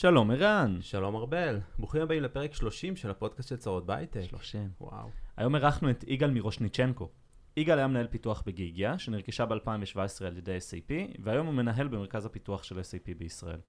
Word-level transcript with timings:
שלום 0.00 0.30
ערן. 0.30 0.78
שלום 0.80 1.16
ארבל, 1.16 1.60
ברוכים 1.78 2.02
הבאים 2.02 2.22
לפרק 2.22 2.54
30 2.54 2.96
של 2.96 3.10
הפודקאסט 3.10 3.48
של 3.48 3.56
צרות 3.56 3.86
בהייטק. 3.86 4.22
30. 4.22 4.70
וואו. 4.80 5.08
היום 5.36 5.54
אירחנו 5.54 5.90
את 5.90 6.04
יגאל 6.08 6.30
מירושניצ'נקו. 6.30 7.08
יגאל 7.56 7.78
היה 7.78 7.86
מנהל 7.86 8.06
פיתוח 8.06 8.42
בגיגיה, 8.46 8.98
שנרכשה 8.98 9.46
ב-2017 9.46 10.24
על 10.26 10.36
ידי 10.36 10.58
SAP, 10.58 11.20
והיום 11.22 11.46
הוא 11.46 11.54
מנהל 11.54 11.88
במרכז 11.88 12.26
הפיתוח 12.26 12.62
של 12.62 12.78
SAP 12.78 13.18
בישראל. 13.18 13.60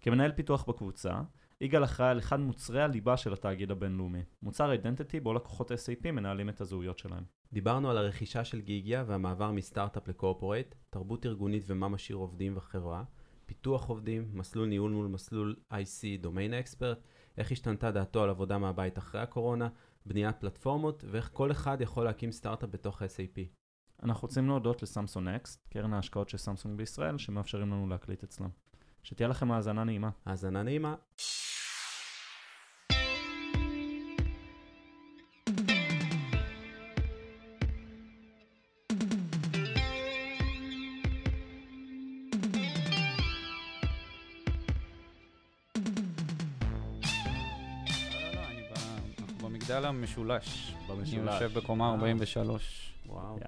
כמנהל 0.00 0.32
פיתוח 0.32 0.64
בקבוצה, 0.68 1.20
יגאל 1.60 1.84
אחראי 1.84 2.08
על 2.08 2.18
אחד 2.18 2.40
מוצרי 2.40 2.82
הליבה 2.82 3.16
של 3.16 3.32
התאגיד 3.32 3.70
הבינלאומי, 3.70 4.22
מוצר 4.42 4.72
אידנטיטי 4.72 5.20
בו 5.20 5.34
לקוחות 5.34 5.70
SAP 5.70 6.10
מנהלים 6.12 6.48
את 6.48 6.60
הזהויות 6.60 6.98
שלהם. 6.98 7.24
דיברנו 7.52 7.90
על 7.90 7.98
הרכישה 7.98 8.44
של 8.44 8.60
גיגיה 8.60 9.04
והמעבר 9.06 9.52
מסטארט-אפ 9.52 10.08
לקורפורייט, 10.08 10.74
תרבות 10.90 11.26
ארגונית 11.26 11.62
ומה 11.66 11.88
משאיר 11.88 12.18
עובדים 12.18 12.54
בחברה, 12.54 13.04
פיתוח 13.48 13.88
עובדים, 13.88 14.30
מסלול 14.32 14.68
ניהול 14.68 14.92
מול 14.92 15.06
מסלול 15.06 15.56
IC, 15.72 16.20
דומיין 16.20 16.54
אקספרט, 16.54 16.98
איך 17.38 17.52
השתנתה 17.52 17.90
דעתו 17.90 18.22
על 18.22 18.30
עבודה 18.30 18.58
מהבית 18.58 18.98
אחרי 18.98 19.20
הקורונה, 19.20 19.68
בניית 20.06 20.36
פלטפורמות 20.40 21.04
ואיך 21.10 21.30
כל 21.32 21.50
אחד 21.50 21.80
יכול 21.80 22.04
להקים 22.04 22.32
סטארט-אפ 22.32 22.70
בתוך 22.70 23.02
SAP. 23.02 23.40
אנחנו 24.02 24.28
רוצים 24.28 24.46
להודות 24.46 24.82
לסמסון 24.82 25.28
אקסט, 25.28 25.66
קרן 25.70 25.92
ההשקעות 25.92 26.28
של 26.28 26.38
סמסונג 26.38 26.78
בישראל, 26.78 27.18
שמאפשרים 27.18 27.70
לנו 27.72 27.88
להקליט 27.88 28.22
אצלם. 28.24 28.48
שתהיה 29.02 29.28
לכם 29.28 29.50
האזנה 29.50 29.84
נעימה. 29.84 30.10
האזנה 30.26 30.62
נעימה. 30.62 30.94
במגדל 49.88 49.98
המשולש. 49.98 50.74
אני 50.90 50.96
במשולש. 50.96 51.40
יושב 51.42 51.58
בקומה 51.58 51.84
אה. 51.84 51.90
43. 51.90 52.92
וואו. 53.06 53.38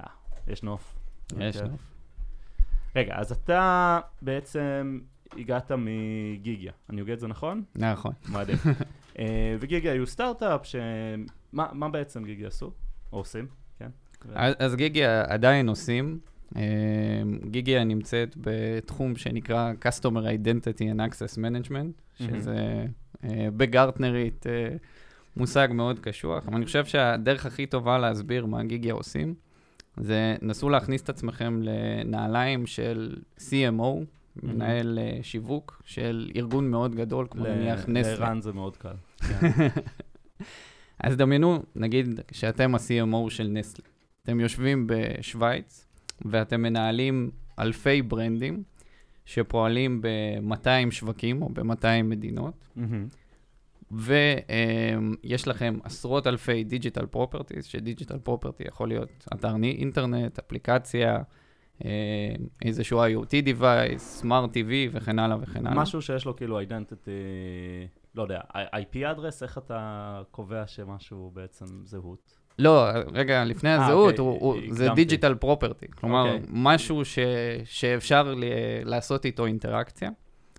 יש 0.48 0.62
נוף. 0.62 0.96
יש 1.38 1.56
אוקיי. 1.56 1.70
נוף. 1.70 1.80
רגע, 2.96 3.14
אז 3.16 3.32
אתה 3.32 4.00
בעצם 4.22 5.00
הגעת 5.36 5.72
מגיגיה, 5.72 6.72
אני 6.90 7.00
הוגה 7.00 7.12
את 7.12 7.20
זה 7.20 7.28
נכון? 7.28 7.62
נכון. 7.74 8.12
מדהים. 8.28 8.58
אה, 9.18 9.56
וגיגיה 9.60 9.92
היו 9.92 10.06
סטארט-אפ, 10.06 10.66
ש... 10.66 10.76
מה, 11.52 11.66
מה 11.72 11.88
בעצם 11.88 12.24
גיגיה 12.24 12.48
עשו? 12.48 12.72
או 13.12 13.18
עושים? 13.18 13.46
כן. 13.78 13.90
אז 14.34 14.54
אז 14.58 14.76
גיגיה 14.76 15.24
עדיין 15.28 15.68
עושים. 15.68 16.18
אה, 16.56 16.62
גיגיה 17.50 17.84
נמצאת 17.84 18.36
בתחום 18.36 19.16
שנקרא 19.16 19.72
Customer 19.84 20.24
Identity 20.38 20.82
and 20.94 20.98
Access 21.10 21.38
Management, 21.38 22.22
שזה 22.22 22.84
אה, 23.24 23.48
בגרטנרית 23.56 24.46
מושג 25.36 25.68
מאוד 25.72 25.98
קשוח, 25.98 26.44
אבל 26.46 26.56
אני 26.56 26.64
חושב 26.64 26.84
שהדרך 26.84 27.46
הכי 27.46 27.66
טובה 27.66 27.98
להסביר 27.98 28.46
מה 28.46 28.64
גיגיה 28.64 28.94
עושים, 28.94 29.34
זה 29.96 30.36
נסו 30.42 30.68
להכניס 30.68 31.02
את 31.02 31.08
עצמכם 31.08 31.60
לנעליים 31.62 32.66
של 32.66 33.16
CMO, 33.38 34.04
מנהל 34.42 34.98
אה, 34.98 35.18
שיווק 35.22 35.82
של 35.84 36.30
ארגון 36.36 36.70
מאוד 36.70 36.94
גדול, 36.94 37.26
כמו 37.30 37.44
נניח 37.44 37.84
נסטלה. 37.88 38.18
לערן 38.18 38.40
זה 38.40 38.52
מאוד 38.52 38.76
קל. 38.76 38.94
אז 41.04 41.16
דמיינו, 41.16 41.62
נגיד 41.76 42.20
שאתם 42.32 42.74
ה-CMO 42.74 43.30
של 43.30 43.48
נסטלה. 43.48 43.86
אתם 44.22 44.40
יושבים 44.40 44.86
בשוויץ, 44.86 45.86
ואתם 46.24 46.62
מנהלים 46.62 47.30
אלפי 47.58 48.02
ברנדים 48.02 48.62
שפועלים 49.24 50.00
ב-200 50.02 50.90
שווקים 50.90 51.42
או 51.42 51.48
ב-200 51.48 52.02
מדינות, 52.04 52.54
מהמם. 52.76 53.06
ויש 53.90 55.48
לכם 55.48 55.78
עשרות 55.84 56.26
אלפי 56.26 56.64
digital 56.64 57.06
properties, 57.06 57.64
ש 57.64 57.76
digital 57.76 58.18
property 58.18 58.64
יכול 58.66 58.88
להיות 58.88 59.28
אתר 59.34 59.54
אינטרנט, 59.62 60.38
אפליקציה, 60.38 61.18
אה, 61.84 61.90
איזשהו 62.64 63.04
IoT 63.04 63.46
device, 63.46 63.98
smart 63.98 64.56
TV 64.56 64.70
וכן 64.92 65.18
הלאה 65.18 65.36
וכן 65.40 65.66
הלאה. 65.66 65.82
משהו 65.82 66.02
שיש 66.02 66.24
לו 66.24 66.36
כאילו 66.36 66.60
identity, 66.60 67.10
לא 68.14 68.22
יודע, 68.22 68.40
IP 68.54 69.10
address, 69.10 69.42
איך 69.42 69.58
אתה 69.58 70.22
קובע 70.30 70.66
שמשהו 70.66 71.30
בעצם 71.34 71.64
זהות? 71.84 72.38
לא, 72.58 72.86
רגע, 73.12 73.44
לפני 73.44 73.70
אה, 73.70 73.84
הזהות, 73.84 74.18
אוקיי, 74.18 74.24
הוא, 74.24 74.54
הוא, 74.54 74.74
זה. 74.74 74.88
digital 74.94 75.34
property. 75.34 75.86
כלומר, 75.90 76.24
אוקיי. 76.24 76.46
משהו 76.48 77.04
ש, 77.04 77.18
שאפשר 77.64 78.34
ל, 78.34 78.44
לעשות 78.84 79.24
איתו 79.24 79.46
אינטראקציה. 79.46 80.10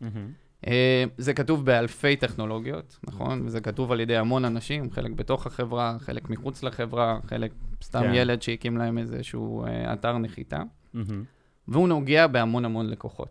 מהמם. 0.02 0.32
אה, 0.68 1.04
זה 1.18 1.34
כתוב 1.34 1.66
באלפי 1.66 2.16
טכנולוגיות, 2.16 3.00
נכון? 3.04 3.42
וזה 3.46 3.62
כתוב 3.62 3.92
על 3.92 4.00
ידי 4.00 4.18
המון 4.18 4.46
אנשים, 4.46 4.92
חלק 4.92 5.12
בתוך 5.12 5.48
החברה, 5.48 5.98
חלק 6.00 6.30
מחוץ 6.30 6.64
לחברה, 6.64 7.20
חלק 7.26 7.52
סתם 7.84 8.02
כן. 8.02 8.12
ילד 8.14 8.42
שהקים 8.42 8.78
להם 8.78 8.98
איזשהו 8.98 9.66
אה, 9.66 9.94
אתר 9.94 10.18
נחיתה. 10.18 10.62
מהמם. 10.94 11.24
והוא 11.68 11.88
נוגע 11.88 12.28
בהמון 12.28 12.66
המון 12.66 12.88
לקוחות. 12.88 13.30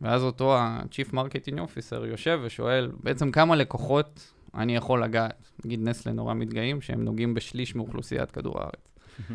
ואז 0.00 0.22
אותו 0.22 0.56
ה-Chief 0.56 1.12
Marketing 1.12 1.56
Officer 1.56 2.06
יושב 2.06 2.40
ושואל, 2.42 2.92
בעצם 3.02 3.30
כמה 3.30 3.56
לקוחות 3.56 4.32
אני 4.54 4.76
יכול 4.76 5.04
לגעת? 5.04 5.50
נגיד 5.64 5.80
נסלה 5.82 6.12
נורא 6.12 6.34
מתגאים 6.34 6.80
שהם 6.80 7.04
נוגעים 7.04 7.34
בשליש 7.34 7.74
מאוכלוסיית 7.74 8.30
כדור 8.30 8.60
הארץ. 8.60 8.88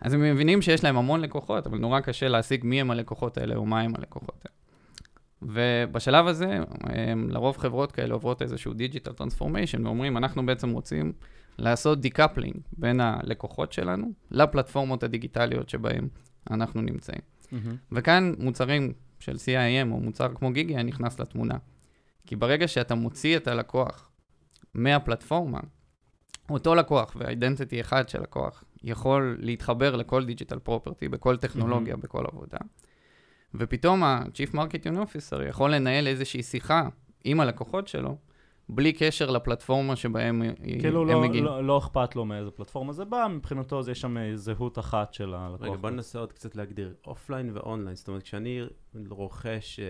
אז 0.00 0.14
הם 0.14 0.22
מבינים 0.22 0.62
שיש 0.62 0.84
להם 0.84 0.96
המון 0.96 1.20
לקוחות, 1.20 1.66
אבל 1.66 1.78
נורא 1.78 2.00
קשה 2.00 2.28
להשיג 2.28 2.64
מי 2.64 2.80
הם 2.80 2.90
הלקוחות 2.90 3.38
האלה 3.38 3.56
או 3.56 3.66
מה 3.66 3.80
הם 3.80 3.94
הלקוחות 3.96 4.44
האלה. 4.44 4.61
ובשלב 5.42 6.26
הזה, 6.26 6.58
הם, 6.80 7.30
לרוב 7.30 7.56
חברות 7.56 7.92
כאלה 7.92 8.14
עוברות 8.14 8.42
איזשהו 8.42 8.72
digital 8.72 9.12
transformation, 9.12 9.86
ואומרים, 9.86 10.16
אנחנו 10.16 10.46
בעצם 10.46 10.70
רוצים 10.70 11.12
לעשות 11.58 12.00
decoupling 12.00 12.56
בין 12.72 13.00
הלקוחות 13.00 13.72
שלנו 13.72 14.12
לפלטפורמות 14.30 15.02
הדיגיטליות 15.02 15.68
שבהן 15.68 16.08
אנחנו 16.50 16.82
נמצאים. 16.82 17.20
מהמם. 17.52 17.76
וכאן 17.92 18.34
מוצרים 18.38 18.92
של 19.18 19.32
CIAM 19.36 19.92
או 19.92 20.00
מוצר 20.00 20.28
כמו 20.34 20.52
גיגיה 20.52 20.82
נכנס 20.82 21.20
לתמונה. 21.20 21.54
כי 22.26 22.36
ברגע 22.36 22.68
שאתה 22.68 22.94
מוציא 22.94 23.36
את 23.36 23.48
הלקוח 23.48 24.08
מהפלטפורמה, 24.74 25.60
אותו 26.50 26.74
לקוח 26.74 27.16
וה 27.18 27.30
identity 27.30 27.80
אחד 27.80 28.08
של 28.08 28.22
לקוח 28.22 28.64
יכול 28.82 29.36
להתחבר 29.40 29.96
לכל 29.96 30.24
digital 30.24 30.58
property 30.58 31.08
בכל 31.08 31.36
טכנולוגיה, 31.36 31.96
בכל 31.96 32.24
עבודה. 32.32 32.58
ופתאום 33.54 34.02
ה-Chief 34.02 34.54
Marketing 34.54 34.96
Officer 34.96 35.42
יכול 35.48 35.74
לנהל 35.74 36.06
איזושהי 36.06 36.42
שיחה 36.42 36.88
עם 37.24 37.40
הלקוחות 37.40 37.88
שלו, 37.88 38.16
בלי 38.68 38.92
קשר 38.92 39.30
לפלטפורמה 39.30 39.96
שבהם 39.96 40.42
כאילו 40.80 41.02
הם 41.02 41.08
לא, 41.08 41.20
מגיעים. 41.20 41.44
לא, 41.44 41.64
לא 41.64 41.78
אכפת 41.78 42.16
לו 42.16 42.24
מאיזה 42.24 42.50
פלטפורמה 42.50 42.92
זה 42.92 43.04
בא, 43.04 43.26
מבחינתו 43.30 43.82
זה 43.82 43.90
יש 43.90 44.00
שם 44.00 44.16
זהות 44.34 44.78
אחת 44.78 45.14
של 45.14 45.34
הלקוח. 45.34 45.66
רגע, 45.66 45.76
בוא 45.76 45.90
ננסה 45.90 46.18
עוד 46.18 46.32
קצת 46.32 46.56
להגדיר 46.56 46.94
אופליין 47.06 47.50
ואונליין. 47.54 47.96
זאת 47.96 48.08
אומרת, 48.08 48.22
כשאני 48.22 48.60
רוכש 49.10 49.80
אה, 49.80 49.84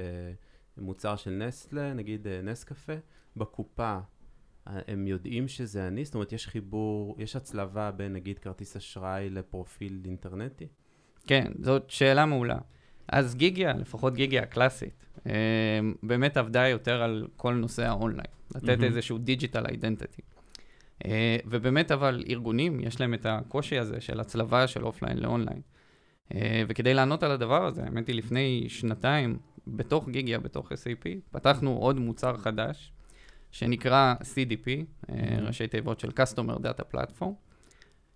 מוצר 0.78 1.16
של 1.16 1.30
נסטלה, 1.30 1.92
נגיד 1.92 2.26
אה, 2.26 2.40
נס 2.42 2.64
קפה, 2.64 2.92
בקופה, 3.36 3.98
אה, 4.68 4.80
הם 4.88 5.06
יודעים 5.06 5.48
שזה 5.48 5.88
אני? 5.88 6.04
זאת 6.04 6.14
אומרת, 6.14 6.32
יש 6.32 6.46
חיבור, 6.46 7.16
יש 7.18 7.36
הצלבה 7.36 7.90
בין 7.90 8.12
נגיד 8.12 8.38
כרטיס 8.38 8.76
אשראי 8.76 9.30
לפרופיל 9.30 10.02
אינטרנטי? 10.04 10.66
כן, 11.26 11.52
זאת 11.62 11.90
שאלה 11.90 12.26
מעולה. 12.26 12.58
אז 13.08 13.34
גיגיה, 13.34 13.72
לפחות 13.72 14.14
גיגיה 14.14 14.42
הקלאסית, 14.42 15.06
אה, 15.26 15.32
באמת 16.02 16.36
עבדה 16.36 16.68
יותר 16.68 17.02
על 17.02 17.26
כל 17.36 17.54
נושא 17.54 17.82
האונליין, 17.88 18.30
לתת 18.54 18.68
מהמם. 18.68 18.84
איזשהו 18.84 19.18
digital 19.18 19.66
identity. 19.66 20.22
ובאמת 21.46 21.90
אבל 21.90 22.24
ארגונים, 22.28 22.80
יש 22.80 23.00
להם 23.00 23.14
את 23.14 23.26
הקושי 23.26 23.78
הזה 23.78 24.00
של 24.00 24.20
הצלבה 24.20 24.66
של 24.66 24.84
offline 24.84 25.18
ל 25.18 25.23
online. 25.23 25.60
אה, 26.34 26.62
וכדי 26.68 26.94
לענות 26.94 27.22
על 27.22 27.30
הדבר 27.30 27.66
הזה, 27.66 27.82
האמת 27.84 28.06
היא 28.06 28.16
לפני 28.16 28.64
שנתיים, 28.68 29.38
בתוך 29.66 30.08
גיגיה, 30.08 30.38
בתוך 30.38 30.72
SAP, 30.72 31.08
פתחנו 31.30 31.76
עוד 31.76 31.98
מוצר 31.98 32.36
חדש, 32.36 32.92
שנקרא 33.50 34.14
CDP, 34.20 34.68
אה, 34.68 35.14
מהמם. 35.30 35.46
ראשי 35.46 35.66
תיבות 35.66 36.00
של 36.00 36.08
Customer 36.08 36.58
Data 36.58 36.96
Platform. 36.96 37.51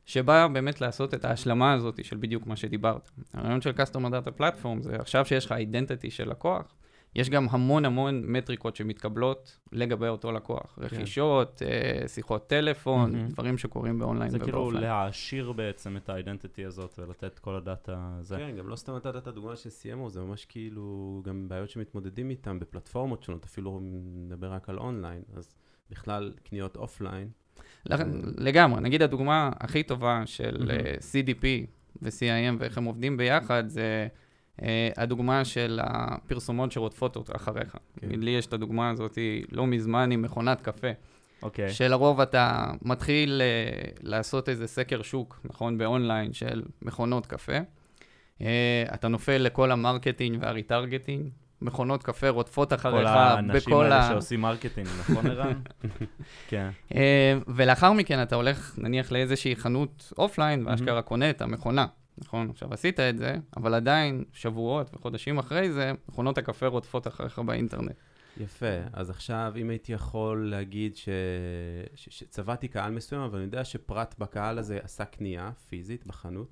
שבא 0.07 0.47
באמת 0.47 0.81
לעשות 0.81 1.15
את 1.15 1.25
ההשלמה 1.25 1.73
הזאת 1.73 2.05
של 2.05 2.17
בדיוק 2.17 2.47
מה 2.47 2.57
שדיברת. 2.57 3.11
הרעיון 3.35 3.61
של 3.61 3.71
Customer 3.71 4.11
Data 4.11 4.41
Platform 4.41 4.83
זה 4.83 4.97
עכשיו 4.97 5.27
שיש 5.27 5.47
לך 5.47 5.53
אידנטיטי 5.53 6.11
של 6.11 6.31
לקוח, 6.31 6.75
יש 7.17 7.31
גם 7.31 7.47
המון 7.51 7.85
המון 7.85 8.23
מטריקות 8.27 8.77
שמתקבלות 8.77 9.59
לגבי 9.73 10.09
אותו 10.09 10.33
לקוח. 10.33 10.79
רכישות, 10.79 11.63
אה, 11.63 12.09
שיחות 12.09 12.47
טלפון, 12.47 13.13
מהמם. 13.13 13.29
דברים 13.29 13.59
שקורים 13.59 13.99
באונליין 13.99 14.31
זה 14.31 14.39
כאילו. 14.39 14.71
להעשיר 14.71 15.53
בעצם 15.53 15.97
את 15.97 16.09
ה 16.09 16.15
identity 16.15 16.65
הזאת 16.65 16.99
ולתת 16.99 17.39
כל 17.39 17.57
ה 17.57 17.69
data 17.69 18.17
הזה. 18.19 18.37
כן, 18.37 18.57
גם 18.59 18.69
לא 18.69 18.77
סתם 18.77 18.97
נתת 18.97 19.17
את 19.17 19.27
הדוגמה 19.27 19.57
של 19.57 19.69
CMO, 19.69 20.09
זה 20.09 20.21
ממש 20.21 20.45
כאילו 20.45 21.21
גם 21.25 21.49
בעיות 21.49 21.71
שמתמודדים 21.71 22.31
איתן 22.31 22.59
בפלטפורמות 22.59 23.23
שונות, 23.23 23.45
אפילו 23.45 23.81
נדבר 24.15 24.53
רק 24.53 24.69
על 24.69 24.79
אונליין, 24.79 25.23
אז 25.37 25.55
בכלל 25.91 26.33
קניות 26.43 26.77
offline. 26.77 27.31
לגמרי, 28.39 28.81
נגיד 28.81 29.03
הדוגמה 29.03 29.51
הכי 29.61 29.83
טובה 29.83 30.23
של. 30.27 30.71
אה, 30.71 30.95
CDP 30.95 31.45
ו-CIAM 32.03 32.57
ואיך 32.59 32.79
הם 32.79 32.85
עובדים 32.85 33.17
ביחד, 33.17 33.69
זה 33.69 34.07
אה, 34.63 34.91
הדוגמה 34.97 35.45
של 35.45 35.81
הפרסומות 35.83 36.73
שרודפות 36.73 37.31
אחריך. 37.37 37.77
כן. 38.01 38.09
לי 38.21 38.31
יש 38.31 38.47
את 38.47 38.53
הדוגמה 38.53 38.91
הזאת 38.91 39.19
לא 39.53 39.67
מזמן 39.67 40.13
עם 40.13 40.23
מכונת 40.23 40.61
קפה. 40.61 40.89
אוקיי. 41.43 41.71
שלרוב 41.71 42.21
אתה 42.21 42.73
מתחיל 42.83 43.43
uh, 43.43 43.99
לעשות 44.03 44.49
איזה 44.49 44.67
סקר 44.67 45.03
שוק, 45.03 45.41
נכון, 45.45 45.79
באונליין 45.79 46.33
של 46.33 46.63
מכונות 46.83 47.27
קפה. 47.27 47.59
Uh, 48.39 48.43
אתה 48.95 49.09
נופל 49.09 49.39
לכל 49.39 49.73
ה 49.73 49.79
marketing 49.79 50.39
וה 50.41 50.53
retargeting, 50.53 51.29
מכונות 51.63 52.03
קפה 52.03 52.29
רודפות 52.29 52.73
אחריך 52.73 53.07
כל 53.07 53.07
האנשים 53.07 53.73
בכל 53.73 53.85
האלה 53.85 54.07
ה... 54.07 54.09
שעושים 54.09 54.41
marketing, 54.41 54.89
נכון 55.01 55.27
ערן? 55.27 55.61
כן. 56.49 56.71
Uh, 56.93 56.95
ולאחר 57.47 57.93
מכן 57.93 58.23
אתה 58.23 58.37
הולך 58.37 58.75
נניח 58.79 59.13
לאיזושהי 59.13 59.57
חנות 59.57 60.13
offline, 60.19 60.67
ואשכרה 60.67 61.03
קונה 61.03 61.31
את 61.31 61.43
המכונה. 61.43 61.87
נכון, 62.19 62.51
עכשיו 62.51 62.75
עשית 62.75 63.01
את 63.01 63.19
זה, 63.19 63.37
אבל 63.57 63.75
עדיין 63.75 64.25
שבועות 64.33 64.91
וחודשים 64.95 65.39
אחרי 65.39 65.73
זה, 65.73 65.93
מכונות 66.09 66.39
הקפה 66.39 66.67
רודפות 66.67 67.07
אחריך 67.07 67.39
באינטרנט. 67.39 67.97
יפה, 68.41 68.77
אז 68.93 69.11
עכשיו 69.11 69.53
אם 69.57 69.71
הייתי 69.71 69.93
יכול 69.93 70.51
להגיד 70.51 70.97
ש... 70.97 71.09
ש... 71.95 72.09
שצבעתי 72.11 72.69
קהל 72.69 72.93
מסוים, 72.93 73.23
אבל 73.23 73.39
אני 73.39 73.45
יודע 73.45 73.65
שפרט 73.65 74.15
בקהל 74.19 74.59
הזה 74.59 74.79
עשה 74.83 75.05
קנייה 75.05 75.51
פיזית 75.69 76.07
בחנות, 76.07 76.49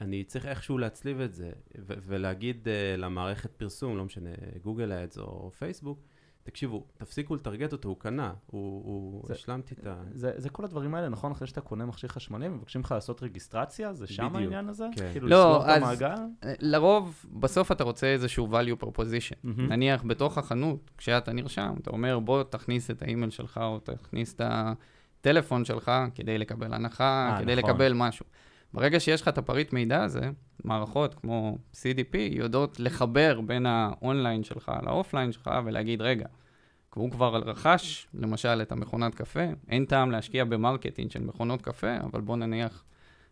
אני 0.00 0.24
צריך 0.24 0.46
איכשהו 0.46 0.78
להצליב 0.78 1.20
את 1.20 1.34
זה, 1.34 1.50
ו- 1.78 1.94
ולהגיד 2.06 2.64
uh, 2.68 3.00
למערכת 3.00 3.50
פרסום, 3.52 3.96
לא 3.96 4.04
משנה, 4.04 4.30
גוגל 4.62 4.92
אדס 4.92 5.18
או 5.18 5.50
פייסבוק, 5.58 5.98
תקשיבו, 6.42 6.84
תפסיקו 6.96 7.34
לטרגט 7.34 7.72
אותו, 7.72 7.88
הוא 7.88 7.96
קנה, 8.00 8.32
הוא, 8.46 8.82
הוא 8.84 9.22
זה- 9.26 9.34
השלמתי 9.34 9.74
את 9.74 9.86
ה... 9.86 9.94
זה, 10.12 10.32
זה 10.36 10.50
כל 10.50 10.64
הדברים 10.64 10.94
האלה, 10.94 11.08
נכון? 11.08 11.32
אחרי 11.32 11.46
שאתה 11.46 11.60
קונה 11.60 11.86
מכשיר 11.86 12.08
חשמלי, 12.10 12.48
מבקשים 12.48 12.80
לך 12.80 12.92
לעשות 12.92 13.22
רגיסטרציה? 13.22 13.92
זה 13.92 14.06
שם 14.06 14.22
בדיוק, 14.22 14.36
העניין 14.36 14.68
הזה? 14.68 14.86
כן. 14.96 15.08
כאילו 15.12 15.28
לא, 15.28 15.50
לסגור 15.50 15.64
את 15.64 15.70
אז- 15.70 15.82
המעגל? 16.02 16.22
לרוב, 16.60 17.26
בסוף 17.32 17.72
אתה 17.72 17.84
רוצה 17.84 18.06
איזשהו 18.06 18.48
value 18.52 18.82
proposition. 18.84 19.36
מהמם. 19.44 19.72
נניח 19.72 20.02
בתוך 20.06 20.38
החנות, 20.38 20.90
כשאתה 20.98 21.32
נרשם, 21.32 21.74
אתה 21.82 21.90
אומר, 21.90 22.18
בוא 22.18 22.42
תכניס 22.42 22.90
את 22.90 23.02
האימייל 23.02 23.30
שלך 23.30 23.60
או 23.62 23.78
תכניס 23.78 24.34
את 24.34 24.40
הטלפון 24.44 25.64
שלך 25.64 25.92
כדי 26.14 26.38
לקבל 26.38 26.74
הנחה, 26.74 27.30
אה, 27.32 27.42
כדי 27.42 27.56
נכון. 27.56 27.70
לקבל 27.70 27.92
משהו. 27.92 28.26
ברגע 28.74 29.00
שיש 29.00 29.22
לך 29.22 29.28
את 29.28 29.38
הפריט 29.38 29.72
מידע 29.72 30.02
הזה, 30.02 30.30
מערכות 30.64 31.14
כמו 31.14 31.58
CDP 31.72 32.16
יודעות 32.16 32.80
לחבר 32.80 33.40
בין 33.40 33.66
האונליין 33.66 34.44
שלך 34.44 34.72
ל 34.82 34.88
offline 34.88 35.32
שלך 35.32 35.50
ולהגיד, 35.64 36.02
רגע, 36.02 36.26
הוא 36.94 37.10
כבר 37.10 37.36
רכש, 37.36 38.06
למשל, 38.14 38.62
את 38.62 38.72
המכונת 38.72 39.14
קפה, 39.14 39.44
אין 39.68 39.84
טעם 39.84 40.10
להשקיע 40.10 40.44
ב 40.44 40.51
marketing 40.51 41.10
של 41.10 41.22
מכונות 41.22 41.62
קפה, 41.62 41.96
אבל 42.00 42.20
בוא 42.20 42.36
נניח, 42.36 42.84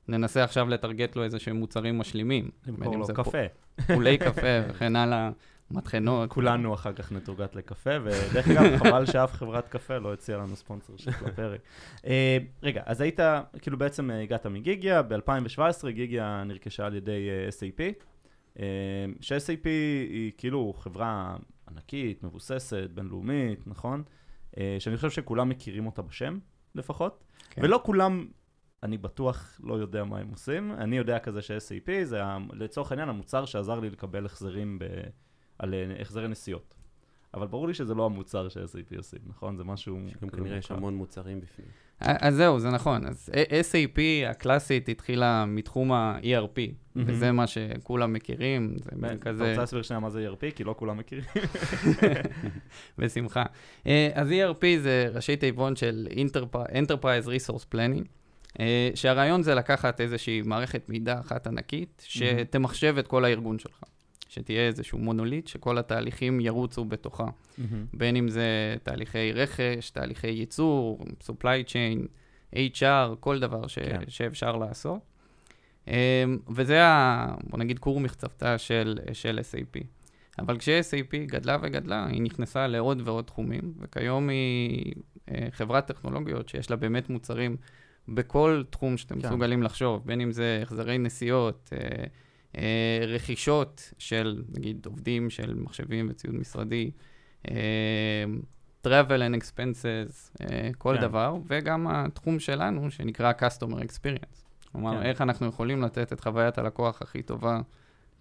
ננסה 0.08 0.44
עכשיו 0.44 0.68
לטרגט 0.68 1.16
לו 1.16 1.24
איזה 1.24 1.38
שהם 1.38 1.56
מוצרים 1.56 1.98
משלימים. 1.98 2.50
למכור 2.66 2.96
לו 2.96 3.06
קפה. 3.14 3.38
פולי 3.94 4.18
קפה 4.18 4.58
וכן 4.68 4.96
הלאה, 4.96 5.30
מטחנות. 5.72 6.30
כולנו 6.30 6.74
אחר 6.74 6.92
כך 6.92 7.12
נתורגת 7.12 7.54
לקפה, 7.54 7.90
ודרך 8.04 8.48
אגב, 8.48 8.76
חבל 8.80 9.06
שאף 9.06 9.32
חברת 9.32 9.68
קפה 9.68 9.98
לא 9.98 10.12
הציעה 10.12 10.38
לנו 10.38 10.56
ספונסר 10.56 10.96
של 10.96 11.10
הפרק. 11.26 11.60
אה, 12.06 12.38
רגע, 12.62 12.82
אז 12.86 13.00
היית, 13.00 13.20
כאילו 13.62 13.78
בעצם 13.78 14.10
אה, 14.10 14.22
הגעת 14.22 14.46
מגיגיה, 14.46 15.02
ב-2017 15.02 15.88
גיגיה 15.90 16.44
נרכשה 16.46 16.86
על 16.86 16.94
ידי 16.94 17.28
אה, 17.30 17.48
SAP, 17.48 18.04
ש-SAP 19.20 19.64
היא 20.10 20.32
כאילו 20.38 20.74
חברה 20.78 21.36
ענקית, 21.68 22.24
מבוססת, 22.24 22.90
בינלאומית, 22.94 23.66
נכון? 23.66 24.02
שאני 24.78 24.96
חושב 24.96 25.10
שכולם 25.10 25.48
מכירים 25.48 25.86
אותה 25.86 26.02
בשם, 26.02 26.38
לפחות. 26.74 27.24
כן. 27.50 27.62
ולא 27.64 27.80
כולם, 27.84 28.26
אני 28.82 28.98
בטוח 28.98 29.60
לא 29.62 29.74
יודע 29.74 30.04
מה 30.04 30.18
הם 30.18 30.28
עושים. 30.28 30.72
אני 30.72 30.96
יודע 30.96 31.18
כזה 31.18 31.42
ש-SAP 31.42 31.90
זה 32.04 32.20
לצורך 32.52 32.92
העניין 32.92 33.08
המוצר 33.08 33.44
שעזר 33.44 33.80
לי 33.80 33.90
לקבל 33.90 34.26
החזרים 34.26 34.78
ב... 34.78 34.84
על 35.62 35.74
אה, 35.74 36.00
החזרי 36.00 36.28
נסיעות. 36.28 36.74
אבל 37.34 37.46
ברור 37.46 37.68
לי 37.68 37.74
שזה 37.74 37.94
לא 37.94 38.06
המוצר 38.06 38.48
ש-SAP 38.48 38.96
עושים, 38.96 39.18
נכון? 39.26 39.56
זה 39.56 39.64
משהו... 39.64 39.96
גם 40.22 40.28
כאילו 40.28 40.44
כנראה 40.44 40.58
יש. 40.58 40.70
המון 40.70 40.94
מוצרים 40.94 41.40
בפנים. 41.40 41.68
אז 42.00 42.34
זהו, 42.34 42.60
זה 42.60 42.70
נכון. 42.70 43.06
אז 43.06 43.30
SAP 43.60 43.98
הקלאסית 44.30 44.88
התחילה 44.88 45.44
מתחום 45.46 45.92
ה-ERP. 45.92 46.60
וזה 46.96 47.32
מה 47.32 47.46
שכולם 47.46 48.12
מכירים, 48.12 48.74
זה 48.78 48.90
מין 48.96 49.04
אתה 49.04 49.16
כזה, 49.30 49.48
רוצה 49.48 49.60
להסביר 49.60 49.82
שנייה 49.82 50.00
מה 50.00 50.10
זה 50.10 50.28
ERP? 50.28 50.50
כי 50.54 50.64
לא 50.64 50.74
כולם 50.78 50.96
מכירים. 50.98 51.24
בשמחה. 52.98 53.44
אה, 53.86 54.08
אז 54.14 54.28
ERP 54.30 54.64
זה 54.82 55.10
ראשי 55.14 55.36
תיבון 55.36 55.76
של 55.76 56.08
Enterpri- 56.10 56.72
Enterprise 56.72 57.26
Resource 57.26 57.74
Planning, 57.74 58.04
אה, 58.60 58.90
שהרעיון 58.94 59.42
זה 59.42 59.54
לקחת 59.54 60.00
איזושהי 60.00 60.42
מערכת 60.42 60.88
מידע 60.88 61.20
אחת 61.20 61.46
ענקית, 61.46 62.02
שתמחשב 62.06 62.94
את 62.98 63.06
כל 63.06 63.24
הארגון 63.24 63.58
שלך. 63.58 63.80
שתהיה 64.32 64.66
איזשהו 64.66 64.98
מונוליט, 64.98 65.46
שכל 65.46 65.78
התהליכים 65.78 66.40
ירוצו 66.40 66.84
בתוכה. 66.84 67.26
בין 67.92 68.16
אם 68.16 68.28
זה 68.28 68.76
תהליכי 68.82 69.32
רכש, 69.32 69.90
תהליכי 69.90 70.28
ייצור, 70.28 71.04
supply 71.22 71.66
chain, 71.66 72.06
HR, 72.54 73.16
כל 73.20 73.40
דבר 73.40 73.66
ש, 73.66 73.78
כן. 73.78 74.00
שאפשר 74.08 74.56
לעשות. 74.56 74.98
אמ, 75.88 75.92
וזה, 76.48 76.84
ה, 76.84 77.26
בוא 77.44 77.58
נגיד, 77.58 77.78
כור 77.78 78.00
מחצבתה 78.00 78.58
של, 78.58 78.98
של 79.12 79.38
SAP. 79.38 79.84
אבל 80.38 80.58
כש-SAP 80.58 81.16
גדלה 81.26 81.56
וגדלה, 81.62 82.06
היא 82.06 82.22
נכנסה 82.22 82.66
לעוד 82.66 83.02
ועוד 83.04 83.24
תחומים, 83.24 83.72
וכיום 83.78 84.28
היא 84.28 84.94
אה, 85.30 85.48
חברת 85.50 85.86
טכנולוגיות 85.86 86.48
שיש 86.48 86.70
לה 86.70 86.76
באמת 86.76 87.10
מוצרים 87.10 87.56
בכל 88.08 88.62
תחום 88.70 88.96
שאתם 88.96 89.20
כן. 89.20 89.26
מסוגלים 89.28 89.62
לחשוב, 89.62 90.02
בין 90.06 90.20
אם 90.20 90.32
זה 90.32 90.60
החזרי 90.62 90.98
נסיעות, 90.98 91.70
אה, 91.72 92.04
רכישות 93.08 93.92
של, 93.98 94.42
נגיד, 94.54 94.86
עובדים 94.86 95.30
של 95.30 95.54
מחשבים 95.54 96.06
וציוד 96.10 96.34
משרדי, 96.34 96.90
אה, 97.50 98.24
travel 98.86 99.20
and 99.20 99.42
expenses, 99.42 100.40
אה, 100.40 100.70
כל 100.78 100.94
כן. 100.96 101.02
דבר, 101.02 101.36
וגם 101.46 101.86
התחום 101.86 102.38
שלנו 102.38 102.90
שנקרא 102.90 103.32
Customer 103.32 103.78
Experience. 103.78 104.42
כלומר, 104.72 104.96
כן. 104.96 105.02
איך 105.02 105.20
אנחנו 105.20 105.46
יכולים 105.46 105.82
לתת 105.82 106.12
את 106.12 106.20
חוויית 106.20 106.58
הלקוח 106.58 107.02
הכי 107.02 107.22
טובה 107.22 107.60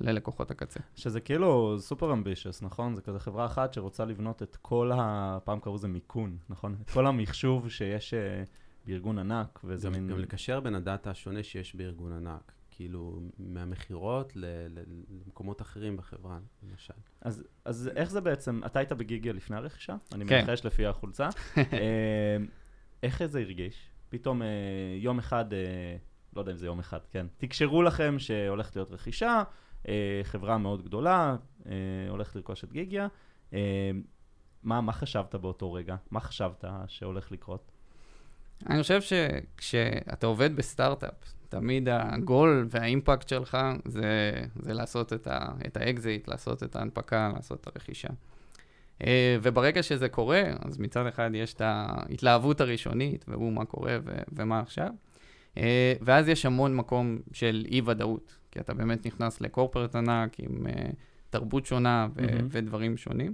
ללקוחות 0.01 0.51
הקצה. 0.51 0.79
שזה 0.95 1.19
כאילו 1.21 1.75
סופר 1.79 2.13
אמבישיוס, 2.13 2.61
נכון? 2.61 2.95
זה 2.95 3.01
כזה 3.01 3.19
חברה 3.19 3.45
אחת 3.45 3.73
שרוצה 3.73 4.05
לבנות 4.05 4.43
את 4.43 4.57
כל 4.61 4.91
ה... 4.95 5.37
פעם 5.43 5.59
קראו 5.59 5.75
לזה 5.75 5.87
מיכון, 5.87 6.37
נכון? 6.49 6.75
את 6.81 6.89
כל 6.89 7.07
המחשוב 7.07 7.69
שיש 7.69 8.13
אה, 8.13 8.43
בארגון 8.85 9.19
ענק, 9.19 9.59
וזה 9.63 9.87
גם, 9.87 9.93
מין... 9.93 10.07
גם 10.07 10.19
לקשר 10.19 10.59
בין 10.59 10.75
הדאטה 10.75 11.11
השונה 11.11 11.43
שיש 11.43 11.75
בארגון 11.75 12.13
ענק, 12.13 12.51
כאילו 12.81 13.19
מהמכירות 13.39 14.33
למקומות 14.35 15.61
אחרים 15.61 15.97
בחברה, 15.97 16.39
למשל. 16.63 16.93
אז, 17.21 17.43
אז 17.65 17.89
איך 17.95 18.09
זה 18.09 18.21
בעצם, 18.21 18.61
אתה 18.65 18.79
היית 18.79 18.91
בגיגיה 18.91 19.33
לפני 19.33 19.57
הרכישה? 19.57 19.95
אני 20.11 20.25
כן. 20.25 20.45
מנחש 20.45 20.65
לפי 20.65 20.85
החולצה. 20.85 21.29
אה, 21.57 22.37
איך 23.03 23.25
זה 23.25 23.39
הרגיש? 23.39 23.91
פתאום 24.09 24.41
אה, 24.41 24.47
יום 24.97 25.19
אחד, 25.19 25.53
אה, 25.53 25.59
לא 26.35 26.41
יודע 26.41 26.51
אם 26.51 26.57
זה 26.57 26.65
יום 26.65 26.79
אחד, 26.79 26.99
כן. 27.11 27.27
תקשרו 27.37 27.83
לכם 27.83 28.15
שהולכת 28.19 28.75
להיות 28.75 28.91
רכישה, 28.91 29.43
אה, 29.87 30.21
חברה 30.23 30.57
מאוד 30.57 30.85
גדולה, 30.85 31.35
אה, 31.65 31.71
הולכת 32.09 32.35
לרכוש 32.35 32.63
את 32.63 32.71
גיגיה. 32.71 33.07
אה, 33.53 33.91
מה, 34.63 34.81
מה 34.81 34.91
חשבת 34.91 35.35
באותו 35.35 35.73
רגע? 35.73 35.95
מה 36.11 36.19
חשבת 36.19 36.65
שהולך 36.87 37.31
לקרות? 37.31 37.71
אני 38.69 38.81
חושב 38.81 39.01
שכשאתה 39.01 40.27
עובד 40.27 40.55
בסטארט-אפ, 40.55 41.33
תמיד 41.51 41.89
ה 41.91 42.06
goal 42.06 42.67
וה 42.69 42.84
impact 42.84 43.27
שלך 43.27 43.57
זה, 43.85 44.31
זה 44.55 44.73
לעשות 44.73 45.13
את, 45.13 45.27
ה, 45.27 45.47
את 45.67 45.77
האקזיט, 45.77 46.27
לעשות 46.27 46.63
את 46.63 46.75
ההנפקה, 46.75 47.31
לעשות 47.35 47.61
את 47.61 47.67
הרכישה. 47.67 48.07
אה, 49.03 49.37
וברגע 49.41 49.83
שזה 49.83 50.09
קורה, 50.09 50.43
אז 50.65 50.79
מצד 50.79 51.05
אחד 51.07 51.29
יש 51.33 51.53
את 51.53 51.61
ההתלהבות 51.65 52.61
הראשונית, 52.61 53.25
והוא 53.27 53.53
מה 53.53 53.65
קורה 53.65 53.97
ו, 54.03 54.11
ומה 54.33 54.59
עכשיו, 54.59 54.89
אה, 55.57 55.93
ואז 56.01 56.27
יש 56.27 56.45
המון 56.45 56.75
מקום 56.75 57.17
של 57.33 57.65
אי-ודאות, 57.71 58.37
כי 58.51 58.59
אתה 58.59 58.73
באמת 58.73 59.05
נכנס 59.05 59.41
ל 59.41 59.47
corporate 59.47 59.95
ענק 59.95 60.39
עם 60.39 60.67
אה, 60.67 60.89
תרבות 61.29 61.65
שונה 61.65 62.07
ו- 62.15 62.21
מהמם. 62.21 62.47
ודברים 62.51 62.97
שונים. 62.97 63.33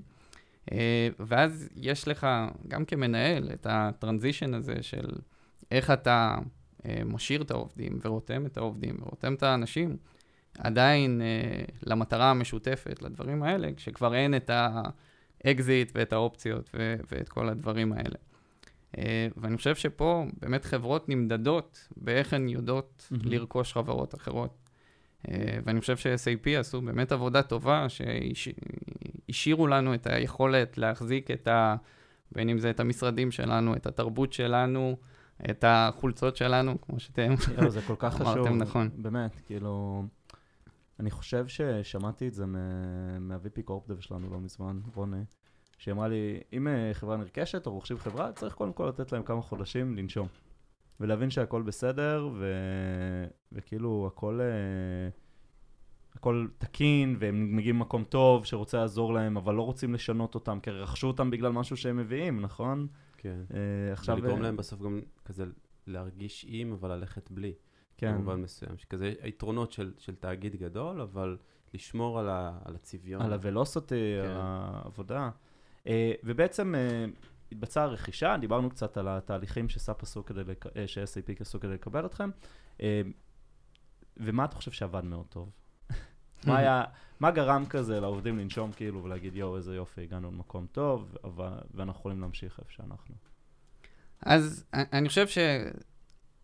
ואז 1.19 1.69
יש 1.75 2.07
לך, 2.07 2.27
גם 2.67 2.86
כמנהל, 2.86 3.50
את 3.53 3.67
ה 3.69 3.77
transition 3.77 4.53
הזה 4.53 4.75
של 4.81 5.09
איך 5.71 5.91
אתה 5.91 6.38
משאיר 7.06 7.41
את 7.41 7.51
העובדים 7.51 8.00
ורותם 8.01 8.46
את 8.46 8.58
העובדים 8.58 8.96
ורותם 9.01 9.34
את 9.34 9.44
האנשים 9.44 9.98
עדיין 10.58 11.22
אה, 11.22 11.63
למטרה 11.84 12.32
המשותפת, 12.32 13.01
לדברים 13.01 13.44
האלה, 13.44 13.70
כשכבר 13.75 14.15
אין 14.15 14.36
את 14.36 14.51
האקזיט 15.44 15.91
ואת 15.96 16.13
האופציות 16.13 16.70
ו- 16.74 16.96
ואת 17.12 17.29
כל 17.29 17.50
הדברים 17.50 17.94
האלה. 17.94 18.15
אה, 18.98 19.27
ואני 19.38 19.58
חושב 19.58 19.75
שפה 19.75 20.25
באמת 20.41 20.65
חברות 20.65 21.10
נמדדות 21.10 21.88
באיך 21.98 22.34
הן 22.34 22.50
יודעות 22.50 23.08
מהמם. 23.12 23.32
לרכוש 23.32 23.74
חברות 23.74 24.15
אחרות. 24.15 24.58
אה, 25.32 25.60
ואני 25.63 25.79
חושב 25.79 25.98
ש-SAP 25.98 26.50
עשו 26.60 26.82
באמת 26.82 27.12
עבודה 27.12 27.44
טובה, 27.44 27.86
שהשאירו 29.29 29.67
לנו 29.67 29.94
את 29.94 30.08
היכולת 30.08 30.77
להחזיק 30.77 31.32
את 31.32 31.48
ה... 31.48 31.75
בין 32.32 32.50
אם 32.50 32.60
זה 32.60 32.70
את 32.70 32.79
המשרדים 32.79 33.32
שלנו, 33.32 33.75
את 33.75 33.88
התרבות 33.88 34.34
שלנו, 34.34 34.98
את 35.50 35.63
החולצות 35.67 36.36
שלנו, 36.36 36.82
כמו 36.82 37.00
שאתם... 37.00 37.34
יואו, 37.58 37.70
זה 37.70 37.82
כל 37.82 37.96
כך 38.00 38.13
חשוב. 38.13 38.27
אמרתם 38.27 38.58
נכון. 38.58 38.89
באמת, 38.98 39.36
כאילו... 39.46 40.03
אני 41.00 41.12
חושב 41.12 41.48
ששמעתי 41.48 42.27
את 42.27 42.34
זה 42.34 42.46
מה- 42.46 43.20
מה-VP 43.20 43.62
קורפדב 43.65 44.00
שלנו 44.00 44.29
לא 44.29 44.39
מזמן, 44.39 44.79
רוני, 44.96 45.24
שהיא 45.77 45.94
אמרה 45.94 46.08
לי, 46.08 46.39
אם 46.53 46.67
אה, 46.67 46.89
חברה 46.94 47.17
נרכשת 47.17 47.67
או 47.67 47.72
רוכשים 47.72 47.98
חברה, 47.98 48.32
צריך 48.32 48.53
קודם 48.53 48.74
כל 48.74 48.86
לתת 48.88 49.12
להם 49.12 49.24
כמה 49.24 49.41
חודשים 49.41 49.96
לנשום. 49.96 50.27
ולהבין 51.00 51.29
שהכל 51.29 51.62
בסדר, 51.62 52.29
ו... 52.34 52.53
וכאילו 53.51 54.10
הכל, 54.13 54.39
אה, 54.41 55.10
הכל 56.15 56.48
תקין, 56.58 57.15
והם 57.20 57.56
מגיעים 57.56 57.75
ממקום 57.75 58.03
טוב 58.03 58.46
שרוצה 58.46 58.77
לעזור 58.77 59.13
להם, 59.13 59.38
אבל 59.38 59.53
לא 59.56 59.62
רוצים 59.62 59.94
לשנות 59.94 60.36
אותם, 60.36 60.60
כי 60.60 60.70
רכשו 60.70 61.08
אותם 61.08 61.29
בגלל 61.32 61.51
משהו 61.51 61.77
שהם 61.77 61.98
מביאים, 61.98 62.41
נכון? 62.41 62.88
כן. 63.17 63.41
אה, 63.53 63.93
עכשיו... 63.93 64.15
ולגרום 64.15 64.38
אה, 64.38 64.43
להם 64.43 64.57
בסוף 64.57 64.81
גם 64.81 65.01
כזה 65.25 65.45
להרגיש 65.88 66.45
עם, 66.47 66.74
אבל 66.74 66.91
ללכת 66.91 67.31
בלי. 67.31 67.53
כן. 67.97 68.13
במובן 68.13 68.41
מסוים. 68.41 68.77
שכזה 68.77 69.13
היתרונות 69.21 69.71
של, 69.71 69.93
של 69.97 70.15
תאגיד 70.15 70.55
גדול, 70.55 71.01
אבל 71.01 71.38
לשמור 71.74 72.19
על, 72.19 72.29
ה, 72.29 72.59
על 72.65 72.75
הצביון. 72.75 73.21
על 73.21 73.33
הוולוסיטי, 73.33 73.95
כן. 74.21 74.29
על 74.29 74.38
העבודה. 74.39 75.29
אה, 75.88 76.12
ובעצם 76.24 76.75
אה, 76.75 77.05
התבצעה 77.51 77.86
רכישה, 77.86 78.38
דיברנו 78.41 78.69
קצת 78.69 78.97
על 78.97 79.07
התהליכים 79.07 79.69
שסאפ 79.69 80.03
עשו 80.03 80.25
כדי, 80.25 80.43
לק... 80.43 80.65
ש-SAP 80.86 81.41
עשו 81.41 81.59
כדי 81.59 81.74
לקבל 81.74 82.05
אתכם. 82.05 82.29
אה, 82.81 83.01
ומה 84.17 84.45
אתה 84.45 84.55
חושב 84.55 84.71
שעבד 84.71 85.03
מאוד 85.03 85.25
טוב? 85.29 85.51
מה 86.46 86.58
היה, 86.58 86.84
מה 87.20 87.32
גרם 87.32 87.65
כזה 87.65 88.00
לעובדים 88.00 88.39
לנשום 88.39 88.72
כאילו 88.72 89.03
ולהגיד 89.03 89.36
יואו 89.36 89.58
איזה 89.58 89.75
יופי 89.75 90.01
הגענו 90.01 90.32
למקום 90.32 90.67
טוב 90.72 91.15
אבל, 91.24 91.53
ואנחנו 91.74 92.00
יכולים 92.00 92.22
להמשיך 92.22 92.60
איפה 92.60 92.72
שאנחנו. 92.72 93.15
אז 94.22 94.65
א- 94.72 94.84
אני 94.94 95.10
חושב 95.10 95.25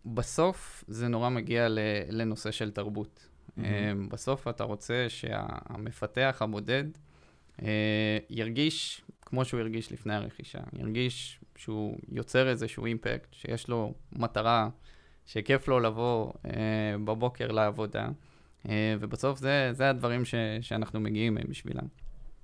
שבסוף 0.05 0.83
זה 0.87 1.07
נורא 1.07 1.29
מגיע 1.29 1.67
לנושא 2.09 2.51
של 2.51 2.71
תרבות. 2.71 3.27
Mm-hmm. 3.57 3.61
בסוף 4.09 4.47
אתה 4.47 4.63
רוצה 4.63 5.05
שהמפתח 5.09 6.37
הבודד 6.41 6.83
אה, 7.61 8.17
ירגיש 8.29 9.01
כמו 9.21 9.45
שהוא 9.45 9.59
הרגיש 9.59 9.91
לפני 9.91 10.15
הרכישה, 10.15 10.59
ירגיש 10.79 11.39
שהוא 11.55 11.97
יוצר 12.09 12.49
איזשהו 12.49 12.85
אימפקט, 12.85 13.27
שיש 13.31 13.67
לו 13.67 13.93
מטרה, 14.11 14.69
שכיף 15.25 15.67
לו 15.67 15.79
לבוא 15.79 16.33
אה, 16.45 16.51
בבוקר 17.05 17.47
לעבודה, 17.51 18.05
אה, 18.05 18.09
ובסוף 18.99 19.39
זה, 19.39 19.69
זה 19.71 19.89
הדברים 19.89 20.25
ש, 20.25 20.35
שאנחנו 20.61 20.99
מגיעים 20.99 21.37
אה, 21.37 21.43
בשבילם. 21.49 21.87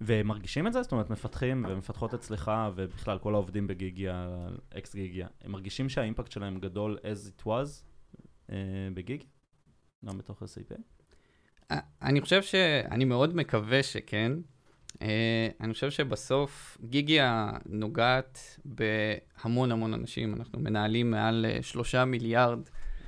ומרגישים 0.02 0.68
את 0.68 0.74
זה? 0.74 0.82
זאת 0.82 0.92
אומרת, 0.92 1.10
מפתחים 1.10 1.66
ומפתחות 1.70 2.14
אצלך, 2.14 2.52
ובכלל 2.76 3.18
כל 3.18 3.34
העובדים 3.34 3.68
בגיגיה, 3.68 4.30
אקס 4.78 4.96
גיגיה, 4.96 5.28
הם 5.42 5.52
מרגישים 5.52 5.90
שהאימפקט 5.90 6.32
שלהם 6.32 6.60
גדול 6.60 6.98
as 7.02 7.42
it 7.42 7.46
was 7.46 7.84
אה, 8.52 8.56
בגיגיה? 8.94 9.28
גם 10.06 10.18
בתוך 10.18 10.44
SAP? 10.44 10.82
אה, 11.72 11.80
אני 12.02 12.22
חושב 12.22 12.42
ש... 12.42 12.56
אני 12.92 13.06
מאוד 13.06 13.36
מקווה 13.36 13.84
שכן. 13.84 14.32
אה, 15.02 15.48
אני 15.62 15.74
חושב 15.74 15.90
שבסוף 15.92 16.78
גיגיה 16.84 17.52
נוגעת 17.66 18.60
בהמון 18.66 19.72
המון 19.72 19.94
אנשים. 19.94 20.34
אנחנו 20.34 20.60
מנהלים 20.60 21.12
מעל 21.12 21.46
אה, 21.50 21.62
שלושה 21.62 22.06
מיליארד 22.06 22.60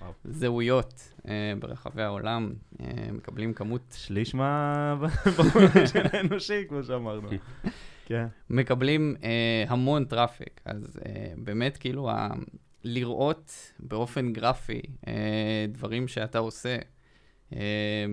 וואו. 0.02 0.14
זהויות 0.24 1.14
אה, 1.28 1.54
ברחבי 1.60 2.02
העולם, 2.02 2.54
אה, 2.82 3.12
מקבלים 3.12 3.54
כמות, 3.54 3.96
שליש 3.98 4.36
מה... 4.36 4.96
במובן 5.38 5.86
של 5.94 6.06
האנושי, 6.14 6.68
כמו 6.70 6.84
שאמרנו. 6.84 7.30
כן. 8.06 8.28
מקבלים 8.50 9.16
אה, 9.24 9.64
המון 9.68 10.06
traffic. 10.06 10.62
אז 10.66 11.00
אה, 11.06 11.34
באמת, 11.38 11.78
כאילו, 11.78 12.10
ה... 12.10 12.30
לראות 12.84 13.74
באופן 13.80 14.34
גרפי 14.34 14.82
אה, 15.08 15.66
דברים 15.70 16.08
שאתה 16.08 16.40
עושה, 16.40 16.78
אה, 17.56 18.06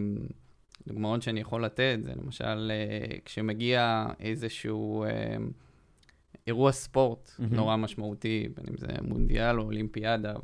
דוגמאות 0.87 1.23
שאני 1.23 1.41
יכול 1.41 1.65
לתת, 1.65 1.99
זה 2.03 2.13
למשל 2.23 2.71
אה, 2.71 3.17
כשמגיע 3.25 4.07
איזשהו 4.21 5.05
אה, 5.05 5.37
אירוע 6.47 6.73
ספורט 6.73 7.31
מהמם. 7.39 7.55
נורא 7.55 7.77
משמעותי, 7.77 8.49
בין 8.57 8.67
אם 8.71 8.77
זה 8.77 8.87
מונדיאל 9.03 9.61
או 9.61 9.65
אולימפיאדה, 9.65 10.35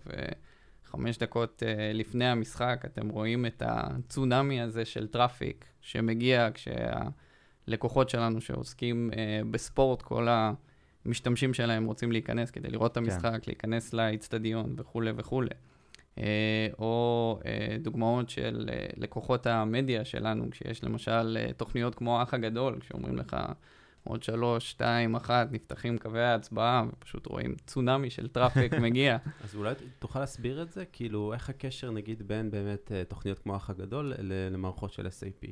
וחמש 0.95 1.19
דקות 1.19 1.63
אה, 1.67 1.93
לפני 1.95 2.25
המשחק 2.25 2.83
אתם 2.85 3.09
רואים 3.09 3.47
את 3.47 3.63
הצונאמי 3.67 4.61
הזה 4.61 4.85
של 4.85 5.07
traffic 5.07 5.64
שמגיע 5.81 6.49
כשהלקוחות 6.55 8.09
שלנו 8.09 8.41
שעוסקים 8.41 9.11
אה, 9.17 9.41
בספורט, 9.51 10.03
כל 10.03 10.29
המשתמשים 11.07 11.55
שלהם 11.55 11.85
רוצים 11.85 12.13
להיכנס 12.13 12.51
כדי 12.51 12.69
לראות 12.69 12.93
את 12.93 12.97
המשחק, 12.97 13.47
להיכנס 13.47 13.93
לאיצטדיון 13.93 14.75
וכולי 14.79 15.11
וכולי. 15.17 15.51
אה, 16.19 16.69
או 16.79 17.39
דוגמאות 17.83 18.31
של 18.31 18.69
לקוחות 18.97 19.47
המדיה 19.47 20.05
שלנו, 20.05 20.51
כשיש 20.51 20.85
למשל 20.85 21.37
תוכניות 21.57 21.95
כמו 21.95 22.21
האח 22.21 22.35
הגדול, 22.35 22.81
כשאומרים 22.81 23.17
לך 23.17 23.37
עוד 24.04 24.23
שלוש, 24.23 24.70
שתיים, 24.70 25.14
אחת, 25.14 25.52
נפתחים 25.52 25.99
קווי 25.99 26.23
ההצבעה, 26.23 26.84
ופשוט 26.92 27.26
רואים 27.26 27.54
צונאמי 27.66 28.11
של 28.11 28.28
traffic 28.28 28.73
מגיע. 28.84 29.16
אז 29.44 29.56
אולי 29.56 29.75
תוכל 29.99 30.20
להסביר 30.20 30.62
את 30.62 30.73
זה? 30.73 30.84
כאילו, 30.84 31.32
איך 31.34 31.49
הקשר, 31.49 31.90
נגיד, 31.90 32.23
בין 32.28 32.50
באמת 32.50 32.92
אה, 32.92 33.04
תוכניות 33.04 33.38
כמו 33.38 33.54
האח 33.54 33.70
הגדול 33.70 34.12
למערכות 34.50 34.92
של 34.92 35.06
SAP? 35.06 35.50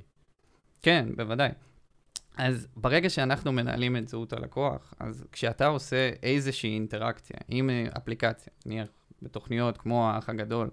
כן, 0.83 1.09
בוודאי. 1.17 1.51
אז 2.37 2.69
ברגע 2.77 3.11
שאנחנו 3.11 3.53
מנהלים 3.53 3.97
את 3.97 4.09
זהות 4.09 4.33
הלקוח, 4.33 4.95
אז 5.01 5.25
כשאתה 5.33 5.67
עושה 5.67 6.11
איזושהי 6.23 6.75
אינטראקציה 6.75 7.37
עם 7.49 7.71
אה, 7.71 7.87
אפליקציה, 7.97 8.53
נניח 8.67 8.89
בתוכניות 9.23 9.79
כמו 9.79 10.11
האח 10.11 10.29
הגדול, 10.29 10.71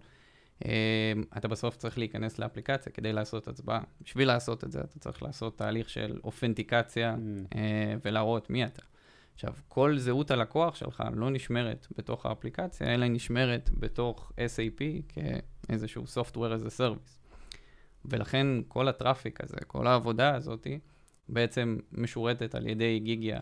אתה 1.38 1.48
בסוף 1.48 1.76
צריך 1.78 1.98
להיכנס 1.98 2.40
לאפליקציה 2.40 2.92
כדי 2.92 3.14
לעשות 3.14 3.48
הצבעה. 3.48 3.82
בשביל 4.02 4.28
לעשות 4.28 4.64
את 4.64 4.72
זה, 4.72 4.82
אתה 4.82 5.00
צריך 5.00 5.24
לעשות 5.24 5.58
תהליך 5.58 5.90
של 5.90 6.20
אותנטיקציה 6.24 7.16
Mm, 7.16 7.56
אה, 7.56 7.96
ולהראות 8.06 8.50
מי 8.50 8.66
אתה. 8.66 8.82
עכשיו, 9.34 9.54
כל 9.68 9.98
זהות 9.98 10.32
הלקוח 10.32 10.76
שלך 10.76 11.04
לא 11.14 11.30
נשמרת 11.30 11.88
בתוך 11.98 12.26
האפליקציה, 12.26 12.94
אלא 12.94 13.04
היא 13.04 13.12
נשמרת 13.12 13.70
בתוך 13.74 14.32
SAP 14.38 14.82
כאיזשהו 15.08 16.04
Software 16.04 16.62
as 16.62 16.68
a 16.68 16.80
Service. 16.80 17.20
ולכן 18.06 18.48
כל 18.68 18.88
ה 18.88 18.95
traffic 18.95 19.44
הזה, 19.44 19.58
כל 19.68 19.88
העבודה 19.88 20.36
הזאת, 20.36 20.68
בעצם 21.30 21.78
משורתת 21.92 22.56
על 22.56 22.68
ידי 22.68 23.00
גיגיה 23.00 23.40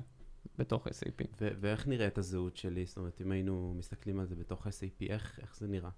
בתוך 0.58 0.88
SAP. 0.88 1.26
ו- 1.42 1.50
ואיך 1.60 1.88
נראית 1.88 2.18
הזהות 2.18 2.58
שלי? 2.58 2.86
זאת 2.86 2.98
אומרת, 2.98 3.22
אם 3.22 3.32
היינו 3.32 3.74
מסתכלים 3.78 4.20
על 4.20 4.26
זה 4.26 4.36
בתוך 4.36 4.68
SAP, 4.68 5.06
איך, 5.10 5.40
איך 5.42 5.58
זה 5.58 5.68
נראה? 5.68 5.90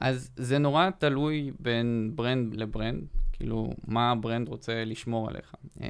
אז 0.00 0.30
זה 0.36 0.58
נורא 0.58 0.90
תלוי 0.98 1.52
בין 1.60 2.12
brand 2.14 2.54
ל 2.54 2.61
brand, 2.61 3.04
כאילו, 3.32 3.70
מה 3.86 4.10
ה 4.10 4.16
brand 4.16 4.48
רוצה 4.48 4.84
לשמור 4.84 5.28
עליך. 5.28 5.54
אמ, 5.80 5.86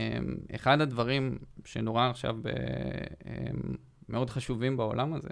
אחד 0.55 0.81
הדברים 0.81 1.39
שנורא 1.65 2.09
עכשיו 2.11 2.37
ב- 2.43 2.49
אמ, 2.49 3.75
מאוד 4.09 4.31
חשובים 4.31 4.77
בעולם 4.77 5.15
הזה, 5.15 5.29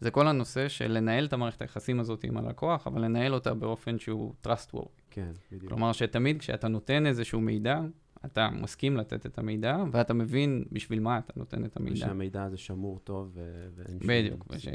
זה 0.00 0.10
כל 0.10 0.28
הנושא 0.28 0.68
של 0.68 0.92
לנהל 0.92 1.24
את 1.24 1.32
המערכת 1.32 1.62
היחסים 1.62 2.00
הזאת 2.00 2.24
עם 2.24 2.36
הלקוח, 2.36 2.86
אבל 2.86 3.04
לנהל 3.04 3.34
אותה 3.34 3.54
באופן 3.54 3.98
שהוא 3.98 4.34
trustworthy. 4.46 5.00
כן, 5.10 5.30
בדיוק. 5.52 5.68
כלומר, 5.72 5.92
שתמיד 5.92 6.38
כשאתה 6.38 6.68
נותן 6.68 7.06
איזשהו 7.06 7.40
מידע, 7.40 7.80
אתה 8.24 8.48
מסכים 8.50 8.96
לתת 8.96 9.26
את 9.26 9.38
המידע, 9.38 9.76
ואתה 9.92 10.14
מבין 10.14 10.64
בשביל 10.72 11.00
מה 11.00 11.18
אתה 11.18 11.32
נותן 11.36 11.64
את 11.64 11.76
המידע. 11.76 11.94
ושהמידע 11.96 12.44
הזה 12.44 12.56
שמור 12.56 12.98
טוב 13.04 13.30
ו- 13.34 13.68
ואין 13.74 13.98
שום 13.98 14.08
בדיוק. 14.08 14.46
וש... 14.50 14.68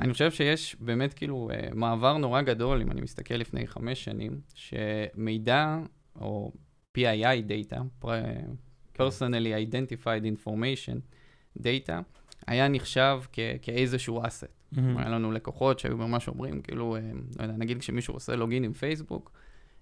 אני 0.00 0.12
חושב 0.12 0.30
שיש 0.30 0.76
באמת 0.80 1.14
כאילו 1.14 1.50
אה, 1.52 1.68
מעבר 1.74 2.16
נורא 2.16 2.42
גדול, 2.42 2.80
אם 2.80 2.90
אני 2.90 3.00
מסתכל 3.00 3.34
לפני 3.34 3.66
חמש 3.66 4.04
שנים, 4.04 4.40
שמידע, 4.54 5.78
או 6.20 6.52
PII 6.98 7.42
data, 7.48 8.04
personally 8.98 9.70
identified 9.70 10.24
information 10.46 10.98
data, 11.62 11.92
היה 12.46 12.68
נחשב 12.68 13.20
כ- 13.32 13.38
כאיזשהו 13.62 14.22
asset. 14.22 14.76
היה 14.98 15.08
לנו 15.08 15.32
לקוחות 15.32 15.78
שהיו 15.78 15.96
ממש 15.96 16.28
אומרים, 16.28 16.62
כאילו, 16.62 16.96
אה, 16.96 17.00
לא 17.38 17.42
יודע, 17.42 17.56
נגיד 17.56 17.78
כשמישהו 17.78 18.14
עושה 18.14 18.36
לוגין 18.36 18.64
עם 18.64 18.72
פייסבוק, 18.72 19.32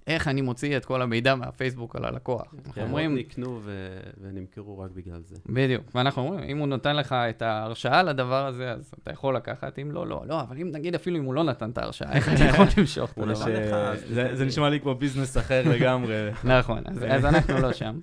איך 0.06 0.28
אני 0.28 0.40
מוציא 0.40 0.76
את 0.76 0.84
כל 0.84 1.02
המידע 1.02 1.34
מהפייסבוק 1.34 1.96
על 1.96 2.04
הלקוח? 2.04 2.54
אנחנו 2.54 2.72
חברות 2.72 2.86
אומרים, 2.88 3.16
נקנו 3.16 3.60
ו- 3.62 4.00
ונמכרו 4.20 4.78
רק 4.78 4.90
בגלל 4.90 5.20
זה. 5.24 5.36
בדיוק, 5.46 5.84
ואנחנו 5.94 6.22
אומרים, 6.22 6.50
אם 6.50 6.58
הוא 6.58 6.66
נותן 6.68 6.96
לך 6.96 7.12
את 7.12 7.42
ההרשאה 7.42 8.02
לדבר 8.02 8.46
הזה, 8.46 8.70
אז 8.70 8.92
אתה 9.02 9.12
יכול 9.12 9.36
לקחת, 9.36 9.78
אם 9.78 9.90
לא, 9.90 10.06
לא, 10.06 10.22
לא, 10.26 10.40
אבל 10.40 10.56
אם 10.60 10.68
נגיד 10.72 10.94
אפילו 10.94 11.18
אם 11.18 11.24
הוא 11.24 11.34
לא 11.34 11.44
נתן 11.44 11.70
את 11.70 11.78
ההרשאה, 11.78 12.12
איך 12.12 12.28
אני 12.28 12.48
יכול 12.48 12.66
למשוך 12.78 13.10
את 13.10 13.18
הדבר? 13.18 13.92
זה-. 14.34 14.44
נשמע 14.44 14.70
לי 14.70 14.80
כמו 14.80 14.94
ביזנס 14.94 15.36
אחר 15.36 15.62
לגמרי. 15.68 16.14
נכון, 16.44 16.82
אז, 16.86 17.04
אז 17.08 17.24
אנחנו 17.24 17.58
לא 17.58 17.72
שם. 17.72 18.00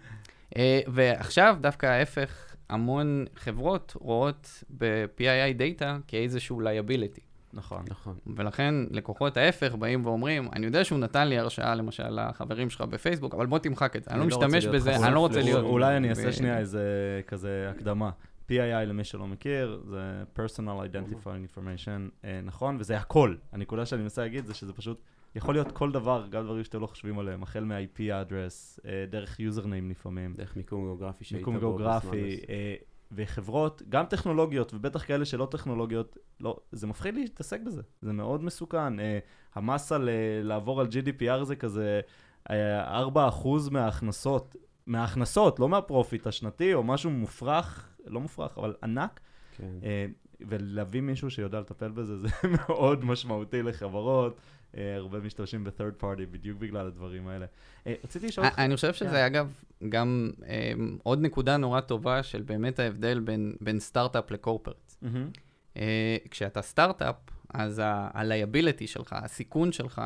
אה, 0.58 0.80
ועכשיו 0.88 1.58
דווקא 1.62 1.86
ההפך, 1.86 2.56
המון 2.70 3.26
חברות 3.36 3.94
רואות 4.00 4.64
ב-PII 4.78 5.54
דאטה 5.58 5.98
כאיזשהו 6.08 6.62
liability. 6.62 7.29
נכון. 7.54 7.84
נכון. 7.90 8.16
ולכן 8.36 8.76
לקוחות 8.92 9.38
ההפך 9.38 9.76
באים 9.76 10.06
ואומרים, 10.06 10.50
אני 10.54 10.66
יודע 10.66 10.84
שהוא 10.84 11.00
נתן 11.00 11.28
לי 11.28 11.38
הרשאה 11.38 11.76
למשל 11.76 12.10
לחברים 12.10 12.70
שלך 12.70 12.82
בפייסבוק, 12.82 13.34
אבל 13.34 13.46
בוא 13.46 13.60
תמחק 13.60 13.96
את 13.96 14.04
זה, 14.04 14.12
אני 14.12 14.20
לא 14.20 14.26
לא 14.26 14.28
משתמש 14.28 14.66
בזה, 14.66 14.96
אני 14.96 15.14
לא 15.14 15.20
רוצה. 15.20 15.42
להיות... 15.42 15.66
אולי 15.66 15.98
אני 15.98 16.10
אעשה 16.10 16.32
שנייה 16.32 16.58
איזה 16.58 17.22
כזה 17.28 17.72
הקדמה. 17.76 18.10
PII 18.50 18.86
למי 18.86 19.04
שלא 19.04 19.28
מכיר, 19.28 19.82
זה 19.86 20.24
personal 20.36 20.94
identifying 20.94 21.56
information, 21.56 22.26
אה, 22.26 22.40
נכון? 22.44 22.78
וזה 22.80 22.98
הכל. 22.98 23.36
הנקודה 23.52 23.86
שאני 23.86 24.02
מנסה 24.02 24.22
להגיד 24.22 24.46
זה 24.46 24.54
שזה 24.54 24.74
פשוט 24.74 25.02
יכול 25.36 25.56
להיות 25.56 25.72
כל 25.72 25.92
דבר, 25.92 26.28
גם 26.30 26.44
דברים 26.44 26.64
שאתם 26.64 26.82
לא 26.82 26.88
חושבים 26.88 27.20
עליהם, 27.20 27.44
החל 27.44 27.64
מה-IP 27.64 27.98
address, 28.00 28.80
אה, 28.86 29.06
דרך 29.10 29.40
username 29.40 29.90
לפעמים, 29.90 30.34
דרך 30.34 30.56
מיקום 30.56 30.82
גיאוגרפי 30.84 31.24
שהיית 31.24 31.40
מיקום 31.40 31.54
בו 31.54 31.60
גיאוגרפי, 31.60 32.08
בזמן 32.08 32.20
הזה. 32.20 32.36
אה, 32.50 32.76
וחברות, 33.12 33.82
גם 33.90 34.06
טכנולוגיות, 34.06 34.74
ובטח 34.74 35.06
כאלה 35.06 35.26
שלא 35.26 35.48
טכנולוגיות, 35.52 36.18
לא, 36.40 36.60
זה 36.72 36.88
מפחיד 36.88 37.16
להתעסק 37.16 37.60
בזה, 37.62 37.82
זה 38.02 38.14
מאוד 38.14 38.44
מסוכן. 38.44 39.00
אה, 39.00 39.20
המס 39.56 39.92
על 39.92 40.10
אה, 40.10 40.44
לעבור 40.44 40.82
על 40.82 40.88
GDPR 40.88 41.44
זה 41.44 41.56
כזה 41.56 42.02
אה, 42.50 43.04
4% 43.06 43.48
מההכנסות, 43.72 44.56
מההכנסות, 44.88 45.60
לא 45.60 45.70
מה 45.70 45.84
profit 45.84 46.28
השנתי, 46.28 46.74
או 46.74 46.84
משהו 46.84 47.10
מופרך, 47.10 47.90
לא 48.06 48.20
מופרך, 48.20 48.58
אבל 48.58 48.76
ענק. 48.84 49.20
כן. 49.58 49.80
אה, 49.84 50.06
ולהביא 50.48 51.02
מישהו 51.02 51.30
שיודע 51.30 51.60
לטפל 51.60 51.92
בזה, 51.92 52.18
זה 52.18 52.28
מאוד 52.58 53.06
משמעותי 53.06 53.62
לחברות. 53.62 54.40
אה, 54.78 54.96
הרבה 54.96 55.20
משתמשים 55.20 55.64
ב-third 55.64 56.04
party 56.04 56.26
בדיוק 56.32 56.60
בגלל 56.60 56.88
הדברים 56.88 57.28
האלה. 57.28 57.46
אה, 57.88 57.94
רציתי 58.04 58.28
לשאול 58.28 58.46
אותך... 58.48 58.60
אני 58.60 58.76
חושב 58.76 58.94
שזה. 58.94 59.26
אגב, 59.26 59.54
גם 59.90 60.32
אה, 60.48 60.72
עוד 61.04 61.22
נקודה 61.22 61.58
נורא 61.58 61.82
טובה 61.82 62.24
של 62.24 62.42
באמת 62.42 62.80
ההבדל 62.80 63.20
בין, 63.20 63.56
בין 63.62 63.80
סטארט-אפ 63.80 64.32
ל 64.32 64.37
corporate. 64.37 64.96
אה, 65.78 66.18
כשאתה 66.32 66.62
סטארט-אפ, 66.62 67.16
אז 67.54 67.82
ה-liability 67.86 68.88
שלך, 68.88 69.14
הסיכון 69.14 69.72
שלך, 69.72 70.02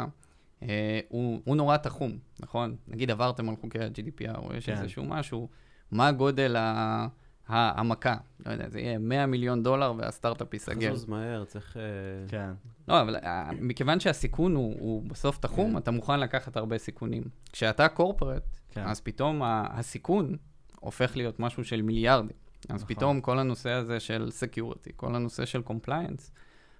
אה, 0.64 1.00
הוא, 1.10 1.42
הוא 1.46 1.56
נורא 1.56 1.78
תחום, 1.78 2.18
נכון? 2.40 2.76
נגיד 2.88 3.12
עברתם 3.12 3.50
על 3.50 3.56
חוקי 3.62 3.80
ה-GDPR, 3.80 4.38
או 4.38 4.54
יש 4.56 4.66
כן. 4.66 4.72
איזשהו 4.78 5.04
משהו, 5.06 5.50
מה 5.92 6.12
גודל 6.12 6.56
ה- 6.56 7.08
ה- 7.54 7.80
המכה? 7.80 8.16
לא 8.46 8.52
יודע, 8.52 8.70
זה 8.70 8.80
יהיה 8.80 8.98
100 8.98 9.26
מיליון 9.26 9.64
דולר 9.64 9.94
והסטארט-אפ 9.98 10.54
ייסגר. 10.54 10.92
חזוז 10.92 11.06
מהר, 11.06 11.46
צריך... 11.46 11.78
אה, 11.78 11.82
כן. 12.28 12.50
לא, 12.88 13.02
אבל 13.02 13.16
אה, 13.16 13.50
מכיוון 13.62 14.00
שהסיכון 14.00 14.56
הוא, 14.56 14.76
הוא 14.80 15.04
בסוף 15.10 15.38
תחום, 15.38 15.72
כן. 15.72 15.78
אתה 15.78 15.92
מוכן 15.92 16.20
לקחת 16.20 16.58
הרבה 16.58 16.78
סיכונים. 16.78 17.24
כשאתה 17.52 17.88
קורפרט, 17.88 18.44
כן. 18.72 18.84
אז 18.84 19.02
פתאום 19.02 19.42
הסיכון 19.46 20.36
הופך 20.80 21.18
להיות 21.18 21.40
משהו 21.40 21.64
של 21.64 21.82
מיליארדים. 21.82 22.38
אז 22.70 22.84
נכון. 22.84 22.96
פתאום 22.96 23.22
כל 23.22 23.40
הנושא 23.40 23.70
הזה 23.70 24.00
של 24.00 24.28
security, 24.32 24.90
כל 24.96 25.16
הנושא 25.16 25.46
של 25.46 25.62
compliance, 25.62 26.32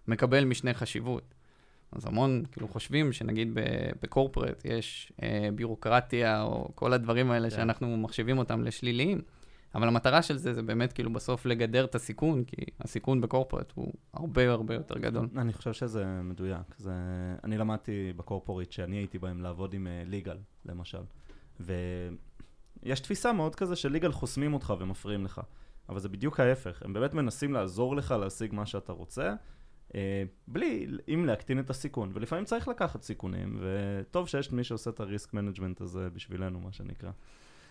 מקבל 0.08 0.46
משנה 0.46 0.74
חשיבות. 0.74 1.34
אז 1.92 2.06
המון 2.06 2.44
כאילו 2.52 2.68
חושבים 2.68 3.14
שנגיד 3.14 3.50
ב 4.04 4.10
corporate 4.10 4.66
יש 4.66 5.14
אה, 5.24 5.50
ביורוקרטיה 5.56 6.42
או 6.42 6.70
כל 6.76 6.94
הדברים 6.94 7.32
האלה 7.32 7.50
כן. 7.50 7.56
שאנחנו 7.56 7.98
מחשיבים 7.98 8.38
אותם 8.38 8.64
לשליליים, 8.64 9.22
אבל 9.76 9.88
המטרה 9.88 10.22
של 10.22 10.38
זה 10.38 10.54
זה 10.54 10.62
באמת 10.62 10.94
כאילו 10.94 11.14
בסוף 11.14 11.46
לגדר 11.46 11.86
את 11.86 11.96
הסיכון, 11.96 12.44
כי 12.44 12.56
הסיכון 12.80 13.22
ב 13.22 13.27
corporate 13.27 13.72
הוא 13.76 13.94
הרבה 14.14 14.52
הרבה 14.52 14.74
יותר 14.74 14.98
גדול. 14.98 15.28
אני 15.38 15.54
חושב 15.54 15.74
שזה 15.74 16.06
מדויק. 16.24 16.76
זה... 16.78 16.94
אני 17.44 17.58
למדתי 17.58 18.14
ב 18.16 18.21
corporate 18.21 18.72
שאני 18.72 18.96
הייתי 18.96 19.20
בהם 19.20 19.42
לעבוד 19.42 19.74
עם 19.74 19.88
legal, 20.06 20.38
למשל. 20.66 21.02
ויש 21.60 23.00
תפיסה 23.00 23.34
מאוד 23.34 23.56
כזה 23.56 23.76
ש 23.76 23.86
legal 23.86 24.12
חוסמים 24.12 24.54
אותך 24.54 24.74
ומפריעים 24.80 25.26
לך. 25.26 25.42
אבל 25.90 26.00
זה 26.00 26.10
בדיוק 26.10 26.40
ההפך. 26.40 26.82
הם 26.86 26.94
באמת 26.94 27.14
מנסים 27.14 27.54
לעזור 27.54 27.96
לך 27.96 28.12
להשיג 28.12 28.54
מה 28.54 28.66
שאתה 28.66 28.92
רוצה, 28.92 29.34
אה, 29.96 30.24
בלי, 30.48 30.88
אם 31.14 31.26
להקטין 31.26 31.60
את 31.60 31.70
הסיכון. 31.70 32.12
ולפעמים 32.14 32.46
צריך 32.46 32.68
לקחת 32.68 33.02
סיכונים, 33.02 33.60
וטוב 33.62 34.28
שיש 34.28 34.52
מי 34.52 34.64
שעושה 34.64 34.90
את 34.90 35.00
ה 35.00 35.07
risk 35.07 35.34
management 35.34 35.82
הזה 35.82 36.10
בשבילנו, 36.10 36.60
מה 36.60 36.72
שנקרא. 36.72 37.12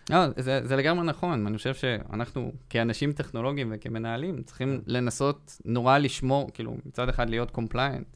לא, 0.09 0.17
זה, 0.37 0.59
זה 0.63 0.75
לגמרי 0.75 1.05
נכון, 1.05 1.47
אני 1.47 1.57
חושב 1.57 1.73
שאנחנו 1.73 2.51
כאנשים 2.69 3.11
טכנולוגיים 3.11 3.73
וכמנהלים 3.75 4.43
צריכים 4.43 4.81
לנסות 4.87 5.61
נורא 5.65 5.97
לשמור, 5.97 6.49
כאילו 6.53 6.77
מצד 6.85 7.09
אחד 7.09 7.29
להיות 7.29 7.51
compliant 7.51 8.07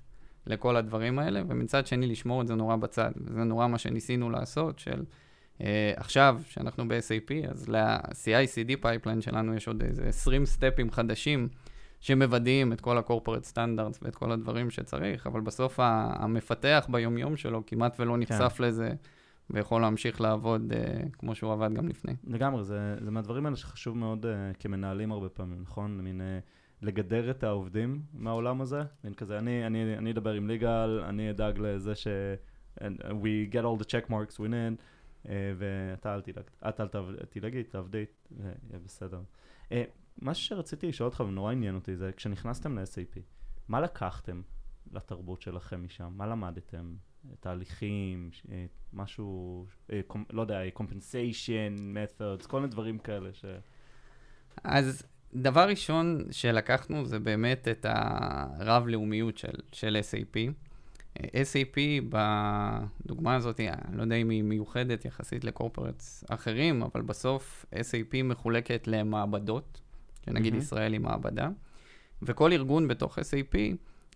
לכל 0.48 0.76
הדברים 0.76 1.20
האלה, 1.20 1.42
ומצד 1.48 1.88
שני 1.88 2.08
לשמור 2.08 2.42
את 2.42 2.48
זה 2.48 2.56
נורא 2.56 2.76
בצד. 2.76 3.12
וזה 3.26 3.44
נורא 3.44 3.68
מה 3.68 3.78
שניסינו 3.78 4.30
לעשות, 4.30 4.80
של 4.80 5.04
אה, 5.62 5.94
עכשיו, 5.96 6.42
שאנחנו 6.50 6.88
ב-SAP, 6.88 7.50
אז 7.50 7.70
ל-CI/CD 7.70 8.72
pipeline 8.82 9.22
שלנו 9.22 9.56
יש 9.56 9.68
עוד 9.68 9.84
איזה 9.84 10.08
20 10.08 10.46
step־ים 10.46 10.92
חדשים 10.92 11.50
שמוודאים 12.00 12.74
את 12.74 12.82
כל 12.82 12.98
ה-corporate 12.98 13.54
standards 13.54 13.98
ואת 14.02 14.16
כל 14.16 14.32
הדברים 14.32 14.70
שצריך, 14.70 15.28
אבל 15.28 15.42
בסוף 15.42 15.80
המפתח 15.80 16.88
ביומיום 16.90 17.38
שלו 17.38 17.66
כמעט 17.66 18.00
ולא 18.00 18.18
נחשף 18.18 18.54
כן. 18.58 18.64
לזה. 18.64 18.92
ויכול 19.50 19.82
להמשיך 19.82 20.22
לעבוד 20.22 20.72
uh, 20.72 20.76
כמו 21.18 21.36
שהוא 21.36 21.54
עבד 21.54 21.74
גם 21.74 21.88
לפני. 21.88 22.14
לגמרי, 22.28 22.64
זה, 22.64 22.96
זה 23.02 23.12
מהדברים 23.12 23.46
האלה 23.46 23.58
שחשוב 23.58 23.98
מאוד 23.98 24.26
uh, 24.26 24.58
כמנהלים 24.60 25.12
הרבה 25.12 25.30
פעמים, 25.30 25.62
נכון? 25.62 26.02
מין 26.02 26.22
uh, 26.22 26.86
לגדר 26.86 27.32
את 27.32 27.44
העובדים 27.44 28.02
מהעולם 28.14 28.62
הזה, 28.62 28.82
מין 29.04 29.14
כזה, 29.14 29.38
אני, 29.38 29.68
אני, 29.68 29.98
אני 29.98 30.12
אדבר 30.12 30.34
עם 30.34 30.48
ליגל, 30.48 31.02
אני 31.10 31.30
אדאג 31.30 31.60
לזה 31.60 31.96
ש... 31.96 32.08
and 32.82 33.02
we 33.24 33.48
get 33.56 33.64
all 33.66 33.78
the 33.78 33.86
check 33.86 34.10
marks 34.10 34.40
we 34.40 34.48
need, 34.48 34.78
uh, 35.26 35.30
ואתה 35.58 36.16
אל 36.16 36.22
תדאג, 36.22 36.44
את 36.70 36.80
אל 36.80 36.88
תדאגי, 37.30 37.64
תעבדי, 37.64 38.06
ויהיה 38.32 38.80
בסדר. 38.86 39.22
Uh, 39.70 39.74
מה 40.22 40.34
שרציתי 40.34 40.88
לשאול 40.88 41.10
אותך 41.10 41.20
ונורא 41.20 41.52
עניין 41.52 41.76
אותי 41.76 41.96
זה, 41.96 42.12
כשנכנסתם 42.12 42.80
ל-SAP, 42.80 43.20
מה 43.68 43.82
לקחתם 43.82 44.42
לתרבות 44.92 45.42
שלכם 45.42 45.84
משם? 45.84 46.14
מה 46.16 46.28
למדתם? 46.28 46.96
תהליכים, 47.40 48.30
אה, 48.52 48.66
משהו, 48.94 49.66
אה, 49.92 50.00
לא 50.30 50.42
יודע, 50.42 50.60
compensation, 50.76 51.80
methods, 51.80 52.48
כל 52.48 52.60
מיני 52.60 52.72
דברים 52.72 53.00
כאלה 53.00 53.34
ש... 53.34 53.46
אז 54.64 55.04
דבר 55.34 55.70
ראשון 55.70 56.24
שלקחנו 56.32 57.06
זה 57.06 57.20
באמת 57.20 57.68
את 57.68 57.86
הרב-לאומיות 57.90 59.38
של, 59.38 59.54
של 59.72 59.98
SAP. 60.12 60.38
אה, 61.20 61.42
SAP 61.44 61.78
בדוגמה 62.10 63.36
הזאת, 63.36 63.60
אני 63.60 63.98
לא 63.98 64.02
יודע 64.02 64.16
אם 64.16 64.30
היא 64.30 64.44
מיוחדת 64.44 65.06
יחסית 65.06 65.44
לקורפרטס 65.44 66.24
אחרים, 66.30 66.84
אבל 66.84 67.02
בסוף 67.02 67.66
SAP 67.74 68.24
מחולקת 68.24 68.88
למעבדות, 68.88 69.82
שנגיד 70.26 70.54
מהמם. 70.54 70.64
ישראל 70.64 70.94
היא 70.94 71.02
מעבדה, 71.02 71.50
וכל 72.22 72.52
ארגון 72.52 72.88
בתוך 72.88 73.20
SAP 73.20 73.58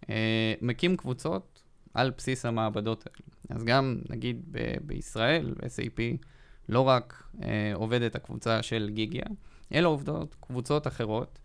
אה, 0.10 0.54
מקים 0.62 0.98
קבוצות 0.98 1.51
על 1.94 2.12
בסיס 2.18 2.46
המעבדות 2.46 3.08
האלה. 3.08 3.26
אז 3.60 3.64
גם, 3.64 3.98
נגיד 4.10 4.42
ב- 4.52 4.76
בישראל, 4.82 5.54
SAP 5.60 6.00
לא 6.70 6.82
רק 6.82 7.24
אה, 7.44 7.72
עובדת 7.76 8.16
הקבוצה 8.16 8.64
של 8.64 8.90
גיגיה, 8.94 9.26
אלא 9.74 9.90
עובדות 9.90 10.36
קבוצות 10.40 10.88
אחרות, 10.88 11.40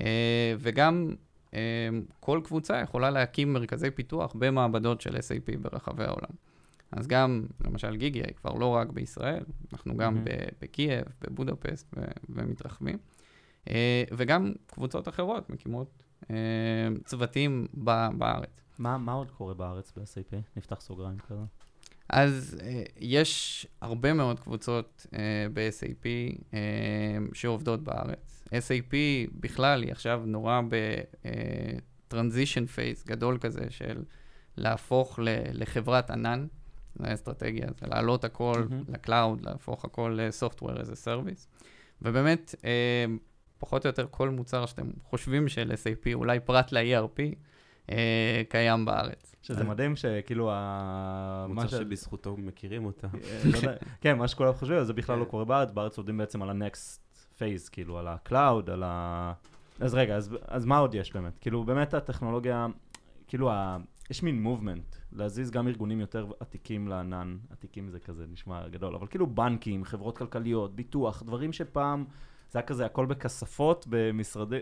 אה, 0.00 0.54
וגם 0.58 1.14
אה, 1.54 1.58
כל 2.20 2.40
קבוצה 2.44 2.80
יכולה 2.80 3.10
להקים 3.10 3.52
מרכזי 3.52 3.90
פיתוח 3.90 4.34
במעבדות 4.38 5.00
של 5.00 5.16
SAP 5.16 5.58
ברחבי 5.60 6.04
העולם. 6.04 6.30
אז 6.92 7.06
גם, 7.06 7.46
למשל 7.64 7.96
גיגיה 7.96 8.24
היא 8.26 8.34
כבר 8.34 8.54
לא 8.54 8.66
רק 8.66 8.88
בישראל, 8.90 9.44
אנחנו 9.72 9.96
גם. 9.96 10.14
ב- 10.24 10.48
בקייב, 10.62 11.04
בבודפסט 11.22 11.86
ו- 11.96 12.04
ומתרחבים, 12.28 12.98
אה, 13.70 14.04
וגם 14.16 14.52
קבוצות 14.66 15.08
אחרות 15.08 15.50
מקימות 15.50 15.90
אה, 16.30 16.36
צוותים 17.04 17.66
בארץ. 18.18 18.60
מה, 18.78 18.98
מה 18.98 19.12
עוד 19.12 19.30
קורה 19.30 19.54
בארץ 19.54 19.92
ב-SAP? 19.96 20.36
נפתח 20.56 20.80
סוגריים 20.80 21.18
כזה. 21.18 21.40
אז 22.08 22.58
אה, 22.62 22.82
יש 22.96 23.66
הרבה 23.80 24.12
מאוד 24.12 24.40
קבוצות 24.40 25.06
אה, 25.14 25.46
ב-SAP 25.52 26.04
אה, 26.54 26.58
שעובדות 27.32 27.84
בארץ. 27.84 28.44
SAP 28.46 28.92
בכלל 29.40 29.82
היא 29.82 29.92
עכשיו 29.92 30.22
נורא 30.26 30.60
ב-transition 30.68 32.66
phase 32.76 33.06
גדול 33.06 33.38
כזה 33.40 33.64
של 33.70 34.02
להפוך 34.56 35.18
ל- 35.18 35.62
לחברת 35.62 36.10
ענן, 36.10 36.46
זו 36.98 37.04
האסטרטגיה, 37.04 37.66
זה 37.80 37.86
להעלות 37.86 38.24
הכל 38.24 38.66
מהמם. 38.70 38.84
לקלאוד, 38.88 39.40
להפוך 39.44 39.84
הכל 39.84 40.18
ל-software 40.20 40.78
as 40.80 40.90
a 40.90 41.04
service. 41.06 41.46
ובאמת, 42.02 42.54
אה, 42.64 43.04
פחות 43.58 43.84
או 43.84 43.88
יותר 43.88 44.06
כל 44.10 44.30
מוצר 44.30 44.66
שאתם 44.66 44.90
חושבים 45.02 45.48
של 45.48 45.72
SAP, 45.72 46.14
אולי 46.14 46.40
פרט 46.40 46.72
ל-ERP, 46.72 47.18
אה, 47.20 47.32
קיים 48.48 48.84
בארץ. 48.84 49.34
שזה 49.42 49.60
אה. 49.60 49.68
מדהים 49.68 49.96
שכאילו 49.96 50.50
ה... 50.52 51.46
מה 51.48 51.54
מוצר 51.54 51.78
שבזכותו 51.78 52.36
מכירים 52.36 52.84
אותה. 52.84 53.06
אה, 53.14 53.40
לא 53.44 53.72
כן, 54.00 54.18
מה 54.18 54.28
שכולם 54.28 54.52
חושבים, 54.52 54.84
זה 54.84 54.92
בכלל 54.92 55.18
לא 55.18 55.24
קורה 55.24 55.44
בארץ, 55.44 55.70
בארץ 55.70 55.98
עובדים 55.98 56.18
בעצם 56.18 56.42
על 56.42 56.50
ה-next 56.50 56.98
phase, 57.38 57.70
כאילו, 57.72 57.98
על 57.98 58.06
ה-cloud, 58.08 58.70
על 58.70 58.82
ה... 58.86 59.32
אז 59.80 59.94
רגע, 59.94 60.16
אז, 60.16 60.36
אז 60.48 60.64
מה 60.64 60.78
עוד 60.78 60.94
יש 60.94 61.12
באמת? 61.12 61.38
כאילו, 61.38 61.64
באמת 61.64 61.94
הטכנולוגיה, 61.94 62.66
כאילו, 63.28 63.50
ה... 63.50 63.76
יש 64.10 64.22
מין 64.22 64.42
מובמנט, 64.42 64.96
להזיז 65.12 65.50
גם 65.50 65.68
ארגונים 65.68 66.00
יותר 66.00 66.26
עתיקים 66.40 66.88
לענן, 66.88 67.36
עתיקים 67.50 67.88
זה 67.88 68.00
כזה 68.00 68.24
נשמע 68.32 68.68
גדול, 68.68 68.94
אבל 68.94 69.06
כאילו 69.06 69.26
בנקים, 69.26 69.84
חברות 69.84 70.18
כלכליות, 70.18 70.74
ביטוח, 70.74 71.22
דברים 71.22 71.52
שפעם 71.52 72.04
זה 72.50 72.58
היה 72.58 72.66
כזה 72.66 72.86
הכל 72.86 73.06
בכספות, 73.06 73.86
במשרדי, 73.88 74.58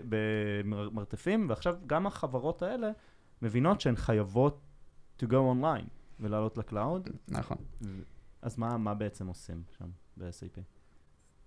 במרתפים, 0.59 1.47
ועכשיו 1.49 1.77
גם 1.87 2.07
החברות 2.07 2.62
האלה 2.62 2.91
מבינות 3.42 3.81
שהן 3.81 3.96
חייבות 3.96 4.61
to 5.22 5.27
go 5.27 5.35
online 5.35 5.88
ולעלות 6.20 6.59
לקלאוד, 6.59 7.09
נכון. 7.29 7.57
אז 8.42 8.59
מה, 8.59 8.77
מה 8.77 8.94
בעצם 8.94 9.27
עושים 9.27 9.62
שם 9.79 9.88
ב-SAP? 10.16 10.61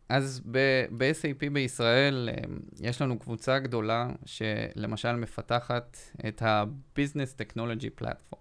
אז 0.10 0.42
ב-SAP 0.98 1.50
בישראל 1.54 2.30
אמ, 2.30 2.60
יש 2.80 3.02
לנו 3.02 3.20
קבוצה 3.20 3.60
גדולה 3.60 4.10
שלמשל 4.26 5.16
מפתחת 5.16 5.98
את 6.28 6.42
ה-Business 6.42 7.42
Technology 7.42 8.02
Platform. 8.04 8.40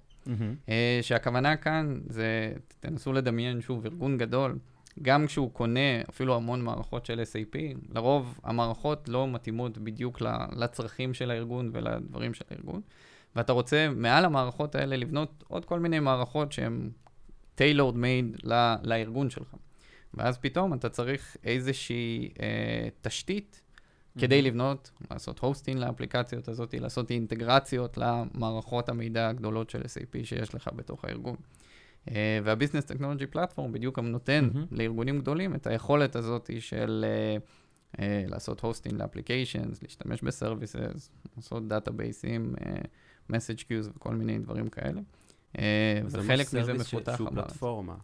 אה, 0.69 0.99
שהכוונה 1.03 1.57
כאן 1.57 2.01
זה, 2.09 2.53
תנסו 2.81 3.13
לדמיין 3.13 3.61
שוב, 3.61 3.87
ארגון 3.87 4.19
גדול, 4.19 4.59
גם 5.03 5.27
כשהוא 5.27 5.53
קונה 5.53 6.01
אפילו 6.11 6.37
המון 6.37 6.63
מערכות 6.63 7.07
של 7.07 7.21
SAP, 7.21 7.59
לרוב 7.95 8.41
המערכות 8.45 9.09
לא 9.09 9.29
מתאימות 9.29 9.79
בדיוק 9.79 10.23
לצרכים 10.57 11.15
של 11.15 11.31
הארגון 11.31 11.71
ולדברים 11.73 12.35
של 12.35 12.45
הארגון, 12.51 12.81
ואתה 13.39 13.53
רוצה 13.53 13.89
מעל 13.97 14.25
המערכות 14.25 14.75
האלה 14.75 14.97
לבנות 14.97 15.45
עוד 15.49 15.65
כל 15.65 15.81
מיני 15.81 16.01
מערכות 16.01 16.53
שהן 16.53 16.91
tailored 17.59 17.95
made 17.95 18.49
ל- 18.53 18.75
לארגון 18.83 19.31
שלך. 19.31 19.55
ואז 20.15 20.39
פתאום 20.39 20.75
אתה 20.75 20.89
צריך 20.89 21.37
איזושהי 21.45 22.29
אה, 22.41 22.89
תשתית 23.01 23.63
כדי 24.19 24.43
לבנות, 24.43 24.91
לעשות 25.11 25.39
הוסטינג 25.39 25.79
לאפליקציות 25.79 26.49
הזאת, 26.49 26.75
לעשות 26.75 27.11
אינטגרציות 27.11 27.99
למערכות 27.99 28.89
המידע 28.89 29.29
הגדולות 29.29 29.71
של 29.71 29.83
SAP 29.83 30.25
שיש 30.25 30.55
לך 30.55 30.71
בתוך 30.77 31.05
הארגון. 31.05 31.37
Uh, 32.07 32.11
והביזנס 32.45 32.85
טכנולוגי 32.85 33.27
פלטפורם 33.27 33.73
בדיוק 33.73 33.99
גם 33.99 34.07
נותן 34.07 34.49
מהמם. 34.55 34.67
לארגונים 34.71 35.19
גדולים 35.19 35.55
את 35.55 35.67
היכולת 35.67 36.17
הזאת 36.17 36.51
של 36.59 37.05
uh, 37.95 37.97
uh, 37.97 38.01
לעשות 38.27 38.61
hosting 38.61 38.95
ל 39.03 39.08
applications, 39.08 39.83
להשתמש 39.83 40.23
ב 40.23 40.31
services, 40.31 41.11
לעשות 41.37 41.69
database־ים, 41.69 42.55
message 43.31 43.57
queues 43.57 43.91
וכל 43.97 44.15
מיני 44.15 44.39
דברים 44.39 44.69
כאלה. 44.69 45.01
Uh, 45.57 45.61
זה 46.07 46.19
וחלק 46.19 46.31
ממש 46.31 46.55
מזה 46.55 46.65
service 46.65 46.87
ש- 46.87 46.95
מפותח 46.95 47.17
שהוא. 47.17 47.29
פלטפורמה. 47.31 47.95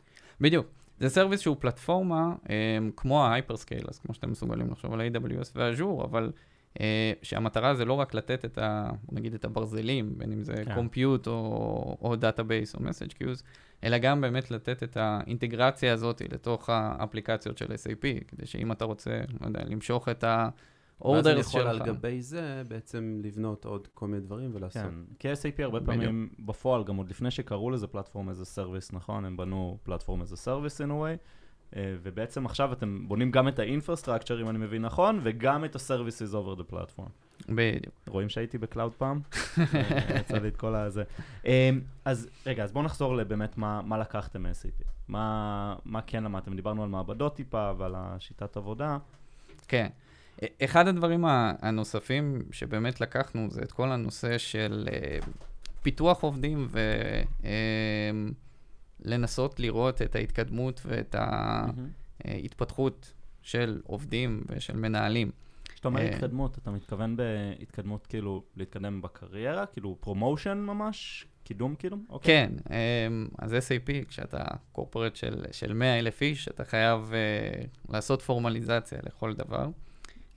בדיוק. 0.41 0.67
זה 1.01 1.09
service 1.09 1.41
שהוא 1.41 1.57
פלטפורמה, 1.61 2.35
um, 2.45 2.49
כמו 2.97 3.25
ה-hyperscale, 3.25 3.99
כמו 4.03 4.15
שאתם 4.15 4.31
מסוגלים 4.31 4.71
לחשוב 4.71 4.93
על 4.93 5.01
AWS 5.01 5.51
ו-Azure, 5.55 6.05
אבל 6.05 6.33
uh, 6.75 6.81
שהמטרה 7.23 7.75
זה 7.75 7.85
לא 7.85 7.93
רק 7.93 8.15
לתת 8.15 8.45
את 8.45 8.59
ה... 8.59 8.91
נגיד 9.13 9.35
את 9.35 9.45
הברזלים, 9.45 10.19
בין 10.19 10.33
אם 10.33 10.43
זה 10.43 10.55
כן. 10.65 10.75
compute 10.79 11.27
או, 11.27 12.15
database 12.21 12.75
או 12.75 12.81
message 12.81 13.13
queues, 13.23 13.43
אלא 13.85 13.99
גם 13.99 14.21
באמת 14.21 14.51
לתת 14.51 14.83
את 14.83 14.97
האינטגרציה 14.97 15.93
הזאת 15.93 16.23
לתוך 16.33 16.71
האפליקציות 16.71 17.59
של 17.59 17.67
SAP, 17.67 18.25
כדי 18.29 18.47
שאם 18.47 18.73
אתה 18.73 18.85
רוצה, 18.85 19.21
לא 19.41 19.47
יודע, 19.47 19.61
למשוך 19.65 20.09
את 20.09 20.25
ואז 21.03 21.27
אני 21.27 21.41
יכול 21.41 21.61
על 21.61 21.79
שלך. 21.79 21.87
גבי 21.87 22.23
זה 22.23 22.63
בעצם 22.69 23.21
לבנות 23.25 23.65
עוד 23.65 23.89
כל 23.95 24.07
מיני 24.07 24.21
דברים 24.21 24.51
ולעשות. 24.55 24.83
כן, 24.83 24.95
כי 25.19 25.33
SAP 25.33 25.63
הרבה 25.63 25.81
בדיוק. 25.81 25.95
פעמים 25.95 26.29
בפועל, 26.39 26.85
גם 26.85 26.97
עוד 26.97 27.11
לפני 27.11 27.31
שקראו 27.31 27.71
לזה 27.71 27.87
platform 27.87 28.29
as 28.29 28.45
a 28.45 28.50
service, 28.50 28.93
נכון? 28.93 29.25
הם 29.25 29.37
בנו 29.37 29.79
platform 29.83 30.21
as 30.21 30.37
a 30.37 30.42
service 30.42 30.81
in 30.81 30.85
a 30.85 30.89
way, 30.89 31.19
אה, 31.77 31.95
ובעצם 32.03 32.47
עכשיו 32.47 32.73
אתם 32.73 33.09
בונים 33.09 33.31
גם 33.31 33.49
את 33.49 33.59
ה 33.59 33.64
infrastructure, 33.64 34.43
אם 34.43 34.49
אני 34.49 34.59
מבין 34.59 34.83
נכון, 34.83 35.21
וגם 35.23 35.65
את 35.65 35.77
ה-services 35.77 36.33
over 36.33 36.61
the 36.61 36.73
platform. 36.73 37.11
בדיוק. 37.49 37.95
רואים 38.09 38.29
שהייתי 38.29 38.59
ב 38.59 38.64
cloud 38.64 38.93
פעם? 38.93 39.21
אה, 39.75 40.21
יצא 40.21 40.39
לי 40.39 40.49
את 40.49 40.57
כל 40.57 40.75
הזה. 40.75 41.03
אה, 41.47 41.71
אז 42.05 42.29
רגע, 42.47 42.65
אז 42.65 42.73
בואו 42.73 42.85
נחזור 42.85 43.17
לבאמת 43.17 43.59
מה, 43.59 43.83
מה 43.83 43.99
לקחתם 43.99 44.43
מ-SAP. 44.43 44.85
מה, 45.09 45.77
מה 45.85 46.03
כן 46.03 46.25
למדתם? 46.25 46.57
דיברנו 46.57 46.83
על 46.83 46.89
מעבדות 46.89 47.37
טיפה 47.37 47.73
ועל 47.79 47.95
השיטת 47.97 48.57
עבודה. 48.57 48.99
כן. 49.69 49.89
אחד 50.65 50.89
הדברים 50.89 51.25
הנוספים 51.63 52.43
שבאמת 52.53 53.01
לקחנו 53.01 53.51
זה 53.51 53.63
את 53.63 53.73
כל 53.73 53.93
הנושא 53.93 54.39
של 54.39 54.89
אה, 54.93 55.19
פיתוח 55.83 56.23
עובדים 56.23 56.69
ולנסות 59.05 59.61
לראות 59.61 60.03
את 60.03 60.17
ההתקדמות 60.17 60.81
ואת 60.87 61.17
ההתפתחות 62.25 63.13
של 63.43 63.81
עובדים 63.85 64.45
ושל 64.49 64.77
מנהלים. 64.77 65.31
כשאתה 65.65 65.89
אומר 65.89 66.01
אה. 66.01 66.09
התקדמות, 66.09 66.59
אתה 66.59 66.71
מתכוון 66.71 67.17
בהתקדמות 67.17 68.07
כאילו 68.07 68.45
להתקדם 68.57 69.03
בקריירה? 69.03 69.67
כאילו 69.67 69.97
promotion 70.01 70.59
ממש? 70.59 71.27
קידום 71.45 71.75
כאילו? 71.75 71.97
אוקיי. 72.09 72.49
כן, 72.49 72.53
אז 73.39 73.53
SAP, 73.53 74.09
כשאתה 74.09 74.45
קורפורט 74.73 75.17
של, 75.17 75.45
של 75.53 75.73
100 75.73 75.99
אלף 75.99 76.23
איש, 76.23 76.49
אתה 76.49 76.65
חייב 76.65 77.13
uh, 77.13 77.93
לעשות 77.93 78.23
פורמליזציה 78.23 78.99
לכל 79.07 79.35
דבר. 79.35 79.69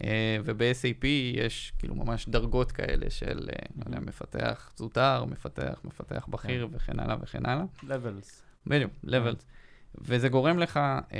Uh, 0.01 0.05
וב-SAP 0.43 1.05
יש 1.33 1.73
כאילו 1.79 1.95
ממש 1.95 2.29
דרגות 2.29 2.71
כאלה 2.71 3.09
של, 3.09 3.49
uh, 3.51 3.71
לא 3.77 3.83
יודע, 3.85 3.99
מפתח 3.99 4.71
זוטר, 4.75 5.25
מפתח, 5.25 5.81
מפתח 5.83 6.25
בכיר 6.29 6.67
וכן 6.71 6.99
הלאה 6.99 7.15
וכן 7.21 7.45
הלאה. 7.45 7.63
Levels. 7.83 8.43
בדיוק, 8.67 8.91
levels. 9.05 9.43
וזה 9.95 10.29
גורם 10.29 10.59
לך 10.59 10.79
uh, 11.09 11.11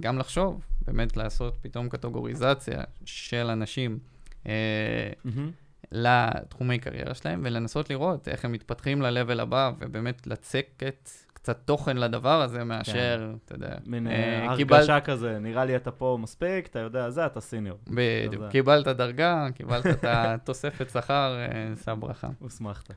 גם 0.00 0.18
לחשוב, 0.18 0.66
באמת 0.86 1.16
לעשות 1.16 1.56
פתאום 1.60 1.88
קטגוריזציה 1.88 2.82
של 3.04 3.46
אנשים. 3.50 3.98
Uh, 4.44 4.46
מהמם. 5.24 5.50
לתחומי 5.92 6.78
קריירה 6.78 7.14
שלהם, 7.14 7.40
ולנסות 7.44 7.90
לראות 7.90 8.28
איך 8.28 8.44
הם 8.44 8.52
מתפתחים 8.52 9.02
ל-level 9.02 9.42
הבא, 9.42 9.72
ובאמת 9.78 10.26
לצקת 10.26 11.10
קצת 11.46 11.60
תוכן 11.64 11.96
לדבר 11.96 12.42
הזה, 12.42 12.64
מאשר, 12.64 13.32
אתה 13.44 13.54
יודע, 13.54 13.74
מין 13.86 14.06
אה, 14.06 14.12
אה, 14.50 14.56
קיבל- 14.56 14.76
הרגשה 14.76 15.00
כזה, 15.00 15.38
נראה 15.38 15.64
לי 15.64 15.76
אתה 15.76 15.90
פה 15.90 16.18
מספיק, 16.20 16.66
אתה 16.66 16.78
יודע 16.78 17.10
זה, 17.10 17.26
אתה 17.26 17.40
סיניור. 17.40 17.78
בדיוק, 17.86 18.42
זה. 18.42 18.48
קיבלת 18.50 18.88
דרגה, 18.88 19.46
קיבלת 19.54 19.86
את 19.86 20.04
התוספת 20.08 20.90
שכר, 20.90 21.36
אה, 21.38 21.76
שא 21.84 21.94
ברכה. 21.94 22.28
הוסמכת. 22.38 22.92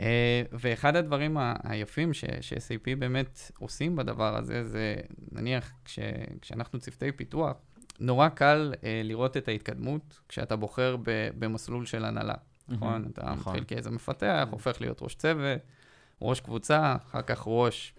אה, 0.00 0.42
ואחד 0.52 0.96
הדברים 0.96 1.36
ה- 1.38 1.54
היפים 1.64 2.12
ש- 2.14 2.24
ש-SAP 2.40 2.96
באמת 2.98 3.50
עושים 3.58 3.96
בדבר 3.96 4.36
הזה, 4.36 4.64
זה 4.64 4.94
נניח 5.32 5.72
כש- 5.84 5.98
כשאנחנו 6.40 6.78
צוותי 6.78 7.12
פיתוח, 7.12 7.56
נורא 8.00 8.28
קל 8.28 8.74
אה, 8.84 9.00
לראות 9.04 9.36
את 9.36 9.48
ההתקדמות 9.48 10.20
כשאתה 10.28 10.56
בוחר 10.56 10.96
ב- 11.02 11.28
במסלול 11.38 11.86
של 11.86 12.04
הנהלה, 12.04 12.34
נכון? 12.68 13.08
אתה 13.12 13.22
נכון. 13.24 13.34
מתחיל 13.52 13.64
כאיזה 13.68 13.90
מפתח, 13.90 14.46
הופך 14.50 14.80
להיות 14.80 15.02
ראש 15.02 15.14
צוות, 15.14 15.60
ראש 16.22 16.40
קבוצה, 16.40 16.96
אחר 17.06 17.22
כך 17.22 17.42
ראש, 17.46 17.94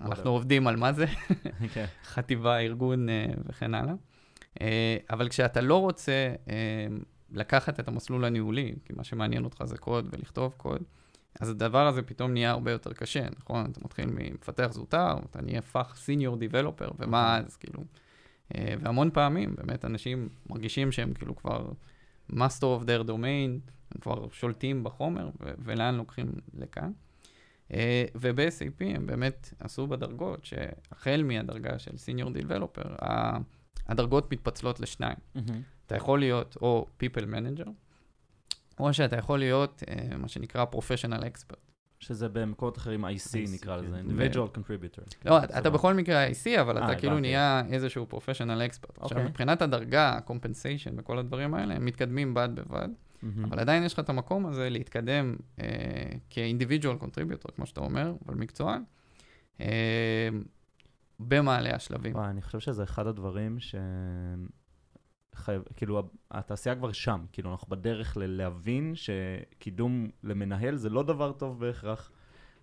אנחנו 0.00 0.30
עובדים 0.30 0.66
על 0.66 0.76
מה 0.76 0.92
זה, 0.92 1.06
כן. 1.74 1.84
חטיבה, 2.04 2.58
ארגון 2.58 3.08
אה, 3.08 3.26
וכן 3.46 3.74
הלאה. 3.74 3.94
אה, 4.60 4.96
אבל 5.10 5.28
כשאתה 5.28 5.60
לא 5.60 5.80
רוצה 5.80 6.34
אה, 6.48 6.86
לקחת 7.30 7.80
את 7.80 7.88
המסלול 7.88 8.24
הניהולי, 8.24 8.74
כי 8.84 8.92
מה 8.96 9.04
שמעניין 9.04 9.44
אותך 9.44 9.64
זה 9.64 9.78
קוד 9.78 10.08
ולכתוב 10.12 10.54
קוד, 10.56 10.82
אז 11.40 11.50
הדבר 11.50 11.86
הזה 11.86 12.02
פתאום 12.02 12.32
נהיה 12.32 12.50
הרבה 12.50 12.70
יותר 12.70 12.92
קשה, 12.92 13.26
נכון? 13.38 13.70
אתה 13.70 13.80
מתחיל 13.84 14.06
ממפתח 14.06 14.68
זוטר, 14.70 15.14
אתה 15.30 15.42
נהיה 15.42 15.62
פח 15.62 15.96
סיניור 15.96 16.36
דיבלופר, 16.36 16.90
ומה 16.98 17.38
אז, 17.38 17.56
כאילו. 17.56 17.84
והמון 18.54 19.10
פעמים, 19.10 19.54
באמת, 19.56 19.84
אנשים 19.84 20.28
מרגישים 20.50 20.92
שהם 20.92 21.14
כאילו 21.14 21.36
כבר 21.36 21.72
master 22.32 22.62
of 22.80 22.84
their 22.84 23.08
domain, 23.08 23.70
הם 23.90 24.00
כבר 24.00 24.28
שולטים 24.30 24.84
בחומר, 24.84 25.30
ולאן 25.40 25.94
לוקחים 25.94 26.32
לכאן. 26.54 26.92
אה, 27.72 28.04
וב-SAP 28.14 28.84
הם 28.84 29.06
באמת 29.06 29.54
עשו 29.58 29.86
בדרגות, 29.86 30.44
שהחל 30.44 31.22
מהדרגה 31.24 31.78
של 31.78 31.96
סיניור 31.96 32.30
דיבלופר, 32.30 32.94
הדרגות 33.86 34.32
מתפצלות 34.32 34.80
לשניים. 34.80 35.16
מהמם. 35.34 35.62
אתה 35.86 35.96
יכול 35.96 36.18
להיות 36.18 36.56
או 36.60 36.86
people 37.02 37.24
manager, 37.24 37.68
או 38.80 38.92
שאתה 38.92 39.16
יכול 39.16 39.38
להיות 39.38 39.82
uh, 39.86 40.16
מה 40.16 40.28
שנקרא 40.28 40.64
professional 40.74 41.22
expert. 41.22 41.72
שזה 41.98 42.28
במקומות 42.28 42.78
אחרים 42.78 43.04
IC 43.04 43.08
IC, 43.08 43.54
נקרא 43.54 43.76
לזה, 43.76 43.96
כן. 43.96 44.06
individual 44.10 44.58
contributor. 44.58 45.14
לא, 45.24 45.38
אתה 45.38 45.70
בכל 45.70 45.94
מקרה 45.94 46.28
IC, 46.28 46.60
אבל 46.60 46.78
אה, 46.78 46.84
אתה 46.84 46.94
כאילו 46.94 47.12
הבנתי. 47.12 47.28
נהיה 47.28 47.62
איזשהו 47.70 48.06
professional 48.10 48.70
expert. 48.70 49.02
עכשיו, 49.02 49.18
אוקיי. 49.18 49.24
מבחינת 49.24 49.62
הדרגה, 49.62 50.08
ה-compensation 50.08 50.92
וכל 50.96 51.18
הדברים 51.18 51.54
האלה, 51.54 51.74
הם 51.74 51.84
מתקדמים 51.84 52.34
בד 52.34 52.48
בבד, 52.54 52.88
מהמם. 53.22 53.44
אבל 53.44 53.58
עדיין 53.58 53.82
יש 53.82 53.92
לך 53.92 53.98
את 53.98 54.08
המקום 54.08 54.46
הזה 54.46 54.70
להתקדם 54.70 55.36
uh, 55.56 55.62
כ-individual 56.30 57.02
contributor, 57.02 57.52
כמו 57.54 57.66
שאתה 57.66 57.80
אומר, 57.80 58.14
אבל 58.26 58.34
מקצוען, 58.34 58.84
uh, 59.58 59.62
במעלה 61.20 61.74
השלבים. 61.74 62.14
וואי, 62.14 62.30
אני 62.30 62.42
חושב 62.42 62.60
שזה 62.60 62.82
אחד 62.82 63.06
הדברים 63.06 63.60
ש... 63.60 63.74
חייב, 65.34 65.62
כאילו, 65.76 66.10
התעשייה 66.30 66.76
כבר 66.76 66.92
שם, 66.92 67.24
כאילו, 67.32 67.52
אנחנו 67.52 67.68
בדרך 67.68 68.16
ל- 68.16 68.26
להבין 68.26 68.92
שקידום 68.94 70.10
למנהל 70.22 70.76
זה 70.76 70.90
לא 70.90 71.02
דבר 71.02 71.32
טוב 71.32 71.60
בהכרח, 71.60 72.10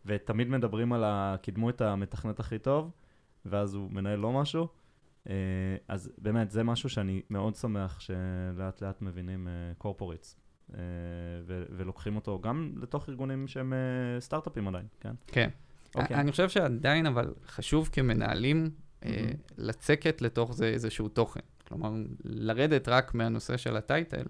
ותמיד 0.05 0.47
מדברים 0.49 0.93
על 0.93 1.03
ה... 1.03 1.35
קידמו 1.41 1.69
את 1.69 1.81
המתכנת 1.81 2.39
הכי 2.39 2.59
טוב, 2.59 2.91
ואז 3.45 3.73
הוא 3.73 3.91
מנהל 3.91 4.19
לא 4.19 4.31
משהו. 4.31 4.67
אה, 5.29 5.33
אז 5.87 6.11
באמת, 6.17 6.51
זה 6.51 6.63
משהו 6.63 6.89
שאני 6.89 7.21
מאוד 7.29 7.55
שמח 7.55 7.99
שלאט 7.99 8.81
לאט 8.81 9.01
מבינים 9.01 9.47
קורפורטס, 9.77 10.37
ולוקחים 11.45 12.15
אותו 12.15 12.41
גם 12.41 12.71
לתוך 12.81 13.09
ארגונים 13.09 13.47
שהם 13.47 13.73
אה, 13.73 14.19
סטארט-אפים 14.19 14.67
עדיין, 14.67 14.85
כן? 14.99 15.13
כן. 15.27 15.49
אוקיי. 15.95 16.17
אני 16.17 16.31
חושב 16.31 16.49
שעדיין, 16.49 17.05
אבל 17.05 17.33
חשוב 17.47 17.89
כמנהלים 17.91 18.69
אה, 19.05 19.11
מהמם. 19.11 19.33
לצקת 19.57 20.21
לתוך 20.21 20.53
זה 20.53 20.67
איזשהו 20.67 21.07
תוכן. 21.07 21.39
כלומר, 21.67 21.91
לרדת 22.23 22.87
רק 22.87 23.13
מהנושא 23.13 23.57
של 23.57 23.77
הטייטל, 23.77 24.25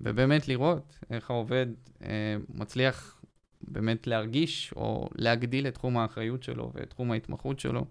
ובאמת 0.00 0.48
לראות 0.48 0.98
איך 1.10 1.30
העובד 1.30 1.66
אה, 2.02 2.36
מצליח 2.48 3.22
באמת 3.68 4.06
להרגיש 4.06 4.72
או 4.76 5.08
להגדיל 5.14 5.66
את 5.66 5.74
תחום 5.74 5.98
האחריות 5.98 6.42
שלו 6.42 6.70
ואת 6.74 6.90
תחום 6.90 7.12
ההתמחות 7.12 7.60
שלו 7.60 7.84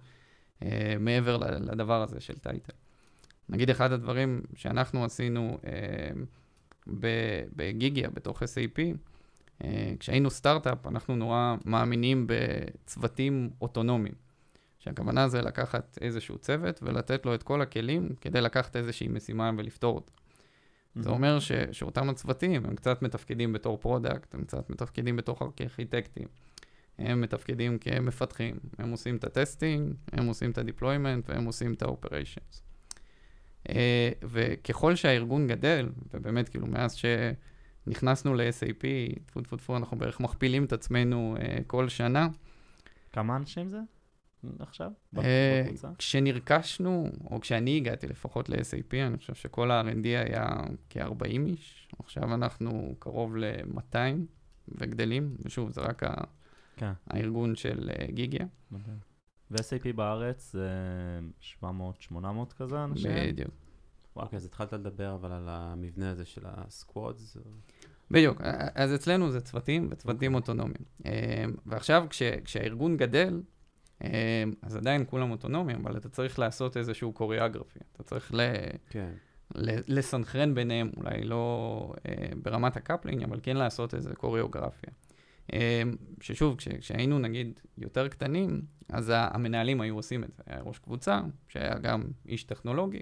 אה, 0.64 0.96
מעבר 1.00 1.38
לדבר 1.38 2.02
הזה 2.02 2.20
של 2.20 2.38
title. 2.38 2.74
נגיד 3.50 3.70
אחד 3.70 3.92
הדברים 3.92 4.42
שאנחנו 4.56 5.06
עשינו 5.06 5.58
אה, 5.66 5.72
בגיגיה, 7.56 8.10
בתוך 8.10 8.44
SAP, 8.44 8.80
אה, 9.64 9.94
כשהיינו 10.00 10.30
סטארט-אפ, 10.30 10.88
אנחנו 10.88 11.16
נורא 11.16 11.56
מאמינים 11.66 12.28
בצוותים 12.28 13.50
אוטונומיים. 13.62 14.16
שהכוונה 14.80 15.28
זה 15.28 15.42
לקחת 15.42 15.98
איזשהו 16.02 16.38
צוות 16.38 16.80
ולתת 16.84 17.26
לו 17.26 17.36
את 17.36 17.44
כל 17.44 17.62
הכלים 17.62 18.10
כדי 18.22 18.42
לקחת 18.42 18.76
איזושהי 18.76 19.08
משימה 19.08 19.52
ולפתור 19.58 19.96
אותה. 19.96 20.12
זה 20.96 21.10
אומר 21.10 21.40
ש, 21.40 21.52
שאותם 21.72 22.10
הצוותים, 22.10 22.66
הם 22.66 22.76
קצת 22.76 23.02
מתפקדים 23.02 23.54
בתור 23.54 23.78
product, 23.78 24.36
הם 24.36 24.44
קצת 24.44 24.70
מתפקדים 24.70 25.16
בתור 25.16 25.38
ארכיטקטים, 25.62 26.28
הם 26.98 27.22
מתפקדים 27.22 27.78
כמפתחים, 27.78 28.56
הם 28.78 28.92
עושים 28.92 29.16
את 29.16 29.24
ה 29.24 29.32
testing, 29.32 29.94
הם 30.12 30.28
עושים 30.28 30.52
את 30.52 30.58
ה 30.58 30.64
deployment 30.64 31.30
והם 31.30 31.46
עושים 31.46 31.74
את 31.74 31.82
ה 31.82 31.89
operations. 31.89 32.71
וככל 34.24 34.96
שהארגון 34.96 35.48
גדל, 35.48 35.90
ובאמת 36.14 36.50
כאילו 36.50 36.68
מאז 36.68 36.96
שנכנסנו 37.88 38.34
ל-SAP, 38.34 38.84
טפו 39.26 39.42
טפו 39.42 39.58
טפו, 39.58 39.78
אנחנו 39.78 39.98
בערך 39.98 40.20
מכפילים 40.20 40.66
את 40.66 40.74
עצמנו 40.74 41.36
uh, 41.38 41.64
כל 41.68 41.90
שנה. 41.90 42.28
כמה 43.14 43.36
אנשים 43.36 43.70
זה 43.70 43.80
עכשיו? 44.60 44.92
אה, 45.18 45.62
בקבוצה? 45.66 45.90
כשנרכשנו, 45.98 47.10
או 47.32 47.42
כשאני 47.42 47.78
הגעתי 47.78 48.08
לפחות 48.08 48.50
ל-SAP, 48.50 48.96
אני 49.08 49.18
חושב 49.18 49.34
שכל 49.36 49.72
ה-R&D 49.72 50.04
היה 50.04 50.48
כ-40 50.90 51.48
איש, 51.48 51.88
עכשיו 52.00 52.34
אנחנו 52.34 52.96
קרוב 53.00 53.38
ל-200 53.38 53.96
וגדלים, 54.68 55.36
ושוב, 55.46 55.72
זה 55.72 55.82
רק 55.82 56.04
ה... 56.04 56.14
כן. 56.78 56.92
הארגון 57.08 57.56
של 57.56 57.90
גיגיה. 58.10 58.46
ו-SAP 59.52 59.94
בארץ 59.96 60.52
זה 60.52 60.70
700-800 61.64 61.66
כזה 62.58 62.84
אנשים? 62.84 63.12
בדיוק. 63.16 63.52
אוקיי, 64.16 64.38
אז 64.38 64.46
התחלת 64.46 64.74
לדבר 64.74 65.16
אבל 65.16 65.32
על 65.32 65.46
המבנה 65.50 66.12
הזה 66.12 66.26
של 66.26 66.42
הסקוואדס. 66.46 67.38
בדיוק, 68.12 68.42
אז 68.76 68.96
אצלנו 68.96 69.32
זה 69.32 69.42
צוותים 69.42 69.88
וצוותים 69.92 70.36
אוטונומיים. 70.36 70.86
ועכשיו 71.66 72.06
כש, 72.10 72.24
כשהארגון 72.24 72.98
גדל, 72.98 73.42
אז 74.62 74.76
עדיין 74.76 75.06
כולם 75.10 75.32
אוטונומיים, 75.32 75.86
אבל 75.86 75.98
אתה 75.98 76.10
צריך 76.10 76.40
לעשות 76.40 76.78
איזשהו 76.78 77.14
קוריאגרפי. 77.14 77.80
אתה 77.92 78.04
צריך 78.04 78.34
ל... 78.34 78.40
כן. 78.90 79.12
לסנכרן 79.88 80.56
ביניהם, 80.56 80.92
אולי 80.98 81.24
לא 81.24 81.94
ברמת 82.42 82.78
ה 82.78 82.82
coupling, 82.82 83.24
אבל 83.24 83.40
כן 83.44 83.58
לעשות 83.58 83.94
איזה 83.94 84.16
קוריאוגרפיה. 84.16 84.94
אמ, 85.54 85.96
ששוב, 86.22 86.56
כש, 86.56 86.68
כשהיינו 86.68 87.20
נגיד 87.20 87.60
יותר 87.78 88.08
קטנים, 88.08 88.62
אז 88.90 89.12
המנהלים 89.16 89.82
היו 89.82 89.96
עושים 89.96 90.24
את 90.24 90.34
זה. 90.34 90.44
היה 90.48 90.62
ראש 90.62 90.80
קבוצה, 90.80 91.22
שהיה 91.48 91.78
גם 91.78 92.04
איש 92.26 92.44
טכנולוגי, 92.44 93.02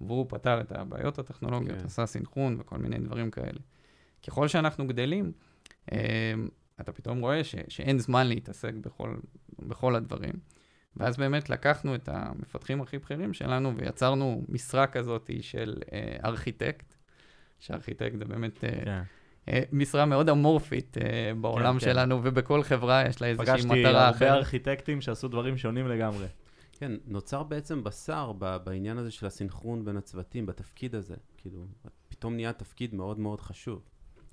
והוא 0.00 0.26
פתר 0.28 0.60
את 0.60 0.72
הבעיות 0.72 1.18
הטכנולוגיות, 1.18 1.78
כן. 1.78 1.84
עשה 1.84 2.06
סינכרון 2.06 2.56
וכל 2.60 2.78
מיני 2.78 2.98
דברים 2.98 3.30
כאלה. 3.30 3.60
ככל 4.26 4.48
שאנחנו 4.48 4.86
גדלים, 4.86 5.32
אמ, 5.92 5.98
אתה 6.80 6.92
פתאום 6.92 7.20
רואה 7.20 7.44
ש, 7.44 7.54
שאין 7.68 7.98
זמן 7.98 8.26
להתעסק 8.26 8.74
בכל, 8.74 9.16
בכל 9.58 9.96
הדברים. 9.96 10.34
ואז 10.96 11.16
באמת 11.16 11.50
לקחנו 11.50 11.94
את 11.94 12.08
המפתחים 12.12 12.80
הכי 12.80 12.98
בכירים 12.98 13.32
שלנו 13.32 13.76
ויצרנו 13.76 14.44
משרה 14.48 14.86
כזאת 14.86 15.30
של 15.40 15.78
אה, 15.92 16.16
ארכיטקט, 16.24 16.94
שארכיטקט 17.58 18.18
זה 18.18 18.24
באמת... 18.24 18.64
אה, 18.64 18.84
כן. 18.84 19.02
משרה 19.72 20.06
מאוד 20.06 20.28
אמורפית 20.28 20.96
אה, 20.98 21.32
בעולם 21.40 21.78
כן, 21.78 21.84
כן. 21.84 21.92
שלנו, 21.92 22.22
כן. 22.22 22.28
ובכל 22.28 22.62
חברה 22.62 23.04
יש 23.08 23.22
לה 23.22 23.26
איזושהי 23.28 23.54
מטרה 23.54 24.10
אחרת. 24.10 24.14
פגשתי 24.14 24.24
הרבה 24.24 24.36
ארכיטקטים 24.36 25.00
שעשו 25.00 25.28
דברים 25.28 25.56
שונים 25.56 25.88
לגמרי. 25.88 26.26
כן, 26.72 26.92
נוצר 27.06 27.42
בעצם 27.42 27.84
בשר 27.84 28.32
בעניין 28.64 28.98
הזה 28.98 29.10
של 29.10 29.26
הסינכרון 29.26 29.84
בין 29.84 29.96
הצוותים, 29.96 30.46
בתפקיד 30.46 30.94
הזה. 30.94 31.14
כאילו, 31.36 31.66
פתאום 32.08 32.34
נהיה 32.34 32.52
תפקיד 32.52 32.94
מאוד 32.94 33.18
מאוד 33.18 33.40
חשוב. 33.40 33.82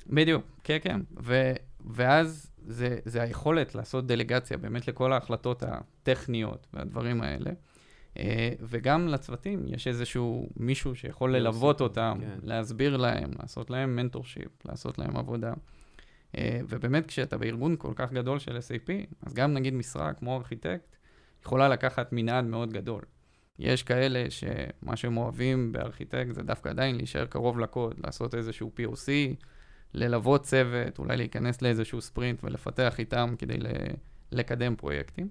בדיוק, 0.10 0.46
כן, 0.64 0.78
כן. 0.82 1.02
ו, 1.24 1.54
ואז 1.86 2.52
זה, 2.66 2.98
זה 3.06 3.22
היכולת 3.22 3.76
לעשות 3.76 4.08
דלגציה 4.08 4.58
באמת 4.58 4.88
לכל 4.88 5.14
ההחלטות 5.14 5.64
הטכניות 5.64 6.68
והדברים 6.74 7.22
האלה. 7.22 7.52
אה, 8.20 8.52
וגם 8.62 9.08
לצוותים 9.08 9.66
יש 9.68 9.88
איזשהו 9.88 10.50
מישהו 10.58 10.96
שיכול 10.96 11.36
ללוות 11.36 11.82
אותם, 11.82 12.18
כן. 12.22 12.40
להסביר 12.44 12.98
להם, 12.98 13.32
לעשות 13.40 13.70
להם 13.70 13.96
mentorship, 13.96 14.66
לעשות 14.66 14.98
להם 14.98 15.18
עבודה. 15.18 15.54
אה, 16.38 16.60
ובאמת 16.70 17.06
כשאתה 17.06 17.38
בארגון 17.38 17.76
כל 17.78 17.94
כך 17.96 18.12
גדול 18.14 18.40
של 18.40 18.58
SAP, 18.58 18.92
אז 19.26 19.34
גם 19.34 19.54
נגיד 19.54 19.74
משרה 19.74 20.14
כמו 20.14 20.38
ארכיטקט, 20.38 20.96
יכולה 21.46 21.70
לקחת 21.70 22.10
מנעד 22.12 22.46
מאוד 22.46 22.74
גדול. 22.74 23.02
יש 23.60 23.84
כאלה 23.84 24.26
שמה 24.30 24.96
שהם 24.96 25.18
אוהבים 25.18 25.72
בארכיטקט 25.72 26.34
זה 26.34 26.44
דווקא 26.44 26.70
עדיין 26.70 26.96
להישאר 26.96 27.26
קרוב 27.26 27.60
לקוד, 27.60 27.96
לעשות 28.06 28.36
איזשהו 28.36 28.72
POC, 28.78 29.10
ללוות 29.94 30.44
צוות, 30.44 31.00
אולי 31.00 31.18
להיכנס 31.18 31.62
לאיזשהו 31.62 32.02
ספרינט 32.02 32.44
ולפתח 32.44 33.00
איתם 33.00 33.36
כדי 33.38 33.58
לקדם 34.32 34.76
פרויקטים. 34.76 35.30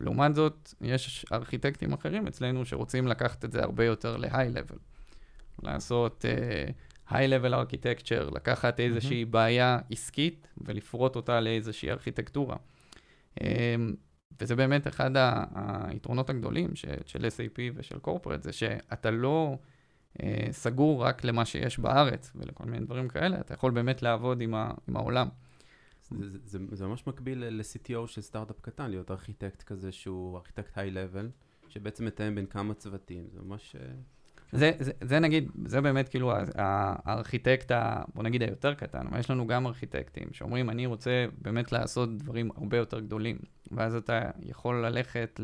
לעומת 0.00 0.34
זאת, 0.34 0.74
יש 0.80 1.26
ארכיטקטים 1.32 1.92
אחרים 1.92 2.26
אצלנו 2.26 2.64
שרוצים 2.64 3.06
לקחת 3.06 3.44
את 3.44 3.52
זה 3.52 3.62
הרבה 3.62 3.84
יותר 3.84 4.16
ל-high-level. 4.16 4.78
לעשות 5.62 6.24
uh, 6.24 7.12
high-level 7.12 7.52
architecture, 7.52 8.34
לקחת 8.34 8.80
איזושהי 8.80 9.22
mm-hmm. 9.22 9.32
בעיה 9.32 9.78
עסקית 9.90 10.48
ולפרוט 10.56 11.16
אותה 11.16 11.40
לאיזושהי 11.40 11.90
ארכיטקטורה. 11.90 12.56
Um, 13.38 13.42
וזה 14.40 14.56
באמת 14.56 14.86
אחד 14.86 15.10
היתרונות 15.14 16.30
הגדולים 16.30 16.76
ש, 16.76 16.84
של 17.06 17.24
SAP 17.24 17.58
ושל 17.74 17.96
corporate, 18.06 18.42
זה 18.42 18.52
שאתה 18.52 19.10
לא 19.10 19.56
uh, 20.18 20.22
סגור 20.50 21.04
רק 21.04 21.24
למה 21.24 21.44
שיש 21.44 21.78
בארץ 21.78 22.32
ולכל 22.34 22.64
מיני 22.64 22.84
דברים 22.84 23.08
כאלה, 23.08 23.40
אתה 23.40 23.54
יכול 23.54 23.70
באמת 23.70 24.02
לעבוד 24.02 24.40
עם, 24.40 24.54
ה, 24.54 24.70
עם 24.88 24.96
העולם. 24.96 25.28
זה, 26.10 26.58
זה, 26.72 26.86
ממש 26.86 27.06
מקביל 27.06 27.44
ל-CTO 27.44 28.06
של 28.06 28.20
סטארט-אפ 28.20 28.60
קטן, 28.60 28.90
להיות 28.90 29.10
ארכיטקט 29.10 29.62
כזה 29.62 29.92
שהוא 29.92 30.36
ארכיטקט 30.36 30.78
היי-לבל, 30.78 31.30
שבעצם 31.68 32.04
מתאם 32.04 32.34
בין 32.34 32.46
כמה 32.46 32.74
צוותים, 32.74 33.24
זה 33.32 33.40
ממש... 33.42 33.76
אה, 33.76 33.86
זה, 34.52 34.72
זה, 34.78 34.92
זה 35.00 35.18
נגיד, 35.18 35.50
זה 35.64 35.80
באמת 35.80 36.08
כאילו 36.08 36.32
הארכיטקט, 36.54 37.70
ה, 37.70 38.02
בוא 38.14 38.22
נגיד 38.22 38.42
היותר 38.42 38.74
קטן, 38.74 39.06
אבל 39.06 39.18
יש 39.18 39.30
לנו 39.30 39.46
גם 39.46 39.66
ארכיטקטים 39.66 40.28
שאומרים, 40.32 40.70
אני 40.70 40.86
רוצה 40.86 41.26
באמת 41.38 41.72
לעשות 41.72 42.16
דברים 42.16 42.50
הרבה 42.56 42.76
יותר 42.76 43.00
גדולים, 43.00 43.38
ואז 43.72 43.94
אתה 43.94 44.30
יכול 44.42 44.86
ללכת 44.86 45.40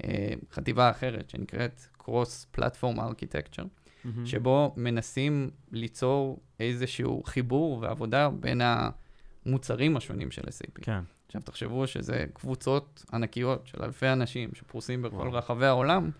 לחטיבה 0.00 0.84
אה, 0.84 0.90
אחרת 0.90 1.30
שנקראת 1.30 1.80
Cross 2.02 2.58
Platform 2.58 2.96
Architecture, 2.96 3.64
mm-hmm. 3.64 4.08
שבו 4.24 4.74
מנסים 4.76 5.50
ליצור 5.70 6.40
איזשהו 6.60 7.22
חיבור 7.22 7.78
ועבודה 7.82 8.30
בין 8.30 8.60
ה... 8.60 8.90
המוצרים 9.46 9.96
השונים 9.96 10.30
של 10.30 10.42
SAP. 10.42 10.82
כן. 10.82 11.00
עכשיו, 11.26 11.42
תחשבו 11.42 11.86
שזה 11.86 12.26
קבוצות 12.34 13.04
ענקיות 13.12 13.66
של 13.66 13.82
אלפי 13.82 14.08
אנשים 14.08 14.50
שפרוסים 14.54 15.02
בכל 15.02 15.16
וואו. 15.16 15.32
רחבי 15.32 15.66
העולם, 15.66 16.10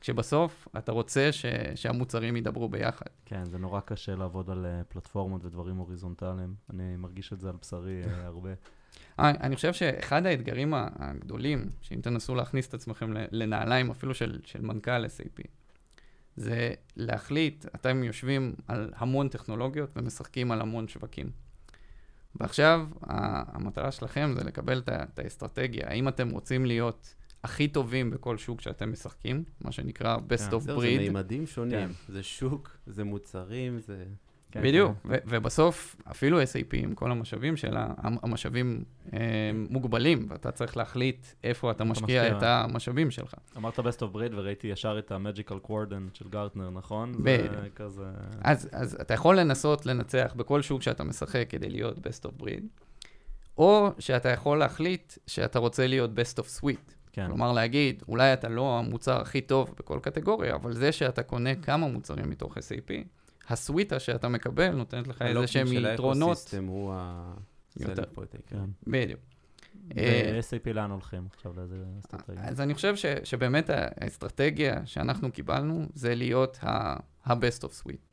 כשבסוף 0.00 0.68
אתה 0.78 0.92
רוצה 0.92 1.32
ש, 1.32 1.46
שהמוצרים 1.74 2.36
ידברו 2.36 2.68
ביחד. 2.68 3.06
כן, 3.24 3.44
זה 3.44 3.58
נורא 3.58 3.80
קשה 3.80 4.14
לעבוד 4.14 4.50
על 4.50 4.66
uh, 4.66 4.84
פלטפורמות 4.92 5.44
ודברים 5.44 5.76
הוריזונטליים. 5.76 6.54
אני 6.70 6.96
מרגיש 6.96 7.32
את 7.32 7.40
זה 7.40 7.48
על 7.48 7.56
בשרי 7.62 8.02
uh, 8.04 8.08
הרבה. 8.26 8.50
אה, 9.18 9.30
אני 9.30 9.56
חושב 9.56 9.72
שאחד 9.72 10.26
האתגרים 10.26 10.74
הגדולים, 10.76 11.70
שאם 11.80 12.00
תנסו 12.00 12.34
להכניס 12.34 12.68
את 12.68 12.74
עצמכם 12.74 13.12
לנעליים 13.12 13.90
אפילו 13.90 14.14
של, 14.14 14.40
של 14.44 14.60
מנכ"ל 14.60 15.04
SAP, 15.04 15.42
זה 16.36 16.74
להחליט, 16.96 17.66
אתם 17.74 18.04
יושבים 18.04 18.54
על 18.68 18.92
המון 18.96 19.28
טכנולוגיות 19.28 19.90
ומשחקים 19.96 20.52
על 20.52 20.60
המון 20.60 20.88
שווקים. 20.88 21.30
ועכשיו, 22.36 22.86
המטרה 23.02 23.92
שלכם 23.92 24.32
זה 24.36 24.44
לקבל 24.44 24.82
את 24.88 25.18
האסטרטגיה. 25.18 25.88
האם 25.88 26.08
אתם 26.08 26.30
רוצים 26.30 26.66
להיות 26.66 27.14
הכי 27.44 27.68
טובים 27.68 28.10
בכל 28.10 28.38
שוק 28.38 28.60
שאתם 28.60 28.92
משחקים, 28.92 29.44
מה 29.60 29.72
שנקרא 29.72 30.16
best 30.16 30.52
of 30.52 30.66
breed. 30.66 30.80
זה 30.80 30.98
מימדים 30.98 31.46
שונים, 31.46 31.88
כן. 31.88 32.12
זה 32.12 32.22
שוק, 32.22 32.76
זה 32.86 33.04
מוצרים, 33.04 33.78
זה... 33.78 34.04
כן, 34.50 34.62
בדיוק, 34.62 34.92
כן. 35.08 35.14
ובסוף 35.26 35.96
אפילו 36.10 36.42
SAP 36.42 36.72
עם 36.72 36.94
כל 36.94 37.10
המשאבים 37.10 37.56
שלה, 37.56 37.88
המשאבים 37.98 38.84
אה, 39.12 39.18
מוגבלים, 39.70 40.26
ואתה 40.30 40.50
צריך 40.50 40.76
להחליט 40.76 41.26
איפה 41.44 41.70
אתה 41.70 41.84
משקיע 41.84 42.22
משקיע 42.22 42.38
את 42.38 42.42
המשאבים 42.42 43.10
שלך. 43.10 43.34
אמרת 43.56 43.78
best 43.78 44.00
of 44.00 44.14
breed 44.14 44.32
וראיתי 44.32 44.66
ישר 44.66 44.98
את 44.98 45.12
ה-magical 45.12 45.68
quadrant 45.68 46.14
של 46.14 46.28
גרטנר, 46.28 46.70
נכון? 46.70 47.12
בדיוק. 47.22 47.54
כזה... 47.74 48.04
אז, 48.42 48.68
אז 48.72 48.96
אתה 49.00 49.14
יכול 49.14 49.36
לנסות 49.36 49.86
לנצח 49.86 50.32
בכל 50.36 50.62
שוק 50.62 50.82
שאתה 50.82 51.04
משחק 51.04 51.46
כדי 51.48 51.70
להיות 51.70 51.98
best 51.98 52.26
of 52.26 52.42
breed, 52.42 52.62
או 53.58 53.90
שאתה 53.98 54.28
יכול 54.28 54.58
להחליט 54.58 55.12
שאתה 55.26 55.58
רוצה 55.58 55.86
להיות 55.86 56.10
best 56.10 56.42
of 56.42 56.60
suite. 56.60 56.94
כן. 57.12 57.26
כלומר 57.26 57.52
להגיד, 57.52 58.02
אולי 58.08 58.32
אתה 58.32 58.48
לא 58.48 58.78
המוצר 58.78 59.20
הכי 59.20 59.40
טוב 59.40 59.74
בכל 59.78 59.98
קטגוריה, 60.02 60.54
אבל 60.54 60.72
זה 60.72 60.92
שאתה 60.92 61.22
קונה 61.22 61.54
כמה 61.54 61.88
מוצרים 61.88 62.30
מתוך 62.30 62.58
SAP, 62.58 62.92
הסוויטה 63.50 64.00
שאתה 64.00 64.28
מקבל 64.28 64.70
נותנת 64.70 65.08
לך 65.08 65.22
איזה 65.22 65.46
שהם 65.46 65.66
יתרונות. 65.66 66.16
של 66.16 66.24
האקוסיסטם 66.26 66.64
הוא 66.64 66.92
ה... 66.94 67.34
יותר. 67.80 68.04
כן. 68.46 68.64
בדיוק. 68.86 69.20
ו-SAP 69.94 70.66
אה, 70.66 70.72
לאן 70.72 70.90
הולכים 70.90 71.26
עכשיו 71.34 71.52
לאיזה 71.56 71.84
אסטרטגיה? 71.98 72.48
אז 72.48 72.60
אני 72.60 72.74
חושב 72.74 72.96
ש, 72.96 73.06
שבאמת 73.24 73.70
האסטרטגיה 73.70 74.86
שאנחנו 74.86 75.32
קיבלנו 75.32 75.86
זה 75.94 76.14
להיות 76.14 76.58
ה-best 76.62 77.62
of 77.62 77.86
suite. 77.86 78.06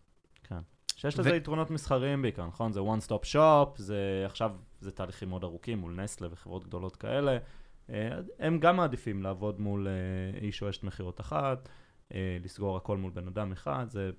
כן. 0.43 0.59
שיש 0.95 1.15
ו- 1.17 1.21
לזה 1.21 1.35
יתרונות 1.35 1.71
מסחריים 1.71 2.21
בעיקר, 2.21 2.47
נכון? 2.47 2.73
זה 2.73 2.79
one 2.79 3.07
stop 3.07 3.33
shop, 3.33 3.69
זה 3.77 4.23
עכשיו, 4.25 4.51
זה 4.81 4.91
תהליכים 4.91 5.29
מאוד 5.29 5.43
ארוכים 5.43 5.79
מול 5.79 6.01
נסטלה 6.01 6.27
וחברות 6.31 6.63
גדולות 6.63 6.95
כאלה. 6.95 7.37
אה, 7.89 8.19
הם 8.39 8.59
גם 8.59 8.77
מעדיפים 8.77 9.23
לעבוד 9.23 9.59
מול 9.61 9.87
אה, 9.87 10.39
איש 10.39 10.63
או 10.63 10.69
אשת 10.69 10.83
מכירות 10.83 11.21
אחת, 11.21 11.69
לסגור 12.43 12.77
הכל 12.77 12.97
מול 12.97 13.11
בן 13.11 13.27
אדם 13.27 13.51
אחד, 13.51 13.85
זה 13.89 14.11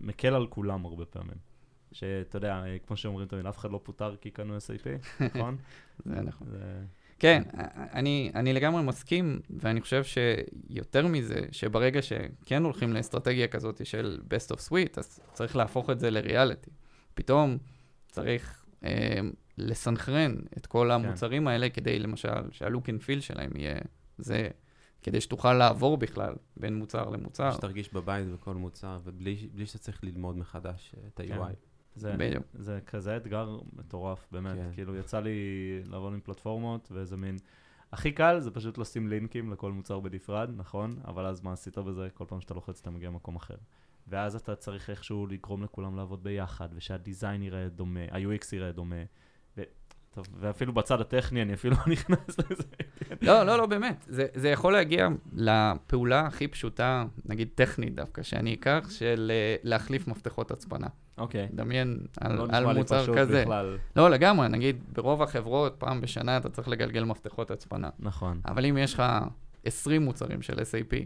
מקל 0.00 0.34
על 0.34 0.46
כולם 0.46 0.84
הרבה 0.84 1.04
פעמים. 1.04 1.48
שאתה 1.92 2.36
יודע, 2.36 2.62
כמו 2.86 2.96
שאומרים 2.96 3.28
תמיד, 3.28 3.46
אף 3.46 3.58
אחד 3.58 3.70
לא 3.70 3.80
פוטר 3.82 4.16
כי 4.20 4.30
קנו 4.30 4.56
SAP, 4.56 4.86
נכון? 5.34 5.56
זה 6.04 6.20
נכון. 6.20 6.48
זה... 6.50 6.84
כן, 7.18 7.42
אני, 7.92 8.30
אני 8.34 8.52
לגמרי 8.52 8.82
מסכים, 8.82 9.40
ואני 9.50 9.80
חושב 9.80 10.02
שיותר 10.04 11.06
מזה, 11.06 11.40
שברגע 11.52 12.02
שכן 12.02 12.62
הולכים 12.62 12.92
לאסטרטגיה 12.92 13.48
כזאת 13.48 13.86
של 13.86 14.20
best 14.24 14.54
of 14.54 14.58
suite, 14.68 14.94
אז 14.96 15.20
צריך 15.32 15.56
להפוך 15.56 15.90
את 15.90 16.00
זה 16.00 16.10
לריאליטי. 16.10 16.70
פתאום 17.14 17.58
צריך 18.10 18.64
אה, 18.84 19.20
לסנכרן 19.58 20.34
את 20.56 20.66
כל 20.66 20.90
המוצרים 20.90 21.48
האלה 21.48 21.68
כדי, 21.68 21.98
למשל, 21.98 22.50
שהלוק 22.50 22.88
אנד 22.88 23.02
פיל 23.02 23.20
שלהם 23.20 23.50
יהיה 23.56 23.80
זה, 24.18 24.48
כדי 25.02 25.20
שתוכל 25.20 25.52
לעבור 25.52 25.96
בכלל 25.96 26.34
בין 26.56 26.74
מוצר 26.74 27.08
למוצר. 27.08 27.52
שתרגיש 27.52 27.92
בבית 27.92 28.28
בכל 28.28 28.54
מוצר, 28.54 28.98
ובלי 29.04 29.48
בלי 29.54 29.66
שאתה 29.66 29.78
צריך 29.78 30.04
ללמוד 30.04 30.36
מחדש 30.36 30.94
אה, 30.96 31.08
את 31.08 31.20
כן. 31.20 31.32
ה-UI. 31.32 31.52
זה, 31.94 32.12
בדיוק. 32.18 32.44
זה 32.54 32.78
כזה 32.86 33.16
אתגר 33.16 33.58
מטורף, 33.72 34.26
באמת. 34.32 34.56
כן. 34.56 34.70
כאילו, 34.74 34.96
יצא 34.96 35.20
לי 35.20 35.38
לעבוד 35.84 36.12
עם 36.12 36.20
פלטפורמות, 36.20 36.88
ואיזה 36.92 37.16
מין... 37.16 37.36
הכי 37.92 38.12
קל 38.12 38.40
זה 38.40 38.50
פשוט 38.50 38.78
לשים 38.78 39.08
לינקים 39.08 39.52
לכל 39.52 39.72
מוצר 39.72 40.00
בנפרד, 40.00 40.50
נכון? 40.56 40.90
אבל 41.04 41.26
אז 41.26 41.40
מה 41.40 41.52
עשית 41.52 41.78
בזה? 41.78 42.08
כל 42.14 42.24
פעם 42.28 42.40
שאתה 42.40 42.54
לוחץ 42.54 42.80
אתה 42.80 42.90
מגיע 42.90 43.08
למקום 43.08 43.36
אחר. 43.36 43.54
ואז 44.08 44.34
אתה 44.36 44.56
צריך 44.56 44.90
איכשהו 44.90 45.26
לגרום 45.26 45.62
לכולם 45.62 45.96
לעבוד 45.96 46.22
ביחד, 46.22 46.68
ושהדיזיין 46.74 47.42
ייראה 47.42 47.68
דומה, 47.68 48.00
ה-UX 48.10 48.46
ייראה 48.52 48.72
דומה. 48.72 49.02
טוב, 50.18 50.26
ואפילו 50.40 50.72
בצד 50.72 51.00
הטכני 51.00 51.42
אני 51.42 51.54
אפילו 51.54 51.76
לא 51.86 51.92
נכנס 51.92 52.38
לזה. 52.38 52.62
לא, 53.22 53.42
לא, 53.42 53.58
לא, 53.58 53.66
באמת. 53.66 54.04
זה, 54.08 54.26
זה 54.34 54.48
יכול 54.48 54.72
להגיע 54.72 55.08
לפעולה 55.32 56.20
הכי 56.20 56.48
פשוטה, 56.48 57.04
נגיד 57.24 57.48
טכנית 57.54 57.94
דווקא, 57.94 58.22
שאני 58.22 58.54
אקח, 58.54 58.86
של 58.90 59.32
אה, 59.34 59.56
להחליף 59.62 60.08
מפתחות 60.08 60.50
הצפנה. 60.50 60.86
אוקיי. 61.18 61.48
דמיין 61.52 61.98
על, 62.20 62.36
לא 62.36 62.46
על 62.50 62.76
מוצר 62.76 63.16
כזה. 63.16 63.42
בכלל. 63.42 63.78
לא, 63.96 64.10
לגמרי, 64.10 64.48
נגיד, 64.48 64.84
ברוב 64.92 65.22
החברות, 65.22 65.74
פעם 65.78 66.00
בשנה 66.00 66.36
אתה 66.36 66.48
צריך 66.48 66.68
לגלגל 66.68 67.04
מפתחות 67.04 67.50
הצפנה. 67.50 67.88
נכון. 67.98 68.40
אבל 68.46 68.66
אם 68.66 68.78
יש 68.78 68.94
לך 68.94 69.02
20 69.64 70.02
מוצרים 70.02 70.42
של 70.42 70.58
SAP, 70.58 70.96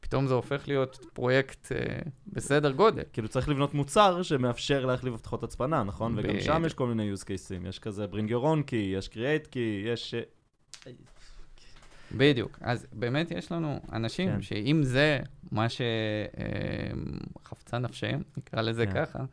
פתאום 0.00 0.26
זה 0.26 0.34
הופך 0.34 0.68
להיות 0.68 1.06
פרויקט 1.12 1.72
אה, 1.72 1.98
בסדר 2.26 2.70
גודל. 2.72 3.02
כאילו 3.12 3.28
צריך 3.28 3.48
לבנות 3.48 3.74
מוצר 3.74 4.22
שמאפשר 4.22 4.86
להחליף 4.86 5.14
הבטחות 5.14 5.42
הצפנה, 5.42 5.84
נכון? 5.84 6.12
וגם 6.12 6.28
בדיוק. 6.28 6.40
שם 6.40 6.62
יש 6.66 6.74
כל 6.74 6.86
מיני 6.86 7.12
use 7.14 7.22
cases. 7.22 7.68
יש 7.68 7.78
כזה 7.78 8.06
bring 8.12 8.30
your 8.30 8.44
own 8.44 8.70
key, 8.70 8.74
יש 8.76 9.08
create 9.08 9.46
key, 9.52 9.86
יש... 9.86 10.14
אה, 10.14 10.92
בדיוק. 12.16 12.58
אז 12.60 12.86
באמת 12.92 13.30
יש 13.30 13.52
לנו 13.52 13.80
אנשים 13.92 14.30
כן. 14.30 14.42
שאם 14.42 14.80
זה 14.82 15.18
מה 15.52 15.66
שחפצה 17.42 17.78
נפשם, 17.78 18.20
נקרא 18.36 18.60
לזה 18.60 18.86
כן. 18.86 18.92
ככה, 18.92 19.24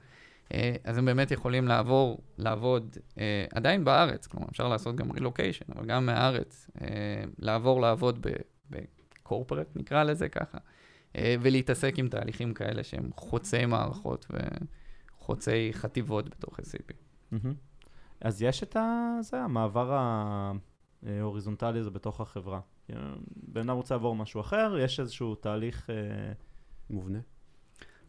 אה, 0.53 0.75
אז 0.84 0.97
הם 0.97 1.06
באמת 1.06 1.32
יכולים 1.32 1.67
לעבור, 1.67 2.21
לעבוד 2.38 2.97
אה, 3.17 3.45
עדיין 3.53 3.86
בארץ, 3.86 4.27
כלומר 4.27 4.47
אפשר 4.51 4.67
לעשות 4.67 4.95
גם 4.95 5.12
רילוקיישן, 5.12 5.65
אבל 5.75 5.86
גם 5.86 6.06
מהארץ, 6.06 6.69
אה, 6.82 6.88
לעבור 7.39 7.82
לעבוד 7.82 8.27
בקורפרט, 9.27 9.67
נקרא 9.75 10.03
לזה 10.03 10.29
ככה, 10.29 10.57
אה, 11.15 11.35
ולהתעסק 11.41 11.93
עם 11.97 12.07
תהליכים 12.07 12.53
כאלה 12.53 12.83
שהם 12.83 13.09
חוצי 13.15 13.65
מערכות 13.65 14.31
וחוצי 15.19 15.69
חטיבות 15.73 16.29
בתוך 16.29 16.59
SAP. 16.59 16.93
מהמם. 17.31 17.53
אז 18.21 18.41
יש 18.41 18.63
את 18.63 18.75
ה... 18.75 19.17
זה, 19.21 19.41
המעבר 19.41 19.97
ההוריזונטלי 21.03 21.79
הזה 21.79 21.89
בתוך 21.89 22.21
החברה. 22.21 22.59
כאילו, 22.85 23.01
בן 23.35 23.61
אדם 23.61 23.77
רוצה 23.77 23.95
לעבור 23.95 24.15
משהו 24.15 24.41
אחר, 24.41 24.77
יש 24.79 24.99
איזשהו 24.99 25.35
תהליך... 25.35 25.89
אה, 25.89 26.33
מובנה. 26.89 27.19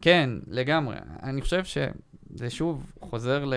כן, 0.01 0.29
לגמרי. 0.47 0.95
אני 1.23 1.41
חושב 1.41 1.63
שזה 1.63 2.49
שוב 2.49 2.93
חוזר 3.01 3.45
ל, 3.45 3.53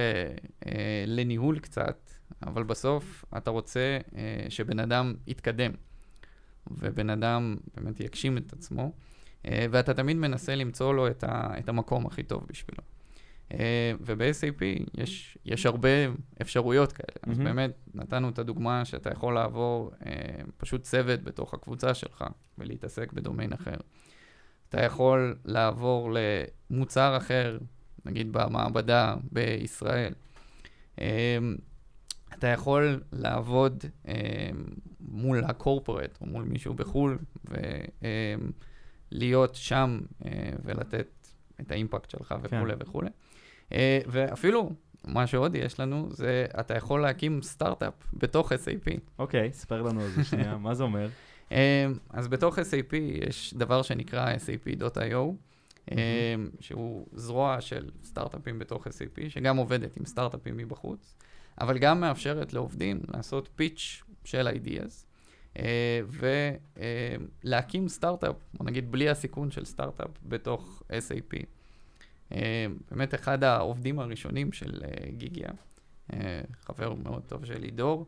אה, 0.67 1.05
לניהול 1.07 1.59
קצת, 1.59 2.11
אבל 2.47 2.63
בסוף 2.63 3.25
אתה 3.37 3.51
רוצה 3.51 3.99
אה, 4.17 4.47
שבן 4.49 4.79
אדם 4.79 5.15
יתקדם, 5.27 5.73
ובן 6.71 7.11
אדם 7.11 7.57
באמת 7.77 8.01
יגשים 8.01 8.39
את 8.39 8.53
עצמו, 8.53 8.93
אה, 9.47 9.67
ואתה 9.71 9.95
תמיד 9.95 10.17
מנסה 10.17 10.55
למצוא 10.55 10.95
לו 10.95 11.09
את, 11.09 11.25
ה, 11.25 11.59
את 11.59 11.69
המקום 11.69 12.07
הכי 12.07 12.23
טוב 12.23 12.47
בשבילו. 12.49 12.83
אה, 13.53 13.93
וב-SAP 14.01 14.63
יש, 14.99 15.39
יש 15.45 15.67
הרבה 15.67 15.89
אפשרויות 16.43 16.93
כאלה. 16.93 17.33
אז 17.33 17.39
מהמם. 17.39 17.45
באמת 17.45 17.71
נתנו 17.95 18.29
את 18.29 18.39
הדוגמה 18.39 18.85
שאתה 18.85 19.11
יכול 19.11 19.35
לעבור 19.35 19.91
אה, 20.07 20.13
פשוט 20.57 20.83
צוות 20.83 21.23
בתוך 21.23 21.55
הקבוצה 21.55 21.95
שלך 21.95 22.25
ולהתעסק 22.59 23.13
בדומיין 23.13 23.53
אחר. 23.53 23.77
אתה 24.69 24.83
יכול 24.83 25.37
לעבור 25.45 26.11
למוצר 26.71 27.17
אחר, 27.17 27.59
נגיד 28.05 28.33
במעבדה 28.33 29.15
בישראל. 29.33 30.13
אתה 32.39 32.47
יכול 32.47 33.03
לעבוד 33.13 33.85
אמ, 34.09 34.13
מול 35.01 35.45
הקורפורט 35.45 36.19
או 36.21 36.27
מול 36.27 36.45
מישהו 36.45 36.75
בחו"ל 36.75 37.19
ולהיות 39.13 39.55
שם 39.55 40.01
אה, 40.25 40.31
ולתת 40.65 41.09
את 41.61 41.71
האימפקט 41.71 42.11
שלך 42.11 42.35
וכולי 42.43 42.75
וכולי. 42.79 43.11
אה, 43.73 44.01
ואפילו, 44.07 44.71
מה 45.05 45.27
שעוד 45.27 45.55
יש 45.55 45.81
לנו, 45.81 46.09
זה 46.11 46.47
אתה 46.61 46.77
יכול 46.77 47.03
להקים 47.03 47.43
סטארט-אפ 47.43 47.95
בתוך 48.15 48.53
SAP. 48.53 49.01
אוקיי, 49.19 49.53
ספר 49.53 49.83
לנו 49.83 50.01
על 50.01 50.09
זה 50.11 50.25
שנייה, 50.25 50.57
מה 50.67 50.75
זה 50.75 50.83
אומר? 50.83 51.09
Um, 51.51 51.55
אז 52.11 52.29
בתוך 52.29 52.59
SAP 52.59 52.97
יש 52.97 53.55
דבר 53.55 53.83
שנקרא 53.83 54.35
SAP.io, 54.35 55.15
um, 55.91 55.95
שהוא 56.61 57.07
זרוע 57.13 57.61
של 57.61 57.91
סטארט-אפים 58.05 58.59
בתוך 58.59 58.87
SAP, 58.87 59.29
שגם 59.29 59.57
עובדת 59.57 59.97
עם 59.97 60.07
סטארט-אפים 60.07 60.57
מבחוץ, 60.57 61.17
אבל 61.61 61.79
גם 61.79 62.01
מאפשרת 62.01 62.53
לעובדים 62.53 63.01
לעשות 63.15 63.49
פיץ' 63.57 64.03
של 64.25 64.49
ideas, 64.49 65.05
uh, 65.55 65.61
ולהקים 67.45 67.89
סטארט-אפ, 67.89 68.37
או 68.61 68.65
נגיד 68.65 68.93
בלי 68.93 69.09
הסיכון 69.09 69.51
של 69.51 69.65
סטארט-אפ 69.65 70.11
בתוך 70.23 70.83
SAP. 70.91 71.43
Uh, 72.31 72.35
באמת 72.91 73.15
אחד 73.15 73.45
העובדים 73.45 73.99
הראשונים 73.99 74.53
של 74.53 74.83
uh, 74.83 75.11
גיגיה, 75.11 75.51
חבר 76.61 76.95
מאוד 76.95 77.23
טוב 77.27 77.45
של 77.45 77.59
לידור, 77.59 78.07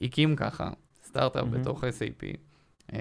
הקים 0.00 0.36
ככה 0.36 0.70
סטארט-אפ 1.04 1.44
מהמם. 1.44 1.60
בתוך 1.60 1.84
SAP. 1.84 2.36
Uh, 2.90 2.94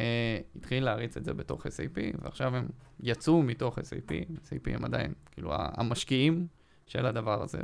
התחיל 0.55 0.83
להריץ 0.83 1.17
את 1.17 1.25
זה 1.25 1.33
בתוך 1.33 1.65
SAP, 1.65 2.17
ועכשיו 2.21 2.55
הם 2.55 2.67
יצאו 2.99 3.43
מתוך 3.43 3.77
SAP, 3.79 4.11
SAP 4.29 4.73
הם 4.73 4.85
עדיין, 4.85 5.13
כאילו, 5.31 5.51
המשקיעים 5.53 6.47
של 6.87 7.05
הדבר 7.05 7.43
הזה. 7.43 7.57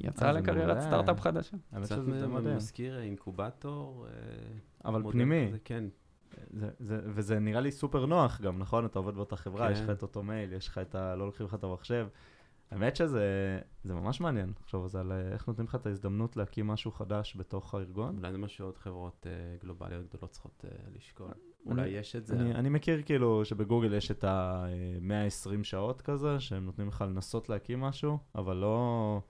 ויצא 0.00 0.26
אה, 0.26 0.32
זה 0.32 0.38
לקריירת. 0.40 0.80
סטארט-אפ 0.80 1.20
חדשה. 1.20 1.56
האמת 1.72 1.84
קצת 1.84 1.96
שזה. 1.96 2.54
מזכיר 2.56 3.00
אינקובטור. 3.00 4.06
אה, 4.06 4.12
אבל 4.84 5.02
פנימי. 5.12 5.46
כזה, 5.48 5.58
כן. 5.64 5.84
זה, 6.50 6.68
זה, 6.78 7.00
וזה 7.04 7.38
נראה 7.38 7.60
לי 7.60 7.70
סופר 7.70 8.06
נוח 8.06 8.40
גם, 8.40 8.58
נכון? 8.58 8.86
אתה 8.86 8.98
עובד 8.98 9.14
באותה 9.14 9.36
חברה, 9.36 9.66
כן. 9.66 9.72
יש 9.72 9.80
לך 9.80 9.90
את 9.90 10.02
אותו 10.02 10.22
מייל, 10.22 10.52
יש 10.52 10.68
לך 10.68 10.78
את 10.78 10.94
ה... 10.94 11.16
לא 11.16 11.26
לוקחים 11.26 11.46
לך 11.46 11.54
את 11.54 11.64
המחשב. 11.64 12.06
האמת 12.70 12.96
שזה 12.96 13.58
זה 13.84 13.94
ממש 13.94 14.20
מעניין 14.20 14.52
לחשוב 14.60 14.82
על 14.82 14.88
זה, 14.88 15.00
על 15.00 15.12
אה, 15.12 15.32
איך 15.32 15.48
נותנים 15.48 15.66
לך 15.66 15.74
את 15.74 15.86
ההזדמנות 15.86 16.36
להקים 16.36 16.66
משהו 16.66 16.90
חדש 16.90 17.36
בתוך 17.36 17.74
הארגון. 17.74 18.16
אולי 18.16 18.32
זה 18.32 18.38
מה 18.38 18.48
שעוד 18.48 18.78
חברות 18.78 19.26
אה, 19.26 19.56
גלובליות 19.62 20.08
גדולות 20.08 20.30
צריכות 20.30 20.64
אה, 20.64 20.70
לשקול. 20.96 21.30
אולי 21.66 21.88
יש 21.88 22.16
את 22.16 22.26
זה. 22.26 22.34
אני, 22.34 22.54
אני 22.54 22.68
מכיר 22.68 23.02
כאילו 23.02 23.44
שבגוגל 23.44 23.94
יש 23.94 24.10
את 24.10 24.24
ה-120 24.24 25.64
שעות 25.64 26.02
כזה, 26.02 26.40
שהם 26.40 26.64
נותנים 26.64 26.88
לך 26.88 27.04
לנסות 27.08 27.48
להקים 27.48 27.80
משהו, 27.80 28.18
אבל 28.34 28.56
לא, 28.56 29.20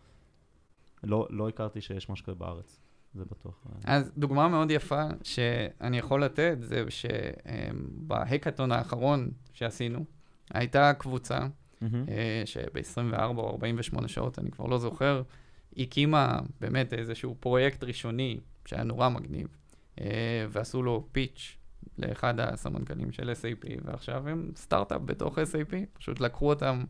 לא, 1.04 1.26
לא 1.30 1.48
הכרתי 1.48 1.80
שיש 1.80 2.10
משהו 2.10 2.26
כזה 2.26 2.34
בארץ, 2.34 2.80
זה 3.14 3.24
בטוח. 3.24 3.66
אז 3.84 4.12
דוגמה 4.16 4.48
מאוד 4.48 4.70
יפה 4.70 5.04
שאני 5.22 5.98
יכול 5.98 6.24
לתת, 6.24 6.56
זה 6.60 6.84
שבהקאטון 6.88 8.72
האחרון 8.72 9.30
שעשינו, 9.52 10.04
הייתה 10.50 10.92
קבוצה. 10.94 11.38
אה, 11.38 11.46
שב-24 12.44 13.36
או 13.36 13.50
48 13.50 14.08
שעות, 14.08 14.38
אני 14.38 14.50
כבר 14.50 14.66
לא 14.66 14.78
זוכר, 14.78 15.22
הקימה 15.76 16.38
באמת 16.60 16.92
איזשהו 16.92 17.36
פרויקט 17.40 17.84
ראשוני 17.84 18.40
שהיה 18.66 18.82
נורא 18.82 19.08
מגניב, 19.08 19.48
אה, 20.00 20.46
ועשו 20.50 20.82
לו 20.82 21.08
pitch 21.12 21.56
לאחד 21.98 22.40
הסמנכ"לים 22.40 23.12
של 23.12 23.30
SAP, 23.30 23.68
ועכשיו 23.84 24.28
הם 24.28 24.50
סטארט-אפ 24.56 25.00
בתוך 25.04 25.38
SAP, 25.38 25.74
פשוט 25.92 26.20
לקחו 26.20 26.48
אותם 26.48 26.84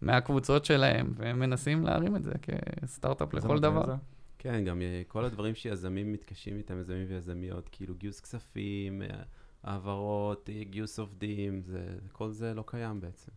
מהקבוצות 0.00 0.64
שלהם, 0.64 1.12
והם 1.16 1.38
מנסים 1.38 1.82
להרים 1.82 2.16
את 2.16 2.24
זה 2.24 2.32
כסטארט-אפ 2.42 3.34
לכל 3.34 3.58
דבר. 3.58 3.86
זה. 3.86 3.92
כן, 4.38 4.64
גם 4.64 4.82
אה, 4.82 5.02
כל 5.08 5.24
הדברים 5.24 5.54
שיזמים 5.54 6.12
מתקשים 6.12 6.56
איתם, 6.56 6.80
יזמים 6.80 7.06
ויזמיות, 7.08 7.68
כאילו 7.72 7.94
גיוס 7.94 8.20
כספים, 8.20 9.02
אה, 9.02 9.22
העברות, 9.62 10.50
אה, 10.50 10.64
גיוס 10.64 10.98
עובדים, 10.98 11.62
זה, 11.62 11.96
כל 12.12 12.30
זה 12.30 12.54
לא 12.54 12.64
קיים 12.66 13.00
בעצם. 13.00 13.32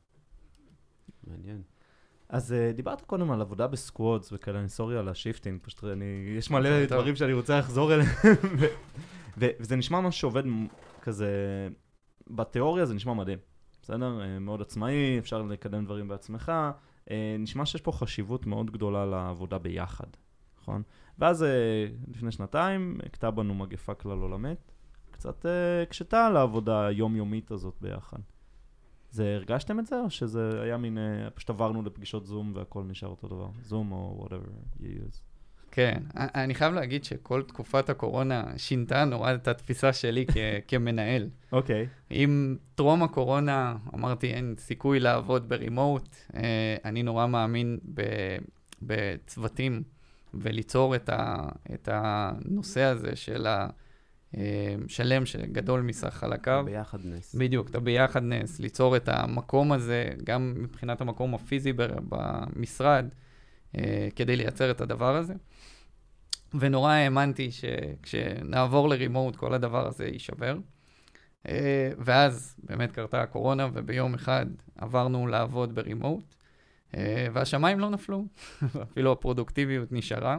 מעניין. 1.27 1.61
אז 2.29 2.51
uh, 2.51 2.75
דיברת 2.75 3.01
קודם 3.01 3.31
על 3.31 3.41
עבודה 3.41 3.67
ב 3.67 3.76
squads 3.76 4.29
וכאלה, 4.33 4.59
אני 4.59 4.69
sorry 4.69 4.97
על 4.97 5.07
ה 5.09 5.14
shifting, 5.14 5.59
פשוט 5.61 5.83
אני, 5.83 6.05
יש 6.37 6.51
מלא 6.51 6.85
טוב. 6.85 6.97
דברים 6.97 7.15
שאני 7.15 7.33
רוצה 7.33 7.59
לחזור 7.59 7.93
אליהם, 7.93 8.09
ו- 8.59 8.65
ו- 9.37 9.49
וזה 9.59 9.75
נשמע 9.75 10.01
משהו 10.01 10.19
שעובד 10.19 10.43
כזה, 11.01 11.29
בתיאוריה 12.27 12.85
זה 12.85 12.93
נשמע 12.93 13.13
מדהים, 13.13 13.39
בסדר? 13.81 14.21
אה, 14.21 14.39
מאוד 14.39 14.61
עצמאי, 14.61 15.19
אפשר 15.19 15.41
לקדם 15.41 15.85
דברים 15.85 16.07
בעצמך, 16.07 16.51
אה, 17.11 17.35
נשמע 17.39 17.65
שיש 17.65 17.81
פה 17.81 17.91
חשיבות 17.91 18.45
מאוד 18.45 18.71
גדולה 18.71 19.05
לעבודה 19.05 19.57
ביחד, 19.57 20.07
נכון? 20.61 20.83
ואז 21.19 21.43
אה, 21.43 21.87
לפני 22.07 22.31
שנתיים 22.31 22.97
הכתה 23.05 23.31
בנו 23.31 23.53
מגפה 23.53 23.93
כלל 23.93 24.17
עולמית, 24.17 24.71
קצת 25.11 25.45
אה, 25.45 25.81
הקשתה 25.83 26.27
על 26.27 26.37
העבודה 26.37 26.87
היומיומית 26.87 27.51
הזאת 27.51 27.75
ביחד. 27.81 28.19
זה, 29.11 29.33
הרגשתם 29.35 29.79
את 29.79 29.85
זה, 29.85 29.99
או 29.99 30.09
שזה 30.09 30.61
היה 30.63 30.77
מין, 30.77 30.97
אה, 30.97 31.29
פשוט 31.29 31.49
עברנו 31.49 31.81
לפגישות 31.81 32.25
זום 32.25 32.51
והכל 32.55 32.83
נשאר 32.83 33.09
אותו 33.09 33.27
דבר? 33.27 33.47
זום 33.63 33.91
או 33.91 34.25
whatever 34.27 34.81
you 34.81 34.85
use. 34.85 35.19
כן, 35.71 36.03
אני 36.15 36.53
חייב 36.55 36.73
להגיד 36.73 37.03
שכל 37.03 37.43
תקופת 37.43 37.89
הקורונה 37.89 38.43
שינתה 38.57 39.05
נורא 39.05 39.33
את 39.33 39.47
התפיסה 39.47 39.93
שלי 39.93 40.25
כ- 40.27 40.37
כמנהל. 40.67 41.29
אוקיי. 41.51 41.87
אם 42.11 42.55
טרום 42.75 43.03
הקורונה 43.03 43.75
אמרתי 43.93 44.33
אין 44.33 44.55
סיכוי 44.57 44.99
לעבוד 44.99 45.49
ברימוט, 45.49 46.15
אה, 46.35 46.41
אני 46.85 47.03
נורא 47.03 47.27
מאמין 47.27 47.77
ב- 47.93 48.37
בצוותים 48.81 49.83
וליצור 50.33 50.95
את, 50.95 51.09
ה- 51.09 51.49
את 51.73 51.89
הנושא 51.91 52.81
הזה 52.83 53.15
של 53.15 53.47
השלם 54.33 55.25
שגדול 55.25 55.81
מסך 55.81 56.13
חלקיו. 56.13 56.63
ביחד 56.65 56.99
נס. 57.03 57.35
בדיוק, 57.35 57.69
אתה 57.69 57.79
ביחדנס, 57.79 58.59
ליצור 58.59 58.95
את 58.95 59.09
המקום 59.09 59.71
הזה, 59.71 60.09
גם 60.23 60.53
מבחינת 60.57 61.01
המקום 61.01 61.33
הפיזי 61.35 61.73
במשרד, 62.09 63.05
אה, 63.77 64.07
כדי 64.15 64.35
לייצר 64.35 64.71
את 64.71 64.81
הדבר 64.81 65.15
הזה. 65.15 65.33
ונורא 66.53 66.91
האמנתי 66.91 67.49
שכשנעבור 67.51 68.89
לרימוט 68.89 69.35
כל 69.35 69.53
הדבר 69.53 69.87
הזה 69.87 70.05
יישבר. 70.05 70.57
אה, 71.47 71.91
ואז 71.97 72.55
באמת 72.63 72.91
קרתה 72.91 73.21
הקורונה, 73.21 73.67
וביום 73.73 74.13
אחד 74.13 74.45
עברנו 74.75 75.27
לעבוד 75.27 75.75
ברימוט, 75.75 76.35
אה, 76.97 77.27
והשמיים 77.33 77.79
לא 77.79 77.89
נפלו, 77.89 78.25
אפילו 78.91 79.11
הפרודוקטיביות 79.11 79.91
נשארה. 79.91 80.37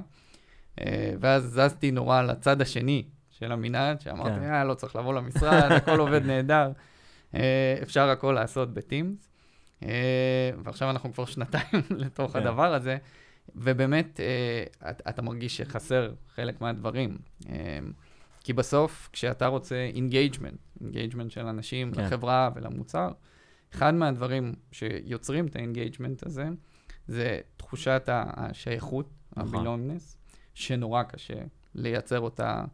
אה, 0.80 1.14
ואז 1.20 1.42
זזתי 1.44 1.90
נורא 1.90 2.22
לצד 2.22 2.60
השני 2.60 3.04
של 3.40 3.52
המנעד, 3.52 4.00
שאמרתי, 4.00 4.30
כן. 4.40 4.42
אה, 4.52 4.64
לא 4.64 4.74
צריך 4.74 4.96
לבוא 4.96 5.14
למשרד, 5.14 5.72
הכל 5.72 6.00
עובד 6.04 6.26
נהדר, 6.26 6.72
אה, 7.34 7.78
אפשר 7.82 8.08
הכל 8.08 8.32
לעשות 8.32 8.74
בטימס. 8.74 9.28
אה, 9.82 9.88
ועכשיו 10.64 10.90
אנחנו 10.90 11.12
כבר 11.12 11.24
שנתיים 11.24 11.82
לתוך 12.04 12.32
כן. 12.32 12.38
הדבר 12.38 12.74
הזה, 12.74 12.96
ובאמת, 13.56 14.20
אה, 14.20 14.90
את- 14.90 15.02
אתה 15.08 15.22
מרגיש 15.22 15.56
שחסר 15.56 16.12
חלק 16.34 16.60
מהדברים. 16.60 17.18
כי 18.44 18.52
בסוף, 18.52 19.08
כשאתה 19.12 19.46
רוצה 19.46 19.76
engagement, 19.94 20.58
engagement 20.80 21.30
של 21.30 21.46
אנשים 21.46 21.92
כן. 21.92 22.00
לחברה 22.04 22.50
ולמוצר, 22.54 23.10
אחד 23.74 23.94
מהדברים 23.94 24.54
שיוצרים 24.72 25.46
את 25.46 25.56
ה 25.56 25.62
engagement 25.62 26.26
הזה, 26.26 26.48
זה 27.08 27.40
תחושת 27.56 28.02
השייכות, 28.12 29.08
נכון. 29.36 29.48
ה 29.54 29.59
belongness, 29.59 30.16
שנורא 30.54 31.02
קשה 31.02 31.34
לייצר 31.74 32.20
אותה 32.20 32.64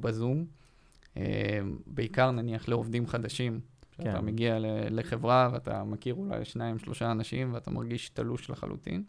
בזום. 0.00 0.44
אה, 1.16 1.58
בעיקר 1.86 2.30
נניח 2.30 2.68
לעובדים 2.68 3.06
חדשים, 3.06 3.60
שאתה 3.96 4.12
כן. 4.18 4.24
מגיע 4.24 4.58
ל- 4.58 4.66
לחברה 4.98 5.48
ואתה 5.52 5.84
מכיר 5.84 6.14
אולי 6.14 6.44
שניים, 6.44 6.78
שלושה 6.78 7.10
אנשים 7.10 7.54
ואתה 7.54 7.70
מרגיש 7.70 8.08
תלוש 8.08 8.50
לחלוטין. 8.50 9.02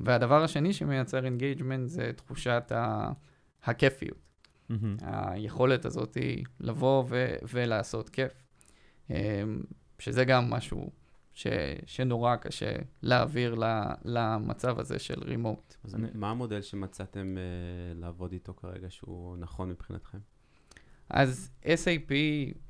והדבר 0.00 0.42
השני 0.42 0.72
שמייצר 0.72 1.24
engagement 1.24 1.88
זה 1.88 2.10
תחושת 2.16 2.72
ה- 2.74 3.12
הכיפיות. 3.64 4.18
מהמם. 4.68 4.96
היכולת 5.02 5.84
הזאת 5.84 6.14
היא 6.14 6.44
לבוא 6.60 7.04
ו- 7.08 7.34
ולעשות 7.52 8.08
כיף. 8.08 8.32
אמ, 9.10 9.16
שזה 9.98 10.24
גם 10.24 10.50
משהו 10.50 10.90
ש- 11.34 11.46
שנורא 11.86 12.36
קשה 12.36 12.72
להעביר 13.02 13.54
ל- 13.54 13.92
למצב 14.04 14.78
הזה 14.78 14.98
של 14.98 15.22
remote. 15.24 15.74
אז 15.84 15.94
אני- 15.94 16.08
מה 16.14 16.30
המודל 16.30 16.62
שמצאתם 16.62 17.34
אה, 17.38 17.42
לעבוד 18.00 18.32
איתו 18.32 18.54
כרגע 18.54 18.90
שהוא 18.90 19.36
נכון 19.36 19.68
מבחינתכם? 19.68 20.18
אז 21.10 21.50
SAP 21.64 22.12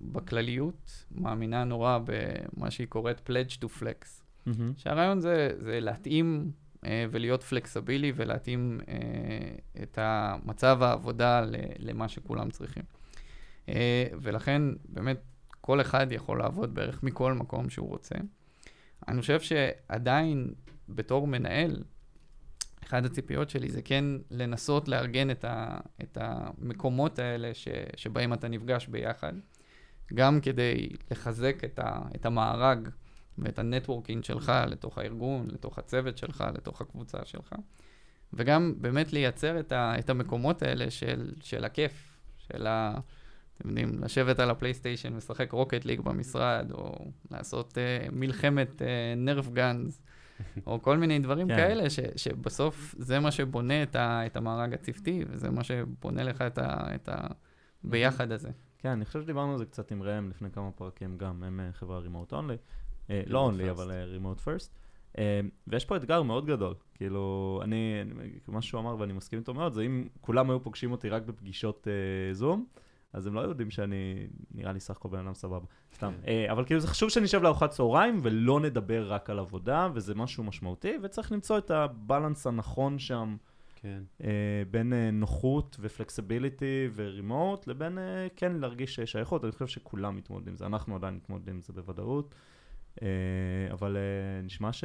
בכלליות 0.01 1.05
מאמינה 1.11 1.65
נורא 1.65 1.99
במה 2.05 2.71
שהיא 2.71 2.87
קוראת 2.87 3.31
Pledge 3.31 3.57
to 3.65 3.81
Flex. 3.81 4.23
מהמם. 4.47 4.73
שהרעיון 4.77 5.21
זה, 5.21 5.49
זה 5.59 5.81
להתאים 5.81 6.51
אה, 6.85 7.07
ולהיות 7.11 7.43
פלקסבילי 7.43 8.13
ולהתאים 8.17 8.81
אה, 8.89 8.95
את 9.83 9.99
המצב 10.01 10.83
העבודה 10.83 11.41
ל- 11.41 11.55
למה 11.79 12.09
שכולם 12.09 12.51
צריכים. 12.51 12.83
אה, 13.69 14.07
ולכן 14.23 14.63
באמת 14.89 15.21
כל 15.61 15.81
אחד 15.81 16.07
יכול 16.13 16.39
לעבוד 16.39 16.75
בערך 16.75 17.03
מכל 17.03 17.33
מקום 17.33 17.71
שהוא 17.71 17.89
רוצה. 17.89 18.15
אני 19.09 19.21
חושב 19.21 19.41
שעדיין 19.41 20.55
בתור 20.89 21.27
מנהל, 21.27 21.83
אחת 22.85 23.05
הציפיות 23.05 23.51
שלי 23.51 23.69
זה 23.69 23.83
כן 23.83 24.05
לנסות 24.31 24.89
לארגן 24.89 25.31
את, 25.31 25.45
ה, 25.45 25.79
את 26.03 26.19
המקומות 26.21 27.19
האלה 27.19 27.55
ש, 27.55 27.69
שבהם 27.97 28.33
אתה 28.33 28.49
נפגש 28.49 28.87
ביחד, 28.87 29.33
גם 30.15 30.41
כדי 30.41 30.89
לחזק 31.11 31.65
את, 31.65 31.79
ה, 31.79 32.01
את 32.15 32.27
המארג 32.27 32.89
ואת 33.39 33.59
ה 33.59 33.65
networking 33.65 34.25
שלך 34.25 34.53
לתוך 34.67 34.99
הארגון, 34.99 35.47
לתוך 35.51 35.79
הצוות 35.79 36.19
שלך, 36.19 36.45
לתוך 36.55 36.81
הקבוצה 36.81 37.19
שלך, 37.25 37.55
וגם 38.33 38.75
באמת 38.81 39.13
לייצר 39.13 39.61
את, 39.61 39.73
ה, 39.73 39.99
את 39.99 40.11
המקומות 40.11 40.63
האלה 40.63 40.91
של, 40.91 41.33
של 41.41 41.65
הכיף, 41.65 42.19
של 42.39 42.67
ה... 42.67 42.95
אתם 43.63 43.71
יודעים, 43.71 43.99
לשבת 44.03 44.39
על 44.39 44.51
הפלייסטיישן 44.51 45.13
ולשחק 45.15 45.53
Rocket 45.53 45.85
League 45.85 46.01
במשרד, 46.01 46.71
או 46.73 47.11
לעשות 47.31 47.73
uh, 47.73 48.11
מלחמת 48.15 48.83
נרף 49.17 49.47
uh, 49.47 49.51
גאנז, 49.51 50.03
או 50.67 50.83
כל 50.83 50.99
מיני 50.99 51.19
דברים 51.19 51.49
כן. 51.49 51.57
כאלה, 51.57 51.91
ש, 51.91 52.01
שבסוף 52.17 52.95
זה 52.99 53.21
מה 53.21 53.31
שבונה 53.31 53.83
את, 53.83 53.97
ה, 53.97 54.27
את 54.27 54.37
המארג 54.37 54.75
הצוותי, 54.75 55.25
וזה 55.29 55.51
מה 55.51 55.65
שבונה 55.65 56.23
לך 56.23 56.43
את, 56.43 56.59
ה, 56.59 56.95
את 56.95 57.09
הביחד 57.85 58.33
הזה. 58.33 58.51
כן, 58.79 58.89
אני 58.89 59.05
חושב 59.05 59.23
שדיברנו 59.23 59.53
על 59.53 59.59
זה 59.59 59.65
קצת 59.65 59.91
עם 59.91 60.03
ראם 60.03 60.31
לפני 60.31 60.51
כמה 60.51 60.71
פרקים 60.71 61.19
גם, 61.19 61.43
הם 61.43 61.61
אה, 61.61 61.73
חברה 61.73 61.99
רימוט 61.99 62.33
אונלי, 62.33 62.57
לא 63.27 63.39
אונלי, 63.39 63.69
first. 63.69 63.73
אבל 63.73 63.91
רימוט 63.91 64.41
פרסט. 64.41 64.79
ויש 65.67 65.85
פה 65.85 65.97
אתגר 65.97 66.23
מאוד 66.23 66.47
גדול, 66.47 66.75
כאילו, 66.95 67.61
אני, 67.65 67.99
אני- 68.03 68.31
מה 68.49 68.63
שהוא 68.63 68.81
אמר 68.81 68.97
ואני 68.99 69.13
מסכים 69.13 69.39
איתו 69.39 69.55
מאוד, 69.55 69.73
זה 69.73 69.83
אם 69.83 70.09
כולם 70.21 70.51
היו 70.51 70.63
פוגשים 70.63 70.93
אותי 70.93 71.09
רק 71.09 71.23
בפגישות 71.23 71.89
אה, 71.89 72.35
זום, 72.35 72.67
אז 73.13 73.27
הם 73.27 73.35
לא 73.35 73.41
יודעים 73.41 73.71
שאני, 73.71 74.27
נראה 74.55 74.73
לי 74.73 74.81
סך 74.81 74.97
הכל 74.97 75.09
בן 75.09 75.19
אדם 75.19 75.35
סבבה, 75.35 75.67
סתם. 75.95 76.13
אה, 76.27 76.53
אבל 76.53 76.65
כאילו 76.65 76.81
זה 76.81 76.89
חשוב 76.89 77.09
שנשב 77.09 77.43
לארוחת 77.43 77.71
צהריים 77.71 78.19
ולא 78.23 78.61
נדבר 78.61 79.13
רק 79.13 79.31
על 79.31 79.39
עבודה, 79.39 79.89
וזה 79.95 80.15
משהו 80.15 80.45
משמעותי, 80.45 80.93
וצריך 81.03 81.33
למצוא 81.33 81.59
את 81.59 81.71
הבלנס 81.71 82.47
הנכון 82.47 82.99
שם. 82.99 83.37
כן. 83.83 84.03
אה, 84.25 84.63
בין 84.71 84.93
אה, 84.93 85.11
נוחות 85.11 85.77
ופלקסיביליטי 85.81 86.89
ורימוט, 86.95 87.67
לבין 87.67 87.99
אה, 87.99 88.27
כן 88.37 88.53
להרגיש 88.53 89.01
שייכות. 89.01 89.45
אני 89.45 89.53
חושב 89.53 89.67
שכולם 89.67 90.17
מתמודדים 90.17 90.53
עם 90.53 90.57
זה, 90.57 90.67
אנחנו 90.67 90.97
עדיין 90.97 91.15
מתמודדים 91.15 91.55
עם 91.55 91.61
זה 91.61 91.73
בוודאות, 91.73 92.35
אה, 93.03 93.09
אבל 93.73 93.97
אה, 93.97 94.43
נשמע, 94.43 94.73
ש... 94.73 94.85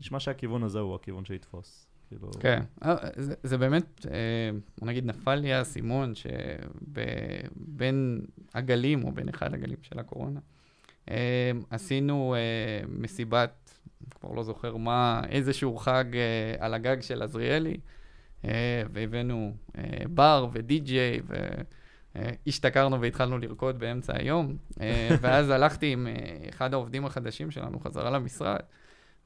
נשמע 0.00 0.20
שהכיוון 0.20 0.62
הזה 0.62 0.78
הוא 0.78 0.94
הכיוון 0.94 1.24
שיתפוס. 1.24 1.86
כאילו... 2.08 2.30
כן, 2.40 2.62
אה, 2.84 2.96
זה, 3.16 3.34
זה 3.42 3.58
באמת, 3.58 4.06
אה, 4.10 4.50
בוא 4.78 4.88
נגיד, 4.88 5.06
נפל 5.06 5.34
לי 5.34 5.52
האסימון 5.52 6.12
שבין 6.14 8.20
הגלים, 8.54 9.04
או 9.04 9.12
בין 9.12 9.28
אחד 9.28 9.54
הגלים 9.54 9.78
של 9.82 9.98
הקורונה, 9.98 10.40
אה, 11.10 11.50
עשינו 11.70 12.34
מסיבת, 12.88 13.66
כבר 14.20 14.32
לא 14.32 14.42
זוכר 14.42 14.76
מה, 14.76 15.22
איזשהו 15.28 15.76
חג 15.76 16.04
אה, 16.14 16.54
על 16.58 16.74
הגג 16.74 16.96
של 17.00 17.22
עזריאלי, 17.22 17.76
אה, 18.44 18.82
והבאנו 18.92 19.52
אה, 19.78 19.82
בר 20.08 20.48
ודי-ג'יי, 20.52 21.20
והשתכרנו 22.14 23.00
והתחלנו 23.00 23.38
לרקוד 23.38 23.78
באמצע 23.78 24.18
היום, 24.18 24.56
ואז 25.20 25.50
הלכתי 25.50 25.92
עם 25.92 26.06
אחד 26.48 26.74
העובדים 26.74 27.06
החדשים 27.06 27.50
שלנו 27.50 27.80
חזרה 27.80 28.10
למשרד. 28.10 28.60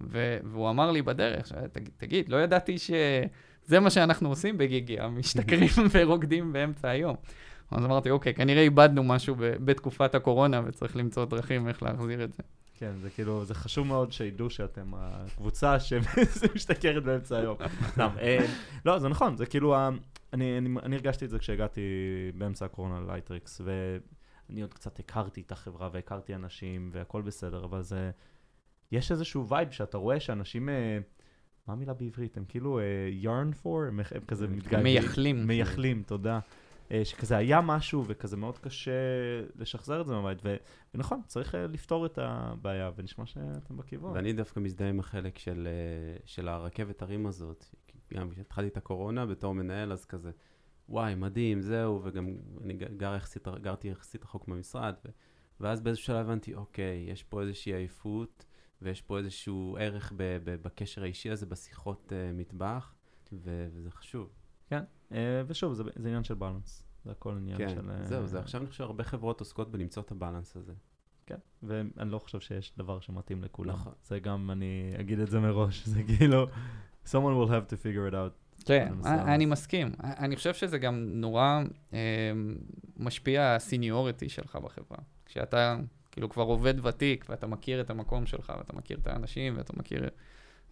ו- 0.03 0.39
והוא 0.45 0.71
אמר 0.71 0.91
לי 0.91 1.03
בדרך, 1.03 1.47
ש- 1.47 1.53
תגיד, 1.73 1.91
תגיד, 1.97 2.29
לא 2.29 2.37
ידעתי 2.37 2.77
שזה 2.79 3.81
מה 3.81 3.91
שאנחנו 3.91 4.29
עושים 4.29 4.59
בגיגי, 4.59 4.97
משתכרים 5.11 5.69
ורוקדים 5.93 6.53
באמצע 6.53 6.89
היום. 6.89 7.17
אז 7.71 7.85
אמרתי, 7.85 8.11
אוקיי, 8.11 8.35
כנראה 8.35 8.63
איבדנו 8.63 9.05
משהו 9.05 9.35
ב- 9.35 9.41
בתקופת 9.65 10.15
הקורונה 10.15 10.63
וצריך 10.67 10.97
למצוא 10.97 11.25
דרכים 11.25 11.69
איך 11.69 11.83
להחזיר 11.83 12.25
את 12.25 12.33
זה. 12.33 12.43
כן, 12.79 12.93
זה 13.03 13.11
כאילו, 13.11 13.45
זה 13.45 13.55
חשוב 13.55 13.87
מאוד 13.87 14.13
שידעו 14.13 14.51
שאתם 14.51 14.93
הקבוצה 14.97 15.77
שמשתכרת 15.81 17.03
באמצע 17.07 17.37
היום. 17.39 17.57
סתם, 17.89 18.09
אה, 18.21 18.47
לא, 18.85 18.99
זה 18.99 19.09
נכון, 19.09 19.37
זה 19.37 19.47
כאילו, 19.47 19.75
ה- 19.77 19.91
אני, 20.33 20.59
אני, 20.59 20.69
אני 20.83 20.97
הרגשתי 20.97 21.25
את 21.25 21.31
זה 21.31 21.39
כשהגעתי 21.39 21.81
באמצע 22.35 22.65
הקורונה 22.65 23.01
ל 23.01 23.06
Lightricks, 23.06 23.61
ואני 23.65 24.63
עוד 24.63 24.75
קצת 24.75 24.99
הכרתי 24.99 25.41
את 25.47 25.53
החברה 25.53 25.89
והכרתי 25.93 26.35
אנשים 26.35 26.91
והכל 26.93 27.23
בסדר, 27.23 27.65
אבל 27.65 27.83
זה, 27.83 28.11
יש 28.93 29.13
איזשהו 29.13 29.49
vibe 29.49 29.71
שאתה 29.71 29.99
רואה 29.99 30.21
שאנשים, 30.21 30.69
אה, 30.69 30.99
מה 31.67 31.73
המילה 31.75 31.95
בעברית? 31.95 32.37
הם 32.37 32.45
כאילו 32.49 32.79
אה, 32.79 32.85
yarn 33.23 33.65
for, 33.65 33.89
הם, 33.89 34.01
הם 34.01 34.25
כזה 34.29 34.49
מתגעגעים. 34.49 34.83
מייחלים. 34.83 35.47
מייחלים, 35.47 36.03
תודה. 36.07 36.41
אה, 36.93 37.05
שכזה 37.05 37.37
היה 37.37 37.61
משהו 37.61 38.05
וכזה 38.07 38.37
מאוד 38.37 38.59
קשה 38.59 38.91
לשחזר 39.57 40.01
את 40.01 40.07
זה 40.07 40.13
מהבית, 40.13 40.39
ו- 40.45 40.57
ונכון, 40.95 41.21
צריך 41.27 41.55
אה, 41.55 41.67
לפתור 41.67 42.07
את 42.07 42.19
הבעיה, 42.23 42.91
ונשמע 42.97 43.27
שאתם 43.27 43.77
בכיוון. 43.77 44.13
ואני 44.13 44.33
דווקא 44.33 44.61
מזדהה 44.61 44.89
עם 44.89 45.01
החלק 45.01 45.39
של, 45.39 45.69
אה, 45.71 46.17
של 46.25 46.49
הרכבת 46.49 47.03
הרים 47.03 47.27
הזאת. 47.27 47.65
גם 48.15 48.31
כשהתחלתי 48.31 48.69
את 48.69 48.77
הקורונה 48.77 49.27
בתור 49.27 49.55
מנהל, 49.55 49.93
אז 49.93 50.05
כזה, 50.05 50.31
וואי, 50.89 51.15
מדהים, 51.15 51.61
זהו, 51.61 52.01
וגם 52.05 52.29
אני 52.65 52.73
גר 52.75 53.15
יחסית, 53.17 53.49
גרתי 53.49 53.89
יחסית 53.89 54.25
רחוק 54.25 54.49
מהמשרד, 54.49 54.95
ו, 55.05 55.09
ואז 55.61 55.81
באיזשהו 55.81 56.07
שלב 56.07 56.17
הבנתי, 56.17 56.55
אוקיי, 56.55 57.07
יש 57.09 57.23
פה 57.23 57.43
איזושהי 57.43 57.75
עייפות, 57.75 58.45
ויש 58.83 59.03
פה 59.03 59.19
איזשהו 59.19 59.77
ערך 59.81 60.13
ב, 60.17 60.39
ב, 60.45 60.63
בקשר 60.63 61.03
האישי 61.03 61.31
הזה, 61.31 61.47
בשיחות 61.47 62.13
uh, 62.13 62.37
מטבח, 62.37 62.95
ו, 63.33 63.69
וזה 63.73 63.91
חשוב. 63.91 64.31
אה, 65.13 65.43
ושוב, 65.47 65.75
זה, 65.75 65.83
זה 65.97 66.09
עניין 66.09 66.25
של 66.25 66.35
בלנס. 66.35 66.83
זה 67.05 67.11
הכל 67.11 67.37
עניין 67.37 67.59
כן, 67.59 67.69
של... 67.69 67.91
אה, 67.91 68.05
זהו, 68.05 68.27
זה 68.27 68.39
עכשיו 68.39 68.61
אני 68.61 68.71
חושב 68.71 68.85
הרבה 68.85 69.05
חברות 69.05 69.41
עוסקות 69.41 69.71
בלמצוא 69.71 70.03
את 70.03 70.11
הבאלנס 70.11 70.57
הזה. 70.57 70.73
כן, 71.27 71.37
ואני 71.63 72.11
לא 72.11 72.19
חושב 72.19 72.41
שיש 72.41 72.73
דבר 72.77 73.01
שמתאים 73.01 73.45
לכולם. 73.45 73.75
נכון. 73.75 73.93
זה 74.03 74.19
גם, 74.19 74.51
אני 74.51 74.93
אגיד 75.01 75.19
את 75.19 75.31
זה 75.31 75.41
מראש, 75.41 75.87
זה 75.95 76.03
כאילו, 76.03 76.47
someone 77.07 77.13
will 77.13 77.51
have 77.51 77.73
to 77.73 77.77
figure 77.83 78.13
it 78.13 78.15
out. 78.15 78.65
כן, 78.65 78.93
אני 79.05 79.47
מסכים. 79.47 79.93
אני 80.01 80.37
חושב 80.37 80.55
שזה 80.55 80.79
גם 80.79 81.09
נורא 81.09 81.63
אה, 81.93 82.33
משפיע 82.97 83.55
הסיניוריטי 83.55 84.29
שלך 84.29 84.57
בחברה. 84.57 84.99
כשאתה 85.27 85.77
כאילו 86.13 86.29
כבר 86.29 86.43
עובד 86.43 86.87
ותיק, 86.87 87.27
ואתה 87.29 87.47
מכיר 87.47 87.81
את 87.81 87.91
המקום 87.91 88.27
שלך, 88.27 88.53
ואתה 88.59 88.77
מכיר 88.77 88.99
את 89.03 89.07
האנשים, 89.07 89.57
ואתה 89.57 89.73
מכיר 89.77 90.09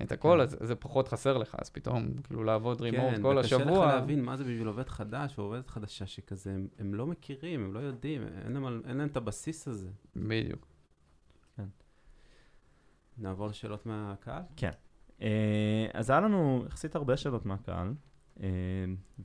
את 0.02 0.12
הכל, 0.12 0.36
כן. 0.36 0.40
אז 0.40 0.56
זה 0.60 0.74
פחות 0.74 1.08
חסר 1.08 1.38
לך, 1.38 1.56
אז 1.58 1.70
פתאום 1.70 2.08
כאילו 2.24 2.44
לעבוד 2.44 2.80
רימורט 2.80 3.14
כן, 3.14 3.22
כל 3.22 3.36
וקשה 3.40 3.56
לך 3.56 3.62
השבוע. 3.62 3.86
להבין 3.86 4.24
מה 4.24 4.36
זה 4.36 4.44
בשביל 4.44 4.66
עובד 4.66 4.88
חדש 4.88 5.38
או 5.38 5.42
עובדת 5.42 5.68
חדשה 5.68 6.06
שכזה, 6.06 6.54
הם, 6.54 6.68
הם 6.78 6.94
לא 6.94 7.06
מכירים, 7.06 7.64
הם 7.64 7.74
לא 7.74 7.78
יודעים, 7.78 8.22
אין 8.44 8.52
להם, 8.52 8.80
אין 8.84 8.96
להם 8.96 9.08
את 9.08 9.16
הבסיס 9.16 9.68
הזה. 9.68 9.88
בדיוק. 10.16 10.66
נעבור 13.18 13.46
לשאלות 13.46 13.86
מהקהל? 13.86 14.42
אה, 15.22 15.86
אז 15.94 16.10
היה 16.10 16.20
לנו 16.20 16.64
יחסית 16.66 16.94
הרבה 16.94 17.16
שאלות 17.16 17.46
מהקהל, 17.46 17.94
אה, 18.42 18.48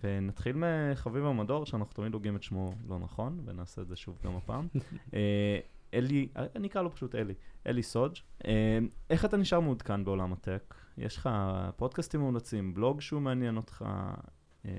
ונתחיל 0.04 0.56
מחביב 0.56 1.26
המדור, 1.26 1.66
שאנחנו 1.66 1.94
תמיד 1.94 2.14
הוגים 2.14 2.36
את 2.36 2.44
שמו 2.44 2.74
לא 2.88 3.00
נכון, 3.00 3.42
ונעשה 3.46 3.82
את 3.82 3.88
זה 3.88 3.96
שוב 3.96 4.20
גם 4.24 4.36
הפעם. 4.36 4.68
אלי, 5.94 6.28
אני 6.56 6.68
אקרא 6.68 6.82
לו 6.82 6.92
פשוט 6.96 7.16
אלי, 7.16 7.34
אלי 7.68 7.84
סודג', 7.84 8.16
אה, 8.48 8.80
איך 9.10 9.26
אתה 9.26 9.38
נשאר 9.38 9.60
מעודכן 9.60 10.06
בעולם 10.06 10.34
הטק? 10.34 10.74
יש 10.98 11.18
לך 11.18 11.30
פודקאסטים 11.76 12.20
מאולצים, 12.20 12.74
בלוג 12.74 13.02
שהוא 13.02 13.22
מעניין 13.22 13.58
אותך? 13.58 13.86
אה, 14.66 14.72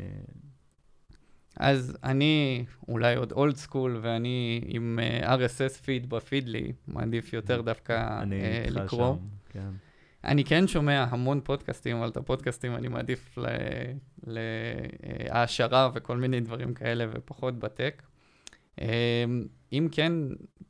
אז 1.56 1.96
אני 2.04 2.64
אולי 2.88 3.16
עוד 3.16 3.32
אולד 3.32 3.56
סקול, 3.56 3.98
ואני 4.02 4.60
עם 4.66 4.98
אה, 5.02 5.34
RSS 5.34 5.82
פיד 5.84 6.10
בפיד 6.10 6.48
לי, 6.48 6.72
מעדיף 6.88 7.32
יותר 7.32 7.60
דווקא 7.60 8.22
אני 8.22 8.36
איתך 8.64 8.76
לקרוא. 8.76 9.16
שם, 9.16 9.26
כן. 9.48 9.70
אני 10.24 10.44
כן 10.44 10.66
שומע 10.66 11.06
המון 11.10 11.40
פודקאסטים, 11.44 11.96
אבל 11.96 12.08
את 12.08 12.16
הפודקאסטים 12.16 12.74
אני 12.74 12.88
מעדיף 12.88 13.38
להעשרה 14.26 15.90
וכל 15.94 16.16
מיני 16.16 16.40
דברים 16.40 16.74
כאלה, 16.74 17.06
ופחות 17.12 17.58
בטק. 17.58 18.02
אמ, 18.80 18.86
אם 19.78 19.88
כן, 19.92 20.12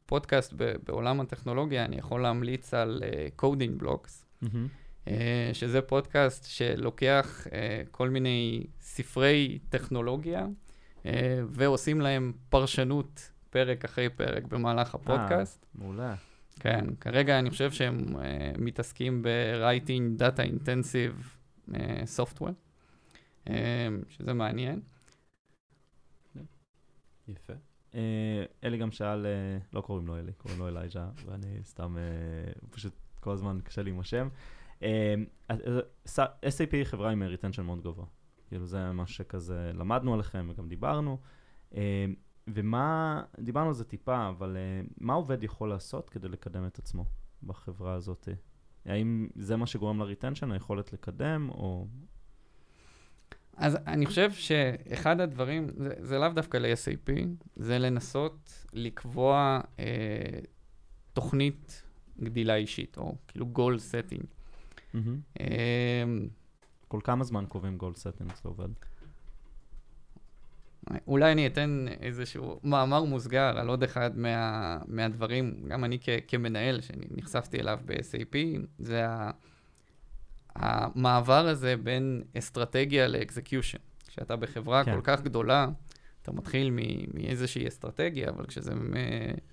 פודקאסט 0.07 0.52
בעולם 0.86 1.20
הטכנולוגיה, 1.20 1.84
אני 1.84 1.96
יכול 1.96 2.22
להמליץ 2.22 2.74
על 2.74 3.02
Coding 3.36 3.78
Blocks, 3.78 4.26
מהמם. 4.42 4.68
שזה 5.52 5.82
פודקאסט 5.82 6.46
שלוקח 6.46 7.46
אה, 7.52 7.82
כל 7.90 8.09
מיני 8.09 8.66
ספרי 8.80 9.59
טכנולוגיה, 9.68 10.46
אה, 11.07 11.42
ועושים 11.48 12.00
להם 12.00 12.32
פרשנות 12.48 13.30
פרק 13.50 13.84
אחרי 13.84 14.09
פרק 14.09 14.44
במהלך 14.44 14.94
הפודקאסט. 14.94 15.66
מעולה. 15.74 16.14
כן, 16.61 16.84
כרגע 17.00 17.38
אני 17.38 17.50
חושב 17.50 17.70
שהם 17.72 18.07
uh, 18.07 18.20
מתעסקים 18.59 19.22
ב-writing 19.22 20.20
data 20.20 20.42
intensive 20.42 21.36
uh, 21.70 21.74
software, 22.16 22.55
uh, 23.46 23.50
שזה 24.09 24.32
מעניין. 24.32 24.80
יפה. 27.28 27.52
אה, 27.95 28.45
אלי 28.64 28.78
גם 28.78 28.90
שאל, 28.90 29.26
אה, 29.26 29.59
לא 29.72 29.80
קוראים 29.80 30.07
לו 30.07 30.18
אלי, 30.18 30.32
קוראים 30.32 30.61
לו 30.61 30.68
אלייג'ה, 30.68 31.09
ואני 31.26 31.59
סתם, 31.64 31.97
אה, 31.99 32.53
פשוט 32.70 32.92
כל 33.20 33.32
הזמן 33.32 33.59
קשה 33.64 33.82
לי 33.82 33.90
עם 33.90 34.01
השם. 34.01 34.28
SAP 36.45 36.72
היא 36.72 36.84
חברה 36.84 37.11
עם 37.11 37.22
retention 37.22 37.62
מאוד 37.62 37.80
גבוה. 37.80 38.07
כאילו 38.49 38.66
זה 38.66 38.92
מה 38.92 39.07
שכזה 39.07 39.70
למדנו 39.74 40.14
עליכם 40.14 40.47
וגם 40.51 40.68
דיברנו. 40.68 41.18
ומה, 42.49 43.22
דיברנו 43.40 43.68
על 43.68 43.74
זה 43.74 43.84
טיפה, 43.84 44.28
אבל 44.28 44.57
מה 44.99 45.14
עובד 45.14 45.42
יכול 45.42 45.68
לעשות 45.68 46.11
כדי 46.11 46.28
לקדם 46.28 46.66
את 46.66 46.78
עצמו 46.78 47.05
בחברה 47.42 47.95
הזאת? 47.95 48.28
האם 48.84 49.28
זה 49.34 49.57
מה 49.57 49.66
שגורם 49.66 50.03
ל-retension, 50.03 50.53
היכולת 50.53 50.92
לקדם, 50.92 51.49
או... 51.51 51.86
אז 53.57 53.78
אני 53.86 54.07
חושב 54.07 54.32
שאחד 54.32 55.20
הדברים, 55.20 55.68
זה, 55.76 55.94
זה 55.98 56.18
לאו 56.18 56.28
דווקא 56.28 56.57
ל-SAP, 56.57 57.12
זה 57.57 57.78
לנסות 57.78 58.64
לקבוע 58.72 59.61
uh, 59.76 59.80
תוכנית 61.12 61.82
גדילה 62.22 62.55
אישית, 62.55 62.96
או 62.96 63.14
כאילו 63.28 63.46
goal 63.55 63.78
setting. 63.92 64.24
מהמם. 64.94 65.20
Uh, 65.38 65.42
כל 66.88 67.00
כמה 67.05 67.24
זמן 67.24 67.44
קובעים 67.48 67.76
goal 67.76 67.97
setting 67.97 68.32
זה 68.42 68.48
עובד? 68.48 68.68
אולי 71.07 71.32
אני 71.32 71.46
אתן 71.46 71.86
איזשהו 72.00 72.61
מאמר 72.64 73.05
מוסגר 73.05 73.59
על 73.59 73.68
עוד 73.68 73.82
אחד 73.82 74.18
מה, 74.18 74.78
מהדברים, 74.86 75.55
גם 75.68 75.84
אני 75.84 75.98
כ, 76.00 76.09
כמנהל 76.28 76.80
שנחשפתי 76.80 77.61
אליו 77.61 77.78
ב-SAP, 77.84 78.36
זה 78.78 79.09
ה, 79.09 79.30
המעבר 80.57 81.46
הזה 81.48 81.74
בין 81.82 82.22
אסטרטגיה 82.38 83.09
ל 83.09 83.15
execution. 83.15 83.78
כשאתה 84.09 84.36
בחברה 84.36 84.84
כן. 84.84 84.94
כל 84.94 85.00
כך 85.05 85.22
גדולה, 85.22 85.68
אתה 86.22 86.32
מתחיל 86.32 86.70
מ- 86.70 86.76
מאיזושהי 87.14 87.68
אסטרטגיה, 87.68 88.28
אבל 88.28 88.46
כשזה 88.46 88.74
מ- 88.74 88.94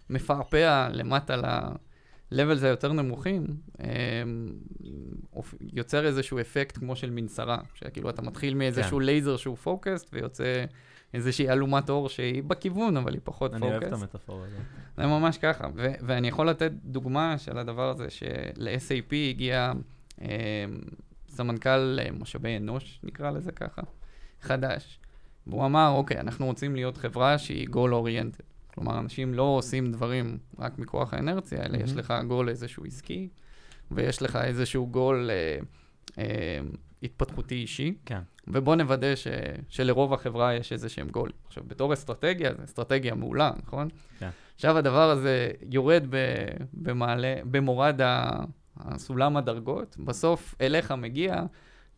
מפעפע 0.09 0.87
למטה 0.91 1.35
ל-levels 1.35 2.63
היותר 2.65 2.91
נמוכים, 2.93 3.45
אמ, 3.79 3.85
אופ- 5.33 5.55
יוצר 5.73 6.05
איזשהו 6.05 6.39
אפקט 6.39 6.77
כמו 6.77 6.95
של 6.95 7.09
מנסרה, 7.09 7.57
שכאילו 7.73 8.09
אתה 8.09 8.21
מתחיל 8.21 8.53
מאיזשהו 8.53 8.97
כן. 8.97 9.05
לייזר 9.05 9.37
שהוא 9.37 9.55
focused, 9.57 10.09
ויוצא 10.13 10.65
איזושהי 11.13 11.49
אלומת 11.49 11.89
אור 11.89 12.09
שהיא 12.09 12.43
בכיוון, 12.43 12.97
אבל 12.97 13.13
היא 13.13 13.21
פחות 13.23 13.53
אני 13.53 13.61
אוהב 13.65 13.83
את 13.83 13.89
focused. 13.89 14.01
המטאפורה 14.01 14.45
הזאת. 14.45 14.59
זה 14.97 15.05
ממש 15.07 15.37
ככה, 15.37 15.67
ו- 15.75 15.93
ואני 16.01 16.27
יכול 16.27 16.49
לתת 16.49 16.71
דוגמה 16.83 17.37
של 17.37 17.57
הדבר 17.57 17.89
הזה, 17.89 18.09
של-SAP 18.09 19.13
הגיע 19.29 19.57
אה, 19.67 19.71
סמנכ"ל 21.29 21.99
אה, 22.01 22.11
משאבי 22.19 22.57
אנוש, 22.57 22.99
נקרא 23.03 23.31
לזה 23.31 23.51
ככה, 23.51 23.81
חדש. 24.41 24.99
והוא 25.47 25.65
אמר, 25.65 25.91
אוקיי, 25.95 26.19
אנחנו 26.19 26.45
רוצים 26.45 26.75
להיות 26.75 26.97
חברה 26.97 27.37
שהיא 27.37 27.67
goal 27.67 27.91
oriented. 28.05 28.43
כלומר, 28.73 28.99
אנשים 28.99 29.33
לא 29.33 29.43
עושים 29.43 29.91
דברים 29.91 30.37
רק 30.59 30.79
מכוח 30.79 31.13
האנרציה, 31.13 31.65
אלא 31.65 31.77
יש 31.77 31.89
מהמם. 31.89 31.99
לך 31.99 32.13
גול 32.27 32.49
איזשהו 32.49 32.85
עסקי, 32.85 33.27
ויש 33.91 34.21
לך 34.21 34.35
איזשהו 34.35 34.87
גול 34.87 35.29
אה, 35.31 35.57
אה, 36.23 36.59
התפתחותי 37.03 37.55
אישי. 37.55 37.93
כן. 38.05 38.19
ובוא 38.47 38.75
נוודא 38.75 39.15
ש, 39.15 39.27
שלרוב 39.69 40.13
החברה 40.13 40.53
יש 40.53 40.73
איזה 40.73 40.89
שהם 40.89 41.09
גולים. 41.09 41.35
עכשיו, 41.47 41.63
בתור 41.67 41.93
אסטרטגיה, 41.93 42.53
זו 42.53 42.63
אסטרטגיה 42.63 43.15
מעולה, 43.15 43.51
נכון? 43.65 43.87
כן. 44.19 44.29
עכשיו 44.55 44.77
הדבר 44.77 45.09
הזה 45.09 45.51
יורד 45.71 46.03
ב, 46.09 46.17
במעלה, 46.73 47.35
במורד 47.51 48.01
ה- 48.01 48.43
הסולם 48.77 49.37
הדרגות, 49.37 49.97
בסוף 49.99 50.55
אליך 50.61 50.91
מגיע, 50.91 51.43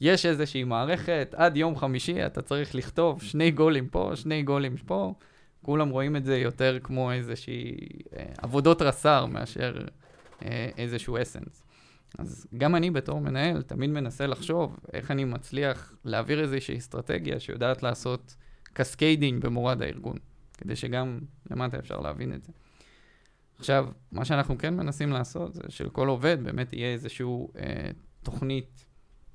יש 0.02 0.26
איזושהי 0.26 0.64
מערכת, 0.64 1.36
עד 1.38 1.58
יום 1.58 1.76
חמישי 1.76 2.26
אתה 2.26 2.42
צריך 2.42 2.76
לכתוב 2.76 3.22
שני 3.22 3.52
גולים 3.52 3.88
פה, 3.88 4.12
שני 4.16 4.44
גולים 4.44 4.78
פה, 4.78 5.14
כולם 5.62 5.90
רואים 5.90 6.16
את 6.16 6.26
זה 6.26 6.38
יותר 6.38 6.78
כמו 6.84 7.12
איזושהי 7.12 7.78
אה, 8.18 8.26
עבודות 8.38 8.82
רס"ר 8.82 9.26
מאשר 9.26 9.86
אה, 10.44 10.70
איזשהו 10.78 11.22
אסנס. 11.22 11.64
אז 12.20 12.48
גם 12.58 12.76
אני 12.76 12.92
בתור 12.92 13.22
מנהל 13.22 13.62
תמיד 13.62 13.90
מנסה 13.90 14.28
לחשוב 14.28 14.80
איך 14.94 15.12
אני 15.12 15.24
מצליח 15.24 15.94
להעביר 16.06 16.42
איזושהי 16.42 16.78
אסטרטגיה 16.78 17.40
שיודעת 17.40 17.84
לעשות 17.84 18.36
cascading 18.74 19.46
במורד 19.46 19.82
הארגון, 19.82 20.18
כדי 20.58 20.76
שגם 20.76 21.20
למטה 21.52 21.80
אפשר 21.80 22.00
להבין 22.00 22.34
את 22.34 22.44
זה. 22.44 22.52
עכשיו, 23.60 23.88
מה 24.12 24.26
שאנחנו 24.26 24.58
כן 24.58 24.74
מנסים 24.76 25.12
לעשות 25.12 25.54
זה 25.54 25.62
שלכל 25.70 26.08
עובד 26.08 26.38
באמת 26.44 26.74
יהיה 26.74 26.94
איזשהו 26.94 27.50
אה, 27.58 27.90
תוכנית 28.24 28.86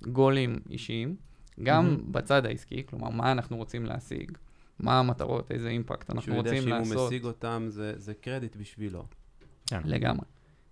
גולים 0.02 0.58
אישיים, 0.70 1.16
גם 1.62 1.84
מהמם. 1.84 2.12
בצד 2.12 2.46
העסקי, 2.46 2.86
כלומר, 2.86 3.08
מה 3.08 3.32
אנחנו 3.32 3.56
רוצים 3.56 3.86
להשיג, 3.86 4.32
מה 4.78 4.98
המטרות, 4.98 5.50
איזה 5.50 5.68
impact 5.68 6.10
אנחנו 6.10 6.22
שהוא 6.22 6.36
יודע 6.36 6.50
רוצים 6.50 6.62
שאם 6.62 6.72
לעשות. 6.72 6.96
הוא 6.96 7.06
משיג 7.06 7.24
אותם, 7.24 7.66
זה, 7.68 7.92
זה 7.96 8.14
קרדיט 8.14 8.56
בשבילו. 8.56 9.06
כן. 9.66 9.80
לגמרי. 9.84 10.24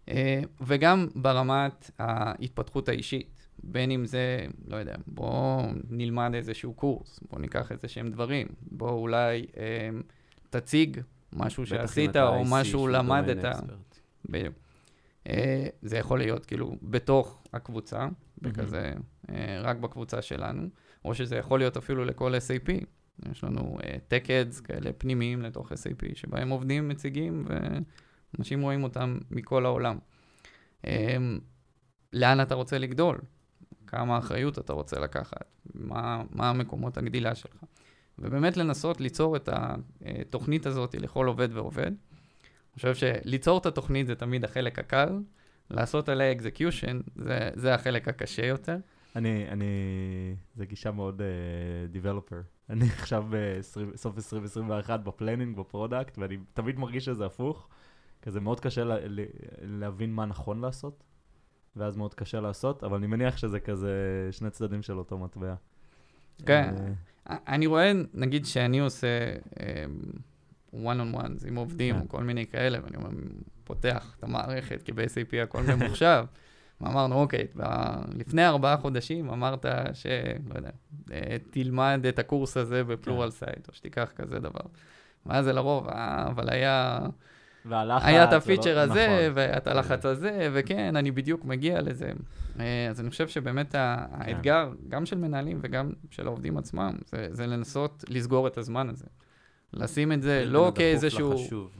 אה, 0.08 0.40
וגם 0.60 1.06
ברמת 1.14 1.90
ההתפתחות 1.98 2.88
האישית, 2.88 3.48
בין 3.62 3.90
אם 3.90 4.06
זה, 4.06 4.46
לא 4.68 4.76
יודע, 4.76 4.94
בואו 5.06 5.62
נלמד 5.90 6.34
איזשהו 6.34 6.74
קורס, 6.74 7.20
בואו 7.30 7.40
ניקח 7.40 7.72
איזה 7.72 7.88
שהם 7.88 8.10
דברים, 8.10 8.46
בואו 8.70 8.98
אולי 8.98 9.46
אה, 9.56 9.90
תציג 10.50 11.00
משהו 11.32 11.66
שעשית, 11.66 12.16
או 12.16 12.44
משהו 12.44 12.88
למדת. 12.88 13.44
בדיוק. 14.28 14.54
אה, 15.28 15.66
זה 15.82 15.98
יכול 15.98 16.18
להיות 16.18 16.46
כאילו 16.46 16.76
בתוך 16.82 17.42
הקבוצה, 17.52 18.08
בכזה, 18.42 18.92
אה, 19.30 19.60
רק 19.62 19.76
בקבוצה 19.76 20.22
שלנו, 20.22 20.68
או 21.04 21.14
שזה 21.14 21.36
יכול 21.36 21.58
להיות 21.58 21.76
אפילו 21.76 22.04
לכל 22.04 22.34
SAP. 22.34 22.84
יש 23.30 23.44
לנו 23.44 23.78
אה, 23.84 23.96
tech-ads 24.10 24.62
כאלה 24.62 24.92
פנימיים 24.92 25.42
לתוך 25.42 25.72
SAP, 25.72 26.14
שבהם 26.14 26.48
עובדים, 26.48 26.88
מציגים, 26.88 27.44
ואנשים 28.34 28.62
רואים 28.62 28.84
אותם 28.84 29.18
מכל 29.30 29.66
העולם. 29.66 29.98
לאן 32.12 32.40
אתה 32.40 32.54
רוצה 32.54 32.78
לגדול? 32.78 33.20
כמה 33.86 34.18
אחריות 34.18 34.58
אתה 34.58 34.72
רוצה 34.72 35.00
לקחת? 35.00 35.44
מה, 35.74 36.22
מה 36.30 36.50
המקומות 36.50 36.98
הגדילה 36.98 37.34
שלך? 37.34 37.64
ובאמת 38.18 38.56
לנסות 38.56 39.00
ליצור 39.00 39.36
את 39.36 39.48
התוכנית 39.52 40.66
הזאת 40.66 40.94
לכל 40.94 41.26
עובד 41.26 41.48
ועובד. 41.52 41.86
אני 41.86 42.74
חושב 42.74 42.94
שליצור 42.94 43.58
את 43.58 43.66
התוכנית 43.66 44.06
זה 44.06 44.14
תמיד 44.14 44.44
החלק 44.44 44.78
הקל, 44.78 45.18
לעשות 45.70 46.08
עליה 46.08 46.32
execution 46.32 47.00
זה, 47.16 47.50
זה 47.54 47.74
החלק 47.74 48.08
הקשה 48.08 48.46
יותר. 48.46 48.76
אני, 49.16 49.48
אני, 49.48 49.66
זה 50.54 50.66
גישה 50.66 50.90
מאוד 50.90 51.20
uh, 51.20 51.96
developer. 51.96 52.70
אני 52.70 52.84
עכשיו 52.98 53.26
בסוף 53.30 54.16
2021 54.16 55.00
ב 55.00 55.06
planning, 55.06 55.56
ב 55.56 55.63
product, 55.63 56.18
ואני 56.18 56.36
תמיד 56.54 56.78
מרגיש 56.78 57.04
שזה 57.04 57.26
הפוך. 57.26 57.68
כזה 58.22 58.40
מאוד 58.40 58.60
קשה 58.60 58.84
לה, 58.84 58.96
לה, 59.08 59.24
להבין 59.60 60.12
מה 60.12 60.26
נכון 60.26 60.60
לעשות, 60.60 61.04
ואז 61.76 61.96
מאוד 61.96 62.14
קשה 62.14 62.40
לעשות, 62.40 62.84
אבל 62.84 62.96
אני 62.96 63.06
מניח 63.06 63.36
שזה 63.36 63.60
כזה 63.60 64.28
שני 64.30 64.50
צדדים 64.50 64.82
של 64.82 64.98
אותו 64.98 65.18
מטבע. 65.18 65.54
כן. 66.46 66.74
אה, 66.78 66.92
אני 67.30 67.66
רואה, 67.66 67.92
נגיד 68.14 68.46
שאני 68.46 68.78
עושה 68.78 69.08
um, 69.54 69.58
one 70.74 70.76
on 70.76 71.16
ones 71.16 71.48
עם 71.48 71.56
עובדים, 71.56 71.94
כן. 71.94 72.00
או 72.00 72.08
כל 72.08 72.22
מיני 72.22 72.46
כאלה, 72.46 72.78
ואני 72.84 72.96
אומר, 72.96 73.08
פותח 73.64 74.14
את 74.18 74.24
המערכת, 74.24 74.82
כי 74.82 74.92
ב-SAP 74.92 75.42
הכל 75.42 75.62
ממוחשב. 75.62 76.24
ואמרנו, 76.80 77.14
אוקיי, 77.14 77.46
ב- 77.56 78.18
לפני 78.18 78.46
ארבעה 78.46 78.76
חודשים 78.76 79.30
אמרת 79.30 79.66
ש... 79.92 80.06
לא 80.48 80.54
יודע, 80.56 80.70
אה, 81.12 81.36
תלמד 81.50 82.06
את 82.08 82.18
הקורס 82.18 82.56
הזה 82.56 82.84
ב 82.84 83.30
Pluralsight, 83.30 83.68
או 83.68 83.74
שתיקח 83.74 84.12
כזה 84.16 84.38
דבר. 84.38 84.60
ואז 85.26 85.44
זה 85.44 85.52
לרוב, 85.52 85.88
אה, 85.88 86.26
אבל 86.26 86.50
היה, 86.50 86.98
והלחץ, 87.68 88.06
היה 88.06 88.24
את 88.24 88.32
לא- 88.32 88.36
הפיצ'ר 88.36 88.78
הזה, 88.78 89.06
נכון. 89.06 89.32
והיה 89.34 89.56
את 89.56 89.66
הלחץ 89.66 90.06
הזה, 90.06 90.48
וכן, 90.52 90.96
אני 90.96 91.10
בדיוק 91.10 91.44
מגיע 91.44 91.80
לזה. 91.82 92.12
אה, 92.60 92.86
אז 92.90 93.00
אני 93.00 93.10
חושב 93.10 93.28
שבאמת 93.28 93.72
כן. 93.72 93.78
האתגר, 94.12 94.70
גם 94.88 95.06
של 95.06 95.18
מנהלים 95.18 95.58
וגם 95.62 95.90
של 96.10 96.26
העובדים 96.26 96.58
עצמם, 96.58 96.92
זה, 97.06 97.28
זה 97.30 97.46
לנסות 97.46 98.04
לסגור 98.08 98.46
את 98.46 98.58
הזמן 98.58 98.88
הזה. 98.88 99.06
לשים 99.72 100.12
את 100.12 100.22
זה 100.22 100.44
לא 100.46 100.72
כאיזשהו... 100.74 101.32
לחשוב. 101.32 101.70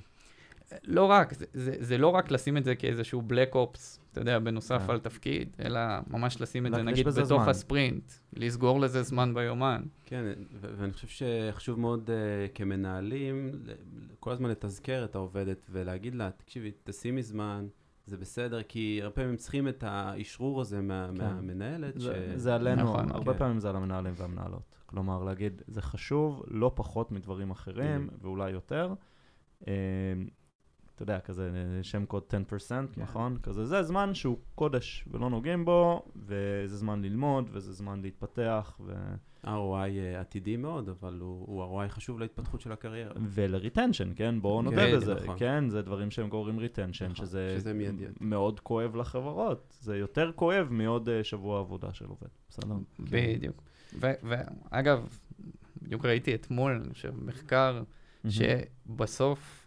לא 0.84 1.04
רק, 1.04 1.32
זה, 1.34 1.44
זה, 1.54 1.72
זה 1.78 1.98
לא 1.98 2.08
רק 2.08 2.30
לשים 2.30 2.56
את 2.56 2.64
זה 2.64 2.74
כאיזשהו 2.74 3.22
black 3.28 3.54
ops, 3.54 4.00
אתה 4.12 4.20
יודע, 4.20 4.38
בנוסף 4.38 4.82
כן. 4.86 4.92
על 4.92 4.98
תפקיד, 4.98 5.56
אלא 5.64 5.80
ממש 6.10 6.40
לשים 6.40 6.66
את 6.66 6.74
זה, 6.74 6.82
נגיד, 6.82 7.08
בתוך 7.08 7.24
זמן. 7.24 7.48
הספרינט, 7.48 8.12
לסגור 8.32 8.80
לזה 8.80 9.02
זמן 9.02 9.34
ביומן. 9.34 9.82
כן, 10.04 10.24
ו- 10.60 10.68
ואני 10.76 10.92
חושב 10.92 11.08
שחשוב 11.08 11.80
מאוד 11.80 12.10
uh, 12.10 12.12
כמנהלים, 12.54 13.50
כל 14.20 14.30
הזמן 14.32 14.50
לתזכר 14.50 15.04
את 15.04 15.14
העובדת 15.14 15.66
ולהגיד 15.70 16.14
לה, 16.14 16.30
תקשיבי, 16.30 16.72
תשימי 16.84 17.22
זמן, 17.22 17.66
זה 18.06 18.16
בסדר, 18.16 18.62
כי 18.62 19.00
הרבה 19.02 19.14
פעמים 19.14 19.36
צריכים 19.36 19.68
את 19.68 19.84
האשרור 19.86 20.60
הזה 20.60 20.80
מה, 20.80 21.08
כן. 21.16 21.24
מהמנהלת. 21.24 22.00
זה, 22.00 22.34
ש... 22.34 22.40
זה 22.40 22.54
עלינו, 22.54 22.82
נכון, 22.82 23.10
הרבה 23.10 23.32
כן. 23.32 23.38
פעמים 23.38 23.60
זה 23.60 23.70
על 23.70 23.76
המנהלים 23.76 24.12
והמנהלות. 24.16 24.76
כלומר, 24.86 25.24
להגיד, 25.24 25.62
זה 25.66 25.82
חשוב 25.82 26.42
לא 26.48 26.72
פחות 26.74 27.12
מדברים 27.12 27.50
אחרים. 27.50 28.08
ואולי 28.20 28.50
יותר. 28.50 28.94
אה, 30.97 31.05
אתה 31.05 31.12
יודע, 31.12 31.20
כזה 31.20 31.51
שם 31.82 32.05
קוד 32.07 32.22
10%, 32.22 32.32
כן. 32.94 33.03
נכון? 33.03 33.38
כזה, 33.42 33.64
זה 33.64 33.82
זמן 33.82 34.14
שהוא 34.14 34.38
קודש 34.55 35.05
ולא 35.11 35.30
נוגעים 35.30 35.64
בו, 35.64 36.03
וזה 36.16 36.76
זמן 36.76 37.03
ללמוד, 37.03 37.49
וזה 37.53 37.72
זמן 37.72 38.03
להתפתח, 38.03 38.80
ו... 38.80 38.92
ROI 39.44 39.49
uh, 39.49 40.20
עתידי 40.20 40.57
מאוד, 40.57 40.88
אבל 40.88 41.18
הוא, 41.20 41.44
הוא 41.47 41.84
ROI 41.84 41.88
חשוב 41.88 42.20
להתפתחות 42.20 42.61
של 42.61 42.72
הקריירה. 42.72 43.12
ול 43.16 43.32
retention, 43.32 44.12
כן? 44.16 44.40
בואו 44.40 44.62
נודה 44.62 44.76
כן, 44.76 44.97
בזה. 44.97 45.14
נכון. 45.14 45.36
כן, 45.38 45.68
זה 45.68 45.82
דברים 45.82 46.11
שהם 46.11 46.28
גורמים 46.28 46.59
retention, 46.59 47.04
נכון, 47.05 47.26
שזה, 47.26 47.55
שזה 47.59 47.72
מיידי. 47.72 48.05
מאוד 48.20 48.61
כואב 48.61 48.97
לחברות. 48.97 49.76
זה 49.80 49.97
יותר 49.97 50.30
כואב 50.34 50.68
מעוד 50.70 51.09
אה, 51.09 51.24
שבוע 51.24 51.61
עבודה 51.61 51.92
של 51.92 52.05
עובד. 52.05 52.28
בסדר? 52.49 52.74
בדיוק. 52.99 53.62
ו- 54.01 54.12
ואגב, 54.22 55.18
בדיוק 55.82 56.05
ראיתי 56.05 56.34
אתמול, 56.34 56.80
אני 56.84 56.94
חושב, 56.94 57.12
מחקר, 57.24 57.82
שבסוף 58.28 59.65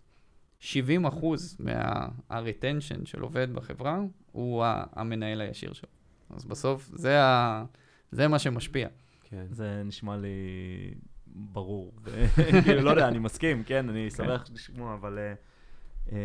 70 0.60 1.06
אחוז 1.06 1.58
מה-retention 1.60 3.06
של 3.06 3.22
עובד 3.22 3.54
בחברה 3.54 4.00
הוא 4.32 4.64
המנהל 4.94 5.42
הישיר 5.42 5.74
שלו. 5.74 5.90
אז 6.30 6.46
בסוף 6.46 6.90
זה, 6.94 7.22
ה- 7.24 7.66
זה 8.12 8.28
מה 8.28 8.40
שמשפיע. 8.40 8.88
כן. 9.24 9.46
זה 9.50 9.82
נשמע 9.86 10.18
לי 10.18 10.30
ברור. 11.28 11.94
כאילו, 12.64 12.82
לא 12.82 12.90
יודע, 12.90 13.08
אני 13.08 13.20
מסכים, 13.20 13.64
כן, 13.64 13.90
אני 13.90 14.10
שמח 14.12 14.46
לשמוע, 14.54 14.94
אבל 14.94 15.18
אה, 15.18 15.34
אה, 16.12 16.18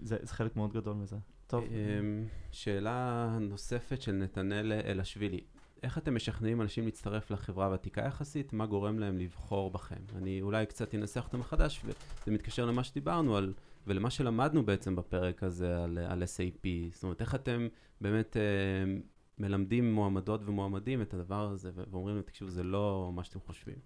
זה 0.00 0.16
זה 0.22 0.34
חלק 0.34 0.56
מאוד 0.56 0.72
גדול 0.72 0.94
מזה. 0.96 1.16
טוב. 1.46 1.64
אמ, 1.64 2.24
שאלה 2.52 3.28
נוספת 3.40 4.02
של 4.02 4.12
נתנאל 4.12 4.72
אלשווילי. 4.72 5.40
איך 5.84 5.98
אתם 5.98 6.14
משכנעים 6.14 6.60
אנשים 6.60 6.84
להצטרף 6.84 7.30
לחברה 7.30 7.70
ותיקה 7.74 8.00
יחסית? 8.00 8.52
מה 8.52 8.66
גורם 8.66 8.98
להם 8.98 9.18
לבחור 9.18 9.70
בכם? 9.70 10.00
אני 10.16 10.42
אולי 10.42 10.66
קצת 10.66 10.94
אנסח 10.94 11.24
אותם 11.24 11.40
מחדש, 11.40 11.80
וזה 11.84 12.32
מתקשר 12.32 12.66
למה 12.66 12.84
שדיברנו 12.84 13.36
על, 13.36 13.52
ולמה 13.86 14.10
שלמדנו 14.10 14.66
בעצם 14.66 14.96
בפרק 14.96 15.42
הזה 15.42 15.84
על, 15.84 15.98
על 15.98 16.22
SAP. 16.22 16.66
זאת 16.92 17.02
אומרת, 17.02 17.20
איך 17.20 17.34
אתם 17.34 17.68
באמת 18.00 18.36
אה, 18.36 18.42
מלמדים 19.38 19.92
מועמדות 19.92 20.40
ומועמדים 20.44 21.02
את 21.02 21.14
הדבר 21.14 21.50
הזה, 21.50 21.70
ואומרים 21.90 22.14
להם, 22.14 22.24
תקשיבו, 22.24 22.50
זה 22.50 22.62
לא 22.62 23.10
מה 23.14 23.24
שאתם 23.24 23.40
חושבים. 23.40 23.76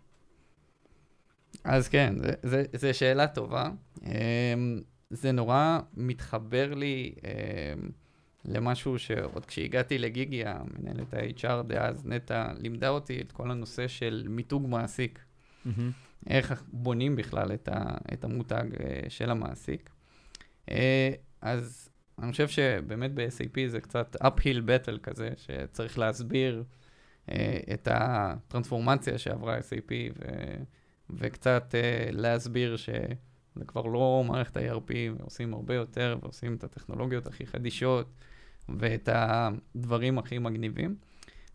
אז 1.64 1.88
כן, 1.88 2.14
זה 2.72 2.92
שאלה 2.92 3.26
טובה. 3.26 3.70
Um, 3.96 4.09
זה 5.11 5.32
נורא 5.32 5.78
מתחבר 5.94 6.74
לי 6.74 7.14
um, 7.18 7.90
למשהו 8.45 8.99
שעוד 8.99 9.47
כשהגעתי 9.47 9.99
לגיגי, 9.99 10.45
המנהלת 10.45 11.14
ה-HR 11.14 11.62
דאז, 11.62 12.07
נטע, 12.07 12.53
לימדה 12.59 12.89
אותי 12.89 13.20
את 13.20 13.32
כל 13.32 13.51
הנושא 13.51 13.89
של 13.89 14.26
מיתוג 14.28 14.66
מעסיק. 14.68 15.18
מהמם. 15.64 15.91
איך 16.26 16.62
בונים 16.72 17.16
בכלל 17.16 17.53
את, 17.55 17.68
ה, 17.68 17.97
את 18.12 18.24
המותג 18.24 18.64
uh, 18.74 18.80
של 19.09 19.30
המעסיק. 19.30 19.91
Uh, 20.66 20.72
אז 21.43 21.89
אני 22.18 22.32
חושב 22.32 22.49
שבאמת 22.49 23.14
ב-SAP 23.14 23.59
זה 23.66 23.80
קצת 23.80 24.16
uphill 24.22 24.61
battle 24.66 24.99
כזה, 25.03 25.30
שצריך 25.36 25.99
להסביר 25.99 26.64
uh, 27.26 27.32
את 27.74 27.89
הטרנספורמציה 27.91 29.18
שעברה 29.18 29.59
SAP, 29.59 29.93
ו, 30.18 30.24
וקצת 31.11 31.74
uh, 31.74 32.14
להסביר 32.14 32.76
שזה 33.59 33.64
כבר 33.64 33.82
לא 33.82 34.24
מערכת 34.26 34.56
ה-ERP, 34.56 34.92
ועושים 35.18 35.54
הרבה 35.54 35.74
יותר, 35.74 36.18
ועושים 36.22 36.54
את 36.54 36.64
הטכנולוגיות 36.64 37.26
הכי 37.26 37.46
חדישות, 37.46 38.11
ואת 38.68 39.09
הדברים 39.12 40.18
הכי 40.18 40.38
מגניבים. 40.38 40.96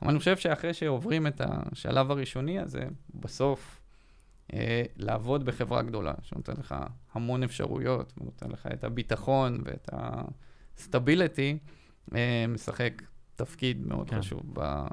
אבל 0.01 0.09
אני 0.09 0.19
חושב 0.19 0.37
שאחרי 0.37 0.73
שעוברים 0.73 1.27
את 1.27 1.41
השלב 1.45 2.11
הראשוני 2.11 2.59
הזה, 2.59 2.85
בסוף 3.15 3.81
אה, 4.53 4.83
לעבוד 4.97 5.45
בחברה 5.45 5.81
גדולה, 5.81 6.13
שנותן 6.21 6.53
לך 6.59 6.75
המון 7.13 7.43
אפשרויות, 7.43 8.13
ונותן 8.17 8.51
לך 8.51 8.67
את 8.73 8.83
הביטחון 8.83 9.61
ואת 9.65 9.89
הסטביליטי, 9.91 11.57
אה, 12.15 12.45
משחק 12.47 13.01
תפקיד 13.35 13.87
מאוד 13.87 14.09
כן. 14.09 14.19
חשוב 14.19 14.41
ב, 14.53 14.87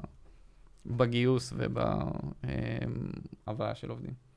בגיוס 0.85 1.53
ובהבאה 1.57 2.95
של 3.75 3.89
עובדים. 3.89 4.30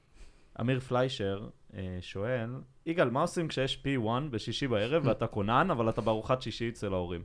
אמיר 0.60 0.80
פליישר 0.80 1.48
אה, 1.76 1.98
שואל, 2.00 2.50
יגאל, 2.86 3.10
מה 3.10 3.20
עושים 3.20 3.48
כשיש 3.48 3.82
P1 3.84 4.06
בשישי 4.30 4.68
בערב 4.68 5.02
ואתה 5.06 5.26
כונן, 5.26 5.68
אבל 5.70 5.88
אתה 5.88 6.00
בארוחת 6.00 6.42
שישי 6.42 6.68
אצל 6.68 6.92
ההורים? 6.92 7.22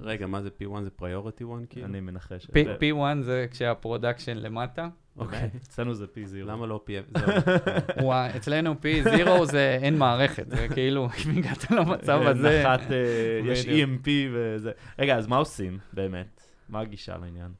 רגע, 0.00 0.26
מה 0.26 0.42
זה 0.42 0.48
P1? 0.60 0.82
זה 0.82 0.90
Priority 1.00 1.44
1 1.58 1.68
כאילו? 1.70 1.86
אני 1.86 2.00
מנחש. 2.00 2.46
P- 2.46 2.80
P1 2.80 3.22
זה 3.22 3.46
כשה 3.50 3.79
production 3.79 4.36
למטה, 4.36 4.88
אוקיי. 5.16 5.50
אצלנו 5.56 5.94
זה 5.94 6.04
P0. 6.04 6.34
למה 6.36 6.66
לא 6.66 6.84
P... 6.88 7.18
זהו. 7.18 7.28
הוא 8.02 8.14
ה- 8.14 8.36
אצלנו 8.36 8.74
P0 8.82 9.44
זה 9.44 9.78
אין 9.82 9.98
מערכת, 9.98 10.50
זה 10.50 10.68
כאילו, 10.68 11.08
אם 11.26 11.38
הגעת 11.38 11.70
למצב 11.70 12.20
הזה... 12.26 12.62
נחת, 12.64 12.80
אה, 12.92 12.96
יש. 13.44 13.66
EMP 13.66 14.08
וזה. 14.32 14.72
רגע, 14.98 15.16
אז 15.16 15.26
מה 15.26 15.36
עושים 15.36 15.78
באמת? 15.92 16.40
מה 16.68 16.80
הגישה 16.80 17.16
לעניין? 17.18 17.50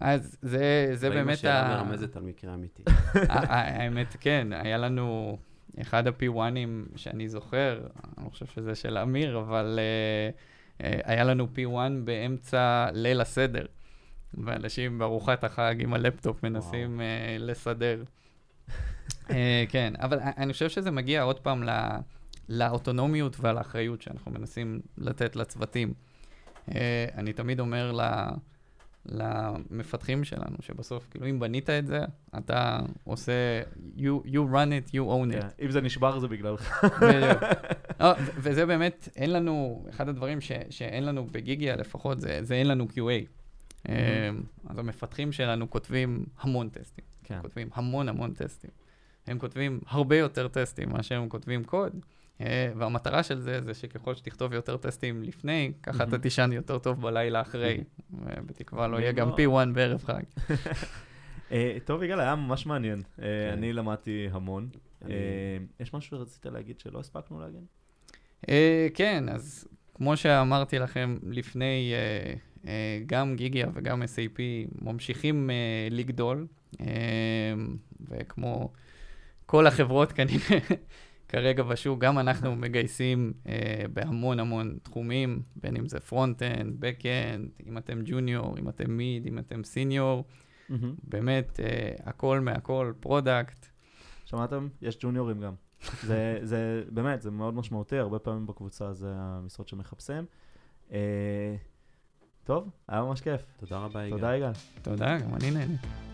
אז 0.00 0.36
זה, 0.42 0.90
זה 0.92 1.10
באמת 1.10 1.34
השאלה 1.34 1.60
ה... 1.60 1.84
מרמזת 1.84 2.16
על 2.16 2.22
מקרה 2.22 2.54
אמיתי. 2.54 2.82
האמת, 3.14 4.16
כן, 4.20 4.48
היה 4.52 4.78
לנו 4.78 5.38
אחד 5.80 6.06
ה-P1ים 6.06 6.96
שאני 6.96 7.28
זוכר, 7.28 7.80
אני 8.18 8.24
לא 8.24 8.30
חושב 8.30 8.46
שזה 8.46 8.74
של 8.74 8.98
אמיר, 8.98 9.38
אבל 9.38 9.78
uh, 9.78 10.84
אה, 10.84 11.00
היה 11.04 11.24
לנו 11.24 11.48
P1 11.56 11.78
באמצע 12.04 12.88
ליל 12.92 13.20
הסדר, 13.20 13.66
ואנשים 14.34 14.98
בארוחת 14.98 15.44
החג 15.44 15.74
עם 15.78 15.94
הלפטופ 15.94 16.42
מנסים 16.42 17.00
אה, 17.00 17.36
לסדר. 17.38 18.02
אה, 19.30 19.64
כן, 19.68 19.92
אבל 19.98 20.18
אני 20.36 20.52
חושב 20.52 20.68
שזה 20.68 20.90
מגיע 20.90 21.22
עוד 21.22 21.40
פעם 21.40 21.62
לא, 21.62 21.72
לאוטונומיות 22.48 23.36
ולאחריות 23.40 24.02
שאנחנו 24.02 24.30
מנסים 24.30 24.80
לתת 24.98 25.36
לצוותים. 25.36 25.94
אה, 26.74 27.06
אני 27.14 27.32
תמיד 27.32 27.60
אומר 27.60 27.92
ל... 27.92 28.00
למפתחים 29.06 30.24
שלנו, 30.24 30.56
שבסוף, 30.60 31.06
כאילו, 31.10 31.26
אם 31.26 31.40
בנית 31.40 31.70
את 31.70 31.86
זה, 31.86 32.00
אתה 32.38 32.80
עושה, 33.04 33.62
you, 33.96 34.26
you 34.26 34.52
run 34.52 34.88
it, 34.88 34.90
you 34.90 34.94
own 34.94 35.34
it. 35.34 35.42
Yeah, 35.42 35.64
אם 35.64 35.70
זה 35.70 35.80
נשבר 35.80 36.18
זה 36.18 36.28
בגללך. 36.28 36.84
בדיוק. 36.84 37.42
oh, 38.00 38.04
וזה 38.36 38.66
באמת, 38.66 39.08
אין 39.16 39.32
לנו, 39.32 39.84
אחד 39.90 40.08
הדברים 40.08 40.40
ש, 40.40 40.52
שאין 40.70 41.04
לנו 41.04 41.26
בגיגיה 41.26 41.76
לפחות, 41.76 42.20
זה, 42.20 42.38
זה 42.42 42.54
אין 42.54 42.68
לנו 42.68 42.86
QA. 42.90 43.26
Mm-hmm. 43.86 43.90
אז 44.66 44.78
המפתחים 44.78 45.32
שלנו 45.32 45.70
כותבים 45.70 46.24
המון 46.40 46.68
טסטים. 46.68 47.04
כן. 47.24 47.38
כותבים 47.42 47.68
המון 47.74 48.08
המון 48.08 48.34
טסטים. 48.34 48.70
הם 49.26 49.38
כותבים 49.38 49.80
הרבה 49.86 50.16
יותר 50.16 50.48
טסטים 50.48 50.88
מאשר 50.88 51.14
הם 51.14 51.28
כותבים 51.28 51.64
קוד. 51.64 51.92
אה, 52.40 52.72
והמטרה 52.76 53.22
של 53.22 53.40
זה, 53.40 53.60
זה 53.60 53.74
שככל 53.74 54.14
שתכתוב 54.14 54.52
יותר 54.52 54.76
טסטים 54.76 55.22
לפני, 55.22 55.72
ככה 55.82 56.04
אתה 56.04 56.18
תישן 56.18 56.50
יותר 56.52 56.78
טוב 56.78 57.02
בלילה 57.02 57.40
אחרי. 57.40 57.84
בתקווה 58.46 58.88
לא 58.88 58.96
יהיה 58.96 59.12
גם 59.12 59.30
P1 59.32 59.72
בערב 59.74 60.04
חג. 60.04 60.22
אה, 61.52 61.76
טוב, 61.84 62.02
יגאל, 62.02 62.20
היה 62.20 62.34
ממש 62.34 62.66
מעניין. 62.66 62.98
אה, 62.98 63.24
כן. 63.24 63.52
אני 63.52 63.72
למדתי 63.72 64.28
המון. 64.32 64.68
יש 65.80 65.94
משהו 65.94 66.18
שרצית 66.18 66.46
להגיד 66.46 66.80
שלא 66.80 67.00
הספקנו 67.00 67.40
להגיד? 67.40 67.62
כן, 68.94 69.24
אז 69.28 69.68
כמו 69.94 70.16
שאמרתי 70.16 70.78
לכם 70.78 71.16
לפני, 71.22 71.92
גם 73.06 73.36
Gigya 73.36 73.66
וגם 73.74 74.02
SAP 74.02 74.40
ממשיכים 74.82 75.50
לגדול, 75.90 76.46
וכמו 78.08 78.72
כל 79.46 79.66
החברות 79.66 80.12
כנראה, 80.12 80.58
כרגע 81.30 81.62
בשוק, 81.62 81.98
גם 81.98 82.18
אנחנו 82.18 82.56
מגייסים 82.56 83.32
אה, 83.46 83.84
בהמון 83.92 84.40
המון 84.40 84.78
תחומים, 84.82 85.42
בין 85.56 85.76
אם 85.76 85.88
זה 85.88 86.00
front-end, 86.00 86.76
back-end, 86.78 87.48
אם 87.66 87.78
אתם 87.78 88.00
junior, 88.04 88.58
אם 88.58 88.68
אתם 88.68 88.90
mid, 88.90 89.26
אם 89.26 89.38
אתם 89.38 89.64
senior, 89.64 90.24
mm-hmm. 90.24 90.74
באמת, 91.04 91.60
אה, 91.60 91.92
הכל 92.04 92.40
מהכל, 92.40 92.92
product. 93.00 93.66
שמעתם? 94.24 94.68
יש 94.82 94.98
junior 95.00 95.30
ים 95.30 95.40
גם. 95.40 95.54
זה, 96.08 96.38
זה 96.42 96.82
באמת, 96.90 97.22
זה 97.22 97.30
מאוד 97.30 97.54
משמעותי, 97.54 97.98
הרבה 97.98 98.18
פעמים 98.18 98.46
בקבוצה 98.46 98.94
זה 98.94 99.12
המשרות 99.16 99.68
שמחפשים. 99.68 100.24
אה, 100.92 101.54
טוב, 102.44 102.68
היה 102.88 103.02
ממש 103.02 103.20
כיף. 103.20 103.40
תודה 103.60 103.78
רבה, 103.78 104.06
יגאל. 104.06 104.18
תודה, 104.18 104.36
יגאל. 104.36 104.52
תודה, 104.82 105.18
גם 105.18 105.34
אני 105.34 105.50
נהניתי. 105.50 106.09